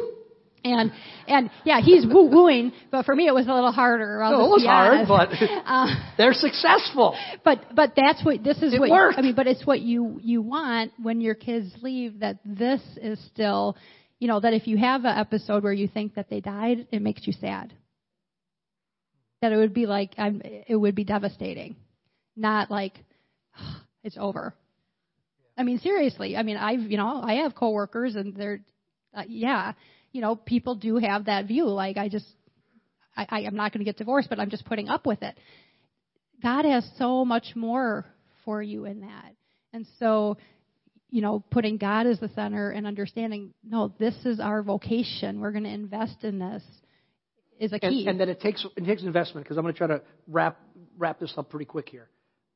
And 0.64 0.91
and 1.28 1.49
yeah, 1.64 1.80
he's 1.82 2.05
woo 2.05 2.30
wooing, 2.30 2.72
but 2.91 3.05
for 3.05 3.16
me 3.16 3.28
it 3.28 3.34
was 3.34 3.47
a 3.47 3.53
little 3.53 3.72
harder. 3.72 4.22
I'll 4.22 4.32
No, 4.32 4.45
it 4.45 4.49
was 4.49 4.66
hard, 4.66 5.07
but 5.07 5.30
Uh, 5.66 5.88
they're 6.18 6.34
successful. 6.34 7.16
but 7.45 7.76
but 7.76 7.93
that's 7.95 8.24
what 8.26 8.43
this 8.43 8.57
is 8.62 8.74
It 8.74 8.80
what 8.80 8.89
worked. 8.89 9.18
I 9.18 9.22
mean. 9.22 9.36
But 9.36 9.47
it's 9.47 9.66
what 9.66 9.80
you 9.82 10.20
you 10.22 10.41
want 10.41 10.91
when 11.01 11.22
your 11.22 11.36
kids 11.36 11.72
leave. 11.82 12.20
That 12.20 12.39
this 12.43 12.82
is 13.01 13.20
still, 13.28 13.78
you 14.20 14.28
know, 14.28 14.39
that 14.39 14.53
if 14.53 14.68
you 14.68 14.78
have 14.78 15.05
an 15.05 15.18
episode 15.18 15.64
where 15.64 15.74
you 15.74 15.88
think 15.88 16.16
that 16.16 16.30
they 16.30 16.41
died, 16.41 16.88
it 16.91 17.01
makes 17.01 17.26
you 17.26 17.34
sad. 17.34 17.74
That 19.41 19.53
it 19.53 19.57
would 19.57 19.74
be 19.74 19.86
like 19.86 20.12
I'm. 20.18 20.41
It 20.43 20.76
would 20.76 20.95
be 20.95 21.05
devastating, 21.05 21.76
not 22.36 22.70
like 22.70 22.93
it's 24.03 24.18
over. 24.20 24.53
I 25.57 25.64
mean, 25.64 25.80
seriously. 25.80 26.38
I 26.38 26.43
mean, 26.43 26.57
I've 26.57 26.80
you 26.82 26.97
know 26.97 27.22
I 27.22 27.36
have 27.43 27.53
coworkers 27.55 28.16
and 28.16 28.34
they're, 28.36 28.62
uh, 29.14 29.24
yeah, 29.28 29.74
you 30.12 30.22
know, 30.22 30.36
people 30.36 30.76
do 30.76 30.97
have 30.97 31.26
that 31.26 31.45
view. 31.47 31.66
Like 31.66 31.97
I 31.97 32.10
just, 32.10 32.26
I, 33.16 33.28
I 33.30 33.39
I'm 33.45 33.55
not 33.55 33.72
going 33.72 33.80
to 33.80 33.86
get 33.86 33.97
divorced, 33.97 34.30
but 34.30 34.39
I'm 34.39 34.49
just 34.49 34.66
putting 34.66 34.89
up 34.89 35.05
with 35.05 35.22
it. 35.24 35.38
God 36.41 36.66
has 36.66 36.89
so 36.97 37.26
much 37.26 37.55
more 37.55 38.05
for 38.45 38.62
you 38.62 38.86
in 38.86 39.01
that. 39.01 39.36
And 39.74 39.86
so, 39.99 40.38
you 41.10 41.22
know, 41.22 41.43
putting 41.51 41.78
God 41.78 42.07
as 42.07 42.20
the 42.20 42.30
center 42.30 42.72
and 42.72 42.88
understanding, 42.88 43.53
no, 43.64 43.93
this 43.99 44.16
is 44.26 44.39
our 44.39 44.64
vocation. 44.64 45.41
We're 45.41 45.51
going 45.51 45.66
to 45.66 45.70
invest 45.70 46.24
in 46.24 46.39
this 46.39 46.64
is 47.60 47.74
a 47.74 47.80
key. 47.80 48.07
and 48.07 48.20
that 48.20 48.30
it 48.30 48.39
takes 48.39 48.66
it 48.78 48.86
takes 48.86 49.03
investment 49.03 49.45
because 49.45 49.57
I'm 49.57 49.64
going 49.64 49.74
to 49.74 49.78
try 49.78 49.88
to 49.88 50.01
wrap 50.28 50.60
wrap 50.97 51.20
this 51.20 51.34
up 51.38 51.49
pretty 51.49 51.66
quick 51.66 51.89
here. 51.89 52.10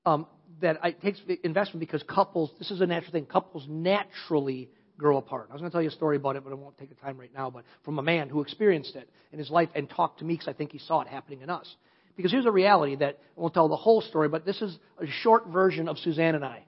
Um, 0.06 0.28
that 0.62 0.80
it 0.84 1.02
takes 1.02 1.20
investment 1.44 1.80
because 1.80 2.04
couples. 2.04 2.52
This 2.58 2.72
is 2.72 2.82
a 2.82 2.86
natural 2.86 3.12
thing. 3.12 3.26
Couples 3.26 3.66
naturally 3.70 4.70
grow 4.98 5.18
apart. 5.18 5.48
I 5.50 5.54
was 5.54 5.62
going 5.62 5.72
to 5.72 5.76
tell 5.76 5.82
you 5.82 5.90
a 5.90 5.92
story 5.92 6.18
about 6.18 6.36
it, 6.36 6.44
but 6.44 6.52
I 6.52 6.56
won't 6.56 6.78
take 6.78 6.90
the 6.90 6.96
time 6.96 7.18
right 7.20 7.34
now. 7.34 7.50
But 7.50 7.64
from 7.84 8.00
a 8.00 8.04
man 8.04 8.30
who 8.30 8.42
experienced 8.42 8.96
it 8.96 9.10
in 9.32 9.40
his 9.40 9.50
life 9.50 9.70
and 9.76 9.90
talked 9.90 10.20
to 10.20 10.26
me 10.26 10.36
because 10.36 10.48
I 10.48 10.54
think 10.54 10.72
he 10.72 10.80
saw 10.80 11.02
it 11.02 11.08
happening 11.08 11.42
in 11.42 11.50
us. 11.50 11.76
Because 12.16 12.32
here's 12.32 12.46
a 12.46 12.52
reality 12.52 12.96
that 12.98 13.18
I 13.38 13.42
won't 13.42 13.54
tell 13.54 13.68
the 13.68 13.76
whole 13.76 14.02
story, 14.02 14.30
but 14.30 14.46
this 14.46 14.62
is 14.62 14.78
a 15.00 15.08
short 15.08 15.48
version 15.48 15.88
of 15.88 15.98
Suzanne 15.98 16.36
and 16.36 16.46
I. 16.46 16.64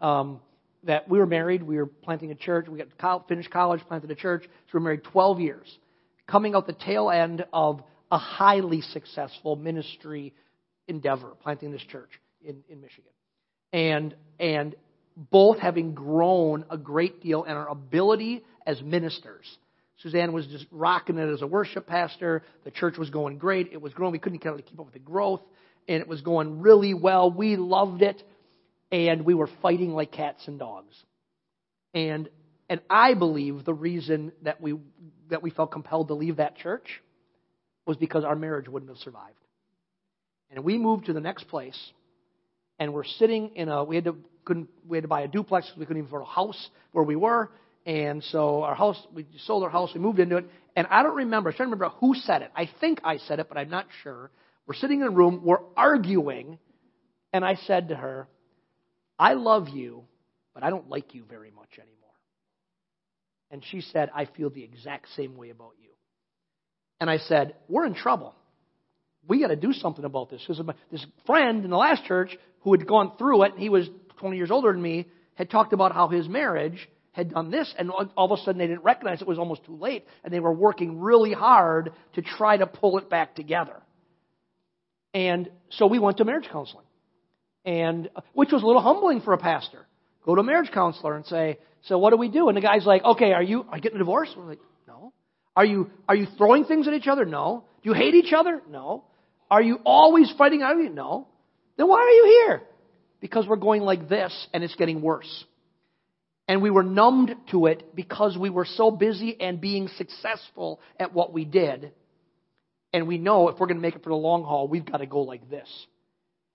Um, 0.00 0.40
that 0.84 1.08
we 1.08 1.18
were 1.18 1.26
married, 1.26 1.62
we 1.62 1.76
were 1.76 1.86
planting 1.86 2.30
a 2.30 2.34
church, 2.34 2.66
we 2.66 2.78
got 2.78 2.96
col- 2.98 3.24
finished 3.28 3.50
college, 3.50 3.80
planted 3.86 4.10
a 4.10 4.14
church, 4.14 4.44
so 4.44 4.50
we 4.72 4.78
were 4.78 4.84
married 4.84 5.04
12 5.04 5.40
years, 5.40 5.78
coming 6.26 6.54
out 6.54 6.66
the 6.66 6.72
tail 6.72 7.10
end 7.10 7.44
of 7.52 7.82
a 8.10 8.18
highly 8.18 8.80
successful 8.80 9.56
ministry 9.56 10.32
endeavor, 10.88 11.32
planting 11.42 11.70
this 11.70 11.82
church 11.82 12.10
in, 12.42 12.62
in 12.68 12.80
Michigan. 12.80 13.12
And, 13.72 14.14
and 14.38 14.74
both 15.30 15.58
having 15.58 15.92
grown 15.92 16.64
a 16.70 16.78
great 16.78 17.22
deal 17.22 17.44
in 17.44 17.52
our 17.52 17.68
ability 17.68 18.42
as 18.66 18.80
ministers. 18.82 19.46
Suzanne 20.02 20.32
was 20.32 20.46
just 20.46 20.64
rocking 20.70 21.18
it 21.18 21.30
as 21.30 21.42
a 21.42 21.46
worship 21.46 21.86
pastor. 21.86 22.42
The 22.64 22.70
church 22.70 22.96
was 22.96 23.10
going 23.10 23.36
great. 23.36 23.68
It 23.72 23.82
was 23.82 23.92
growing. 23.92 24.12
We 24.12 24.18
couldn't 24.18 24.38
kind 24.38 24.58
of 24.58 24.64
keep 24.64 24.80
up 24.80 24.86
with 24.86 24.94
the 24.94 25.00
growth, 25.00 25.42
and 25.86 26.00
it 26.00 26.08
was 26.08 26.22
going 26.22 26.60
really 26.60 26.94
well. 26.94 27.30
We 27.30 27.56
loved 27.56 28.00
it, 28.00 28.22
and 28.90 29.26
we 29.26 29.34
were 29.34 29.50
fighting 29.60 29.92
like 29.92 30.10
cats 30.10 30.42
and 30.46 30.58
dogs. 30.58 30.96
And 31.92 32.30
and 32.70 32.80
I 32.88 33.14
believe 33.14 33.64
the 33.64 33.74
reason 33.74 34.32
that 34.42 34.60
we 34.60 34.74
that 35.28 35.42
we 35.42 35.50
felt 35.50 35.70
compelled 35.70 36.08
to 36.08 36.14
leave 36.14 36.36
that 36.36 36.56
church 36.56 37.02
was 37.86 37.98
because 37.98 38.24
our 38.24 38.36
marriage 38.36 38.68
wouldn't 38.68 38.90
have 38.90 38.98
survived. 38.98 39.34
And 40.50 40.64
we 40.64 40.78
moved 40.78 41.06
to 41.06 41.12
the 41.12 41.20
next 41.20 41.48
place, 41.48 41.78
and 42.78 42.94
we're 42.94 43.04
sitting 43.04 43.54
in 43.56 43.68
a 43.68 43.84
we 43.84 43.96
had 43.96 44.04
to 44.04 44.16
couldn't 44.44 44.68
we 44.88 44.96
had 44.96 45.02
to 45.02 45.08
buy 45.08 45.22
a 45.22 45.28
duplex 45.28 45.66
because 45.66 45.78
we 45.78 45.86
couldn't 45.86 46.02
even 46.02 46.08
afford 46.08 46.22
a 46.22 46.26
house 46.26 46.70
where 46.92 47.04
we 47.04 47.16
were. 47.16 47.50
And 47.86 48.22
so 48.24 48.62
our 48.62 48.74
house, 48.74 49.00
we 49.14 49.26
sold 49.46 49.62
our 49.62 49.70
house, 49.70 49.90
we 49.94 50.00
moved 50.00 50.18
into 50.18 50.36
it, 50.36 50.46
and 50.76 50.86
I 50.90 51.02
don't 51.02 51.16
remember. 51.16 51.48
I 51.48 51.52
am 51.52 51.56
trying 51.56 51.70
to 51.70 51.76
remember 51.76 51.94
who 51.98 52.14
said 52.14 52.42
it. 52.42 52.50
I 52.54 52.68
think 52.80 53.00
I 53.04 53.16
said 53.16 53.40
it, 53.40 53.48
but 53.48 53.56
I'm 53.56 53.70
not 53.70 53.86
sure. 54.02 54.30
We're 54.66 54.74
sitting 54.74 55.00
in 55.00 55.06
a 55.06 55.10
room, 55.10 55.40
we're 55.42 55.64
arguing, 55.76 56.58
and 57.32 57.44
I 57.44 57.54
said 57.54 57.88
to 57.88 57.96
her, 57.96 58.28
"I 59.18 59.32
love 59.32 59.70
you, 59.70 60.04
but 60.52 60.62
I 60.62 60.70
don't 60.70 60.90
like 60.90 61.14
you 61.14 61.24
very 61.24 61.50
much 61.50 61.78
anymore." 61.78 61.96
And 63.50 63.64
she 63.64 63.80
said, 63.80 64.10
"I 64.14 64.26
feel 64.26 64.50
the 64.50 64.62
exact 64.62 65.08
same 65.16 65.36
way 65.36 65.50
about 65.50 65.72
you." 65.80 65.90
And 67.00 67.08
I 67.08 67.16
said, 67.16 67.56
"We're 67.66 67.86
in 67.86 67.94
trouble. 67.94 68.34
We 69.26 69.40
got 69.40 69.48
to 69.48 69.56
do 69.56 69.72
something 69.72 70.04
about 70.04 70.28
this." 70.28 70.44
Because 70.46 70.62
this 70.90 71.06
friend 71.24 71.64
in 71.64 71.70
the 71.70 71.76
last 71.76 72.04
church 72.04 72.36
who 72.60 72.72
had 72.72 72.86
gone 72.86 73.16
through 73.16 73.44
it, 73.44 73.54
he 73.56 73.70
was 73.70 73.88
20 74.20 74.36
years 74.36 74.50
older 74.50 74.72
than 74.72 74.80
me, 74.80 75.06
had 75.34 75.50
talked 75.50 75.72
about 75.72 75.92
how 75.92 76.08
his 76.08 76.28
marriage 76.28 76.88
had 77.12 77.32
done 77.32 77.50
this, 77.50 77.74
and 77.78 77.90
all 77.90 78.32
of 78.32 78.38
a 78.38 78.42
sudden 78.42 78.58
they 78.58 78.66
didn't 78.66 78.84
recognize 78.84 79.20
it 79.20 79.26
was 79.26 79.38
almost 79.38 79.64
too 79.64 79.76
late, 79.76 80.06
and 80.22 80.32
they 80.32 80.40
were 80.40 80.52
working 80.52 81.00
really 81.00 81.32
hard 81.32 81.92
to 82.14 82.22
try 82.22 82.56
to 82.56 82.66
pull 82.66 82.98
it 82.98 83.10
back 83.10 83.34
together. 83.34 83.82
And 85.12 85.50
so 85.70 85.86
we 85.86 85.98
went 85.98 86.18
to 86.18 86.24
marriage 86.24 86.48
counseling, 86.52 86.86
and 87.64 88.08
uh, 88.14 88.20
which 88.32 88.52
was 88.52 88.62
a 88.62 88.66
little 88.66 88.82
humbling 88.82 89.22
for 89.22 89.32
a 89.32 89.38
pastor. 89.38 89.86
Go 90.24 90.36
to 90.36 90.40
a 90.40 90.44
marriage 90.44 90.70
counselor 90.70 91.16
and 91.16 91.26
say, 91.26 91.58
"So 91.82 91.98
what 91.98 92.10
do 92.10 92.16
we 92.16 92.28
do?" 92.28 92.48
And 92.48 92.56
the 92.56 92.60
guy's 92.60 92.86
like, 92.86 93.02
"Okay, 93.02 93.32
are 93.32 93.42
you 93.42 93.64
are 93.68 93.78
you 93.78 93.82
getting 93.82 93.96
a 93.96 93.98
divorce?" 93.98 94.32
We're 94.36 94.44
like, 94.44 94.60
"No." 94.86 95.12
Are 95.56 95.64
you 95.64 95.90
are 96.08 96.14
you 96.14 96.26
throwing 96.38 96.64
things 96.64 96.86
at 96.86 96.94
each 96.94 97.08
other? 97.08 97.24
No. 97.24 97.64
Do 97.82 97.90
you 97.90 97.94
hate 97.94 98.14
each 98.14 98.32
other? 98.32 98.62
No. 98.70 99.04
Are 99.50 99.62
you 99.62 99.80
always 99.84 100.32
fighting 100.38 100.62
of 100.62 100.78
you? 100.78 100.90
No. 100.90 101.26
Then 101.76 101.88
why 101.88 101.98
are 101.98 102.08
you 102.08 102.44
here? 102.46 102.62
Because 103.20 103.46
we're 103.46 103.56
going 103.56 103.82
like 103.82 104.08
this, 104.08 104.48
and 104.52 104.64
it's 104.64 104.74
getting 104.74 105.02
worse. 105.02 105.44
And 106.48 106.62
we 106.62 106.70
were 106.70 106.82
numbed 106.82 107.34
to 107.52 107.66
it 107.66 107.94
because 107.94 108.36
we 108.36 108.50
were 108.50 108.64
so 108.64 108.90
busy 108.90 109.40
and 109.40 109.60
being 109.60 109.88
successful 109.96 110.80
at 110.98 111.14
what 111.14 111.32
we 111.32 111.44
did. 111.44 111.92
And 112.92 113.06
we 113.06 113.18
know 113.18 113.48
if 113.48 113.60
we're 113.60 113.66
going 113.66 113.76
to 113.76 113.82
make 113.82 113.94
it 113.94 114.02
for 114.02 114.08
the 114.08 114.16
long 114.16 114.42
haul, 114.42 114.66
we've 114.66 114.84
got 114.84 114.98
to 114.98 115.06
go 115.06 115.20
like 115.20 115.48
this. 115.48 115.68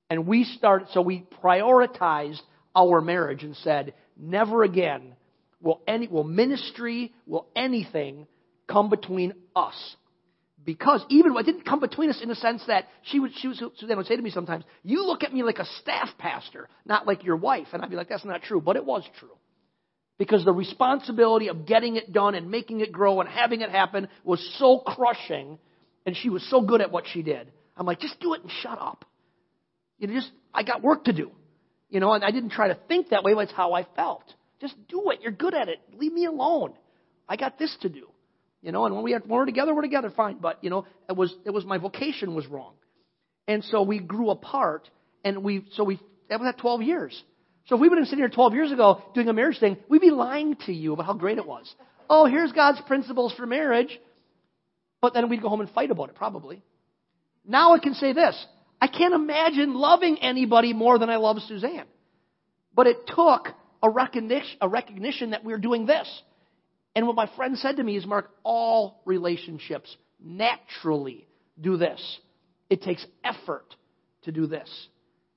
And 0.10 0.28
we 0.28 0.44
started, 0.44 0.90
so 0.92 1.02
we 1.02 1.26
prioritized 1.42 2.42
our 2.76 3.00
marriage 3.00 3.44
and 3.44 3.56
said, 3.58 3.94
never 4.18 4.64
again 4.64 5.16
will 5.62 5.82
any, 5.88 6.08
will 6.08 6.24
ministry, 6.24 7.14
will 7.26 7.48
anything 7.56 8.28
come 8.68 8.90
between 8.90 9.34
us. 9.56 9.96
Because 10.66 11.06
even 11.10 11.38
it 11.38 11.46
didn't 11.46 11.66
come 11.66 11.80
between 11.80 12.10
us 12.10 12.20
in 12.24 12.30
the 12.30 12.36
sense 12.36 12.64
that 12.68 12.88
she 13.04 13.20
would, 13.20 13.32
she 13.36 13.48
was, 13.48 13.62
Suzanne 13.78 13.98
would 13.98 14.08
say 14.08 14.16
to 14.16 14.22
me 14.22 14.32
sometimes, 14.32 14.64
"You 14.84 15.06
look 15.06 15.24
at 15.24 15.32
me 15.32 15.44
like 15.44 15.60
a 15.60 15.66
staff 15.82 16.10
pastor, 16.18 16.68
not 16.86 17.06
like 17.06 17.24
your 17.24 17.36
wife," 17.36 17.68
and 17.72 17.84
I'd 17.84 17.90
be 17.90 17.96
like, 17.96 18.10
"That's 18.10 18.26
not 18.26 18.42
true," 18.42 18.62
but 18.62 18.76
it 18.76 18.84
was 18.84 19.04
true 19.20 19.38
because 20.18 20.46
the 20.46 20.54
responsibility 20.54 21.50
of 21.50 21.66
getting 21.66 21.98
it 21.98 22.14
done 22.14 22.36
and 22.36 22.50
making 22.50 22.80
it 22.80 22.92
grow 22.92 23.20
and 23.20 23.30
having 23.30 23.62
it 23.62 23.70
happen 23.70 24.08
was 24.24 24.40
so 24.58 24.80
crushing, 24.80 25.60
and 26.06 26.16
she 26.16 26.30
was 26.30 26.48
so 26.50 26.62
good 26.62 26.82
at 26.82 26.92
what 26.92 27.06
she 27.12 27.22
did. 27.22 27.52
I'm 27.76 27.86
like, 27.86 28.00
just 28.00 28.20
do 28.20 28.34
it 28.34 28.42
and 28.42 28.52
shut 28.62 28.80
up. 28.80 29.06
You 30.00 30.08
know, 30.08 30.14
just 30.14 30.32
I 30.54 30.64
got 30.64 30.82
work 30.82 31.06
to 31.06 31.14
do. 31.14 31.32
You 31.90 32.00
know, 32.00 32.14
and 32.14 32.24
I 32.24 32.32
didn't 32.32 32.52
try 32.52 32.70
to 32.70 32.78
think 32.88 33.10
that 33.10 33.24
way, 33.24 33.34
but 33.34 33.42
it's 33.42 33.54
how 33.54 33.74
I 33.74 33.86
felt. 33.96 34.24
Just 34.62 34.76
do 34.88 35.12
it. 35.12 35.20
You're 35.22 35.32
good 35.32 35.54
at 35.54 35.70
it. 35.70 35.80
Leave 35.98 36.14
me 36.14 36.26
alone. 36.26 36.74
I 37.28 37.36
got 37.36 37.60
this 37.60 37.76
to 37.82 37.90
do. 37.90 38.08
You 38.66 38.72
know, 38.72 38.88
and 38.88 38.96
when 38.96 39.04
we 39.04 39.14
are, 39.14 39.20
when 39.20 39.30
we're 39.30 39.46
together, 39.46 39.76
we're 39.76 39.84
together, 39.84 40.10
fine. 40.10 40.40
But 40.42 40.64
you 40.64 40.72
know, 40.72 40.88
it 41.08 41.16
was 41.16 41.32
it 41.46 41.52
was 41.52 41.64
my 41.66 41.78
vocation 41.78 42.34
was 42.34 42.48
wrong, 42.48 42.74
and 43.48 43.64
so 43.64 43.84
we 43.84 44.00
grew 44.00 44.32
apart, 44.32 44.90
and 45.24 45.44
we 45.44 45.68
so 45.74 45.84
we 45.84 46.00
that 46.30 46.40
was 46.40 46.48
at 46.48 46.58
12 46.58 46.82
years. 46.82 47.24
So 47.68 47.76
if 47.76 47.82
we 47.82 47.88
would 47.88 48.00
have 48.00 48.08
sitting 48.08 48.24
here 48.24 48.30
12 48.30 48.56
years 48.56 48.72
ago 48.72 49.04
doing 49.14 49.30
a 49.30 49.34
marriage 49.34 49.60
thing, 49.60 49.78
we'd 49.88 50.02
be 50.02 50.10
lying 50.10 50.56
to 50.66 50.74
you 50.74 50.94
about 50.94 51.06
how 51.06 51.14
great 51.14 51.38
it 51.38 51.46
was. 51.46 51.72
Oh, 52.10 52.26
here's 52.26 52.52
God's 52.54 52.82
principles 52.88 53.34
for 53.34 53.46
marriage, 53.46 54.00
but 55.00 55.14
then 55.14 55.30
we'd 55.30 55.44
go 55.44 55.50
home 55.50 55.62
and 55.62 55.70
fight 55.70 55.92
about 55.92 56.10
it 56.10 56.16
probably. 56.16 56.64
Now 57.46 57.76
I 57.76 57.78
can 57.78 57.94
say 57.94 58.14
this: 58.14 58.36
I 58.82 58.88
can't 58.88 59.14
imagine 59.14 59.76
loving 59.76 60.18
anybody 60.24 60.74
more 60.74 60.98
than 60.98 61.12
I 61.12 61.18
love 61.18 61.38
Suzanne, 61.48 61.86
but 62.74 62.88
it 62.88 63.06
took 63.06 63.50
a 63.84 63.92
recognition, 63.92 64.58
a 64.60 64.68
recognition 64.68 65.30
that 65.30 65.46
we 65.46 65.54
we're 65.54 65.60
doing 65.60 65.86
this. 65.86 66.10
And 66.96 67.08
what 67.08 67.16
my 67.16 67.30
friend 67.36 67.58
said 67.58 67.78
to 67.78 67.84
me 67.84 67.98
is, 67.98 68.06
Mark, 68.06 68.32
all 68.44 69.02
relationships 69.06 69.96
naturally 70.24 71.28
do 71.60 71.78
this. 71.78 72.20
It 72.70 72.82
takes 72.82 73.06
effort 73.24 73.76
to 74.24 74.32
do 74.32 74.48
this. 74.48 74.70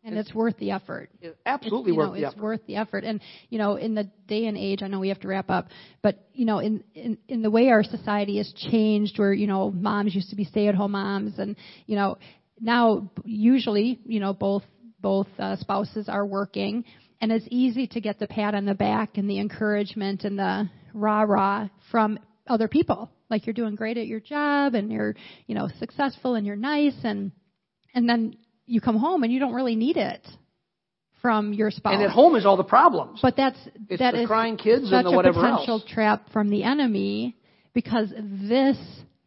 And 0.04 0.16
it's 0.16 0.32
worth 0.32 0.56
the 0.58 0.70
effort. 0.70 1.10
It's 1.20 1.36
absolutely 1.44 1.90
it's, 1.90 1.96
worth 1.98 2.08
know, 2.08 2.14
the 2.14 2.22
it's 2.22 2.32
effort. 2.32 2.42
worth 2.42 2.66
the 2.66 2.76
effort. 2.76 3.04
And 3.04 3.20
you 3.50 3.58
know, 3.58 3.74
in 3.74 3.94
the 3.94 4.04
day 4.26 4.46
and 4.46 4.56
age, 4.56 4.82
I 4.82 4.86
know 4.86 5.00
we 5.00 5.08
have 5.08 5.20
to 5.20 5.28
wrap 5.28 5.50
up, 5.50 5.68
but 6.02 6.24
you 6.32 6.46
know, 6.46 6.60
in 6.60 6.84
in, 6.94 7.18
in 7.28 7.42
the 7.42 7.50
way 7.50 7.68
our 7.68 7.82
society 7.82 8.38
has 8.38 8.50
changed, 8.70 9.18
where 9.18 9.32
you 9.32 9.48
know, 9.48 9.70
moms 9.70 10.14
used 10.14 10.30
to 10.30 10.36
be 10.36 10.44
stay-at-home 10.44 10.92
moms, 10.92 11.38
and 11.38 11.56
you 11.86 11.96
know, 11.96 12.16
now 12.60 13.10
usually, 13.24 13.98
you 14.06 14.20
know, 14.20 14.32
both 14.32 14.62
both 15.00 15.26
uh, 15.38 15.56
spouses 15.56 16.08
are 16.08 16.24
working, 16.24 16.84
and 17.20 17.32
it's 17.32 17.46
easy 17.50 17.88
to 17.88 18.00
get 18.00 18.18
the 18.18 18.28
pat 18.28 18.54
on 18.54 18.64
the 18.64 18.74
back 18.74 19.18
and 19.18 19.28
the 19.28 19.40
encouragement 19.40 20.24
and 20.24 20.38
the 20.38 20.70
rah 20.98 21.22
rah 21.22 21.68
from 21.90 22.18
other 22.46 22.68
people, 22.68 23.10
like 23.30 23.46
you're 23.46 23.54
doing 23.54 23.74
great 23.74 23.98
at 23.98 24.06
your 24.06 24.20
job 24.20 24.74
and 24.74 24.90
you're 24.92 25.14
you 25.46 25.54
know 25.54 25.68
successful 25.78 26.34
and 26.34 26.46
you're 26.46 26.56
nice 26.56 26.96
and 27.04 27.32
and 27.94 28.08
then 28.08 28.36
you 28.66 28.80
come 28.80 28.96
home 28.96 29.22
and 29.22 29.32
you 29.32 29.40
don't 29.40 29.54
really 29.54 29.76
need 29.76 29.96
it 29.96 30.26
from 31.22 31.52
your 31.52 31.70
spouse. 31.70 31.94
And 31.94 32.02
at 32.02 32.10
home 32.10 32.36
is 32.36 32.46
all 32.46 32.56
the 32.56 32.64
problems. 32.64 33.18
But 33.20 33.36
that's 33.36 33.58
It's 33.88 33.98
that 34.00 34.12
the 34.14 34.22
is 34.22 34.26
crying 34.26 34.56
kids 34.56 34.84
such 34.84 34.92
and 34.92 35.06
the 35.06 35.16
whatever 35.16 35.40
a 35.40 35.42
potential 35.42 35.74
else. 35.80 35.84
trap 35.88 36.30
from 36.32 36.50
the 36.50 36.62
enemy 36.62 37.36
because 37.74 38.12
this 38.16 38.76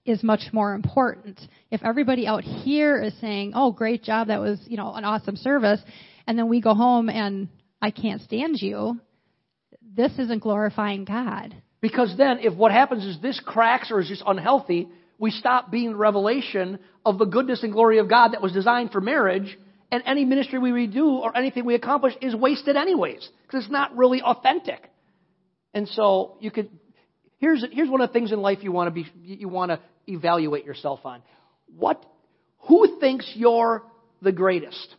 is 0.06 0.24
much 0.24 0.50
more 0.52 0.74
important. 0.74 1.40
If 1.70 1.84
everybody 1.84 2.26
out 2.28 2.44
here 2.44 3.02
is 3.02 3.14
saying, 3.20 3.54
"Oh, 3.56 3.72
great 3.72 4.04
job, 4.04 4.28
that 4.28 4.40
was 4.40 4.60
you 4.68 4.78
know 4.78 4.94
an 4.94 5.06
awesome 5.06 5.36
service," 5.36 5.82
and 6.28 6.38
then 6.38 6.48
we 6.50 6.62
go 6.62 6.74
home 6.74 7.10
and 7.10 7.50
I 7.82 7.92
can't 7.92 8.22
stand 8.22 8.58
you, 8.62 9.00
this 9.96 10.12
isn't 10.18 10.42
glorifying 10.42 11.06
God. 11.06 11.56
Because 11.82 12.16
then, 12.18 12.40
if 12.40 12.54
what 12.54 12.72
happens 12.72 13.06
is 13.06 13.20
this 13.22 13.40
cracks 13.44 13.92
or 13.92 14.00
is 14.00 14.08
just 14.08 14.24
unhealthy, 14.26 14.88
we 15.18 15.32
stop 15.32 15.72
being 15.72 15.92
the 15.92 15.96
revelation 15.96 16.80
of 17.06 17.18
the 17.18 17.26
goodness 17.26 17.64
and 17.64 17.74
glory 17.74 17.98
of 17.98 18.10
God 18.10 18.30
that 18.30 18.42
was 18.42 18.54
designed 18.54 18.92
for 18.92 19.02
marriage, 19.02 19.58
and 19.92 20.04
any 20.06 20.26
ministry 20.26 20.60
we 20.60 20.88
do 20.88 21.08
or 21.18 21.36
anything 21.36 21.66
we 21.66 21.76
accomplish 21.76 22.14
is 22.22 22.36
wasted 22.36 22.76
anyways, 22.76 23.28
because 23.44 23.64
it's 23.64 23.72
not 23.72 23.96
really 23.98 24.22
authentic. 24.22 24.90
And 25.74 25.88
so 25.90 26.38
you 26.40 26.52
could 26.52 26.70
here's 27.38 27.66
here's 27.72 27.90
one 27.90 28.02
of 28.02 28.10
the 28.10 28.14
things 28.14 28.32
in 28.32 28.42
life 28.42 28.60
you 28.62 28.72
want 28.72 28.88
to 28.88 28.92
be 28.92 29.10
you 29.24 29.50
want 29.50 29.72
to 29.72 29.80
evaluate 30.08 30.66
yourself 30.66 31.02
on. 31.04 31.22
What 31.76 32.06
who 32.68 33.00
thinks 33.00 33.32
you're 33.36 33.84
the 34.22 34.32
greatest? 34.32 34.96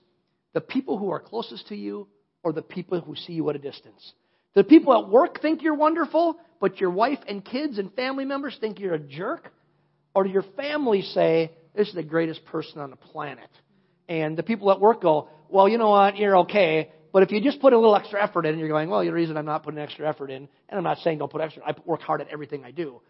The 0.52 0.60
people 0.60 0.98
who 0.98 1.10
are 1.10 1.20
closest 1.20 1.68
to 1.68 1.76
you 1.76 2.08
or 2.42 2.52
the 2.52 2.62
people 2.62 3.00
who 3.00 3.14
see 3.14 3.34
you 3.34 3.48
at 3.50 3.56
a 3.56 3.60
distance? 3.60 4.12
The 4.54 4.64
people 4.64 4.92
at 4.94 5.08
work 5.08 5.40
think 5.40 5.62
you're 5.62 5.74
wonderful, 5.74 6.36
but 6.60 6.80
your 6.80 6.90
wife 6.90 7.18
and 7.26 7.44
kids 7.44 7.78
and 7.78 7.92
family 7.94 8.24
members 8.24 8.56
think 8.60 8.78
you're 8.78 8.94
a 8.94 8.98
jerk? 8.98 9.52
Or 10.14 10.24
do 10.24 10.30
your 10.30 10.44
family 10.56 11.02
say, 11.02 11.52
this 11.74 11.88
is 11.88 11.94
the 11.94 12.02
greatest 12.02 12.44
person 12.46 12.80
on 12.80 12.90
the 12.90 12.96
planet? 12.96 13.48
And 14.08 14.36
the 14.36 14.42
people 14.42 14.70
at 14.70 14.78
work 14.78 15.00
go, 15.00 15.28
well, 15.48 15.68
you 15.68 15.78
know 15.78 15.90
what, 15.90 16.16
you're 16.16 16.38
okay, 16.38 16.90
but 17.12 17.22
if 17.22 17.30
you 17.30 17.40
just 17.40 17.60
put 17.60 17.72
a 17.72 17.78
little 17.78 17.94
extra 17.94 18.22
effort 18.22 18.46
in, 18.46 18.58
you're 18.58 18.68
going, 18.68 18.88
well, 18.88 19.04
the 19.04 19.12
reason 19.12 19.36
I'm 19.36 19.44
not 19.44 19.62
putting 19.62 19.78
extra 19.78 20.08
effort 20.08 20.30
in, 20.30 20.48
and 20.68 20.78
I'm 20.78 20.82
not 20.82 20.98
saying 20.98 21.18
don't 21.18 21.30
put 21.30 21.42
extra, 21.42 21.62
I 21.64 21.74
work 21.84 22.00
hard 22.00 22.20
at 22.22 22.28
everything 22.28 22.64
I 22.64 22.70
do, 22.70 23.00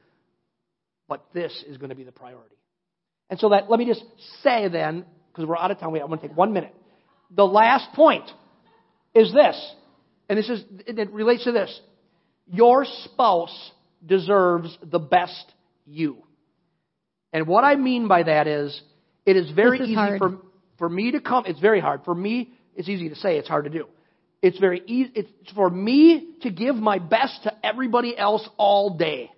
but 1.08 1.24
this 1.32 1.64
is 1.68 1.76
going 1.76 1.90
to 1.90 1.96
be 1.96 2.04
the 2.04 2.12
priority. 2.12 2.56
And 3.30 3.38
so 3.38 3.50
that, 3.50 3.70
let 3.70 3.78
me 3.78 3.86
just 3.86 4.04
say 4.42 4.68
then, 4.68 5.04
because 5.30 5.48
we're 5.48 5.56
out 5.56 5.70
of 5.70 5.78
time, 5.78 5.94
I'm 5.94 6.06
going 6.08 6.18
to 6.18 6.28
take 6.28 6.36
one 6.36 6.52
minute. 6.52 6.74
The 7.30 7.46
last 7.46 7.92
point 7.94 8.28
is 9.14 9.32
this, 9.32 9.74
and 10.32 10.38
this 10.38 10.48
is, 10.48 10.64
it 10.86 11.12
relates 11.12 11.44
to 11.44 11.52
this. 11.52 11.78
Your 12.46 12.86
spouse 13.04 13.70
deserves 14.02 14.78
the 14.82 14.98
best 14.98 15.44
you. 15.84 16.24
And 17.34 17.46
what 17.46 17.64
I 17.64 17.76
mean 17.76 18.08
by 18.08 18.22
that 18.22 18.46
is, 18.46 18.80
it 19.26 19.36
is 19.36 19.50
very 19.50 19.80
is 19.80 19.88
easy 19.88 19.94
hard. 19.94 20.18
for, 20.18 20.38
for 20.78 20.88
me 20.88 21.10
to 21.10 21.20
come, 21.20 21.44
it's 21.46 21.60
very 21.60 21.80
hard. 21.80 22.00
For 22.06 22.14
me, 22.14 22.54
it's 22.74 22.88
easy 22.88 23.10
to 23.10 23.14
say, 23.14 23.36
it's 23.36 23.46
hard 23.46 23.64
to 23.64 23.70
do. 23.70 23.88
It's 24.40 24.58
very 24.58 24.80
easy, 24.86 25.12
it's 25.14 25.52
for 25.54 25.68
me 25.68 26.30
to 26.40 26.50
give 26.50 26.76
my 26.76 26.98
best 26.98 27.42
to 27.42 27.52
everybody 27.62 28.16
else 28.16 28.48
all 28.56 28.96
day. 28.96 29.30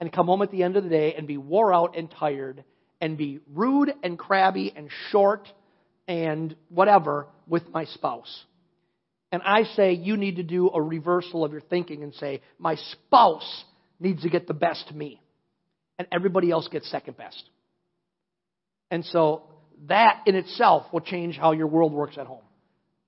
And 0.00 0.12
come 0.12 0.26
home 0.26 0.42
at 0.42 0.50
the 0.50 0.64
end 0.64 0.76
of 0.76 0.84
the 0.84 0.90
day 0.90 1.14
and 1.14 1.26
be 1.26 1.38
wore 1.38 1.72
out 1.72 1.96
and 1.96 2.10
tired 2.10 2.62
and 3.00 3.16
be 3.16 3.40
rude 3.54 3.94
and 4.02 4.18
crabby 4.18 4.70
and 4.76 4.90
short 5.08 5.48
and 6.06 6.54
whatever 6.68 7.26
with 7.46 7.66
my 7.70 7.86
spouse. 7.86 8.44
And 9.32 9.42
I 9.42 9.64
say 9.64 9.94
you 9.94 10.18
need 10.18 10.36
to 10.36 10.42
do 10.42 10.68
a 10.68 10.80
reversal 10.80 11.44
of 11.44 11.52
your 11.52 11.62
thinking 11.62 12.02
and 12.02 12.14
say, 12.14 12.42
my 12.58 12.76
spouse 12.76 13.64
needs 13.98 14.22
to 14.22 14.28
get 14.28 14.46
the 14.46 14.54
best 14.54 14.94
me. 14.94 15.20
And 15.98 16.06
everybody 16.12 16.50
else 16.50 16.68
gets 16.68 16.90
second 16.90 17.16
best. 17.16 17.42
And 18.90 19.04
so 19.06 19.44
that 19.88 20.22
in 20.26 20.34
itself 20.34 20.84
will 20.92 21.00
change 21.00 21.36
how 21.36 21.52
your 21.52 21.66
world 21.66 21.92
works 21.94 22.18
at 22.18 22.26
home. 22.26 22.42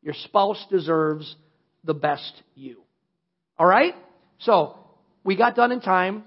Your 0.03 0.15
spouse 0.15 0.65
deserves 0.71 1.37
the 1.85 1.95
best 1.95 2.43
you. 2.55 2.81
All 3.59 3.67
right? 3.67 3.95
So 4.39 4.79
we 5.25 5.37
got 5.37 5.55
done 5.57 5.73
in 5.73 5.81
time 5.81 6.25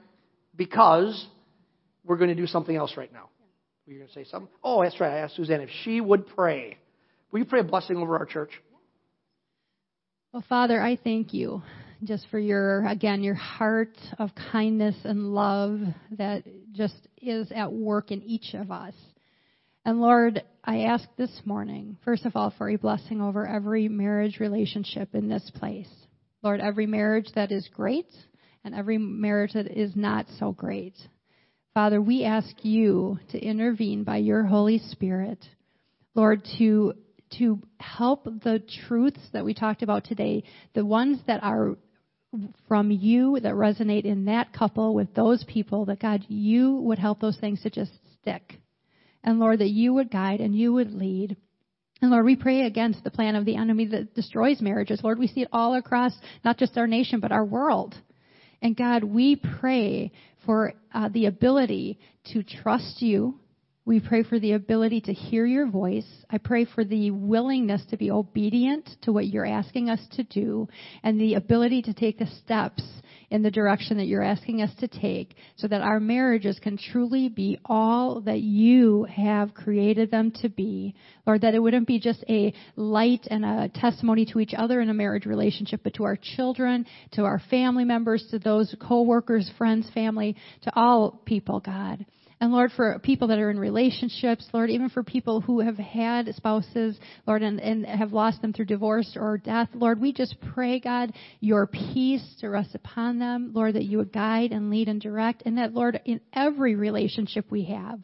because 0.56 1.26
we're 2.04 2.18
going 2.18 2.30
to 2.30 2.36
do 2.36 2.48
something 2.48 2.76
else 2.76 2.96
right 2.98 3.12
now. 3.12 3.30
You're 3.88 4.00
going 4.00 4.10
to 4.10 4.14
say 4.14 4.26
something? 4.26 4.50
Oh, 4.64 4.84
that's 4.84 5.00
right. 5.00 5.14
I 5.14 5.20
asked 5.20 5.38
Suzanne 5.38 5.62
if 5.62 5.70
she 5.84 6.02
would 6.02 6.28
pray. 6.28 6.78
Will 7.32 7.40
you 7.40 7.46
pray 7.46 7.62
a 7.62 7.64
blessing 7.64 7.98
over 7.98 8.18
our 8.18 8.26
church? 8.26 8.52
Well, 10.38 10.46
Father, 10.48 10.80
I 10.80 10.98
thank 11.04 11.34
you 11.34 11.64
just 12.04 12.28
for 12.30 12.38
your, 12.38 12.86
again, 12.86 13.24
your 13.24 13.34
heart 13.34 13.98
of 14.20 14.30
kindness 14.52 14.96
and 15.04 15.34
love 15.34 15.80
that 16.12 16.44
just 16.74 16.94
is 17.20 17.52
at 17.52 17.74
work 17.74 18.12
in 18.12 18.22
each 18.22 18.54
of 18.54 18.70
us. 18.70 18.94
And 19.84 20.00
Lord, 20.00 20.44
I 20.64 20.82
ask 20.82 21.10
this 21.18 21.42
morning, 21.44 21.98
first 22.06 22.28
of 22.28 22.36
all, 22.36 22.54
for 22.56 22.70
a 22.70 22.76
blessing 22.76 23.20
over 23.20 23.48
every 23.48 23.88
marriage 23.88 24.40
relationship 24.40 25.16
in 25.16 25.28
this 25.28 25.52
place. 25.56 25.90
Lord, 26.44 26.60
every 26.60 26.86
marriage 26.86 27.30
that 27.34 27.52
is 27.52 27.68
great 27.74 28.12
and 28.64 28.76
every 28.76 29.00
marriage 29.00 29.54
that 29.54 29.76
is 29.76 29.96
not 29.96 30.28
so 30.38 30.52
great. 30.52 30.94
Father, 31.74 32.00
we 32.00 32.26
ask 32.26 32.64
you 32.64 33.18
to 33.32 33.40
intervene 33.40 34.04
by 34.04 34.18
your 34.18 34.44
Holy 34.44 34.78
Spirit, 34.78 35.44
Lord, 36.14 36.48
to 36.60 36.94
to 37.38 37.62
help 37.80 38.26
the 38.26 38.62
truths 38.88 39.20
that 39.34 39.46
we 39.46 39.54
talked 39.54 39.84
about 39.84 40.06
today, 40.06 40.44
the 40.74 40.86
ones 40.86 41.20
that 41.28 41.44
are 41.44 41.78
from 42.68 42.92
you 42.92 43.40
that 43.40 43.54
resonate 43.54 44.06
in 44.06 44.26
that 44.26 44.54
couple 44.54 44.94
with 44.94 45.14
those 45.14 45.44
people, 45.46 45.86
that 45.86 46.00
God, 46.00 46.26
you 46.28 46.76
would 46.76 47.00
help 47.00 47.20
those 47.20 47.38
things 47.38 47.62
to 47.64 47.70
just 47.70 47.92
stick. 48.22 48.60
And 49.24 49.40
Lord, 49.40 49.60
that 49.60 49.70
you 49.70 49.94
would 49.94 50.12
guide 50.12 50.42
and 50.42 50.56
you 50.56 50.74
would 50.74 50.94
lead. 50.94 51.38
And 52.02 52.12
Lord, 52.12 52.26
we 52.26 52.36
pray 52.36 52.62
against 52.62 53.04
the 53.04 53.12
plan 53.12 53.36
of 53.36 53.46
the 53.46 53.56
enemy 53.56 53.86
that 53.88 54.14
destroys 54.14 54.62
marriages. 54.62 55.02
Lord, 55.04 55.20
we 55.20 55.28
see 55.28 55.42
it 55.42 55.50
all 55.52 55.76
across 55.76 56.14
not 56.46 56.58
just 56.58 56.78
our 56.78 56.88
nation, 56.88 57.20
but 57.20 57.32
our 57.32 57.46
world. 57.46 57.96
And 58.62 58.76
God, 58.76 59.04
we 59.04 59.36
pray 59.36 60.12
for 60.46 60.74
uh, 60.94 61.10
the 61.10 61.26
ability 61.26 62.00
to 62.34 62.44
trust 62.44 63.02
you. 63.02 63.40
We 63.88 64.02
pray 64.02 64.24
for 64.24 64.38
the 64.38 64.52
ability 64.52 65.00
to 65.00 65.14
hear 65.14 65.46
your 65.46 65.66
voice. 65.66 66.04
I 66.30 66.40
pray 66.40 66.66
for 66.66 66.84
the 66.84 67.12
willingness 67.12 67.86
to 67.90 67.96
be 67.96 68.12
obedient 68.12 68.90
to 69.04 69.14
what 69.14 69.28
you're 69.28 69.46
asking 69.46 69.90
us 69.90 70.02
to 70.18 70.24
do 70.24 70.68
and 71.04 71.18
the 71.18 71.36
ability 71.36 71.84
to 71.84 71.94
take 71.94 72.20
the 72.20 72.28
steps 72.44 72.84
in 73.30 73.44
the 73.44 73.50
direction 73.50 73.96
that 73.96 74.08
you're 74.08 74.22
asking 74.22 74.62
us 74.62 74.72
to 74.80 74.90
take 74.90 75.38
so 75.56 75.70
that 75.70 75.80
our 75.80 76.02
marriages 76.02 76.60
can 76.60 76.78
truly 76.78 77.30
be 77.30 77.60
all 77.64 78.20
that 78.20 78.42
you 78.42 79.06
have 79.06 79.54
created 79.54 80.12
them 80.12 80.34
to 80.42 80.50
be. 80.50 80.94
Lord, 81.26 81.40
that 81.44 81.56
it 81.56 81.60
wouldn't 81.60 81.88
be 81.88 82.02
just 82.02 82.26
a 82.28 82.54
light 82.76 83.26
and 83.32 83.46
a 83.46 83.70
testimony 83.74 84.26
to 84.34 84.42
each 84.42 84.54
other 84.54 84.82
in 84.82 84.90
a 84.90 84.94
marriage 84.94 85.26
relationship, 85.26 85.80
but 85.86 85.94
to 85.94 86.04
our 86.04 86.18
children, 86.36 86.86
to 87.14 87.24
our 87.24 87.42
family 87.50 87.86
members, 87.86 88.28
to 88.32 88.40
those 88.40 88.76
co-workers, 88.82 89.50
friends, 89.58 89.90
family, 89.94 90.36
to 90.64 90.76
all 90.76 91.22
people, 91.26 91.62
God. 91.62 92.06
And 92.40 92.52
Lord, 92.52 92.72
for 92.76 93.00
people 93.00 93.30
that 93.30 93.40
are 93.40 93.50
in 93.50 93.60
relationships, 93.60 94.48
Lord, 94.54 94.70
even 94.70 94.90
for 94.90 95.04
people 95.04 95.42
who 95.42 95.60
have 95.62 95.78
had 95.78 96.34
spouses, 96.36 97.00
Lord, 97.26 97.42
and, 97.42 97.60
and 97.60 97.84
have 97.86 98.14
lost 98.14 98.42
them 98.44 98.54
through 98.54 98.66
divorce 98.66 99.18
or 99.20 99.40
death, 99.40 99.70
Lord, 99.74 100.00
we 100.00 100.14
just 100.14 100.36
pray, 100.54 100.80
God, 100.80 101.14
your 101.40 101.66
peace 101.66 102.36
to 102.42 102.50
rest 102.50 102.76
upon 102.76 103.18
them, 103.18 103.52
Lord, 103.54 103.74
that 103.74 103.86
you 103.86 103.98
would 103.98 104.14
guide 104.14 104.52
and 104.52 104.70
lead 104.70 104.88
and 104.88 105.02
direct, 105.02 105.44
and 105.48 105.58
that, 105.58 105.74
Lord, 105.74 106.00
in 106.06 106.22
every 106.32 106.76
relationship 106.76 107.50
we 107.50 107.66
have, 107.66 108.00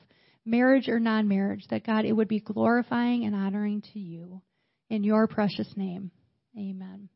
marriage 0.46 0.90
or 0.90 1.00
non-marriage, 1.00 1.68
that 1.70 1.86
God, 1.86 2.06
it 2.06 2.14
would 2.14 2.28
be 2.28 2.40
glorifying 2.40 3.26
and 3.26 3.36
honoring 3.36 3.84
to 3.94 4.00
you. 4.00 4.42
In 4.90 5.04
your 5.04 5.28
precious 5.28 5.72
name, 5.76 6.10
amen. 6.58 7.10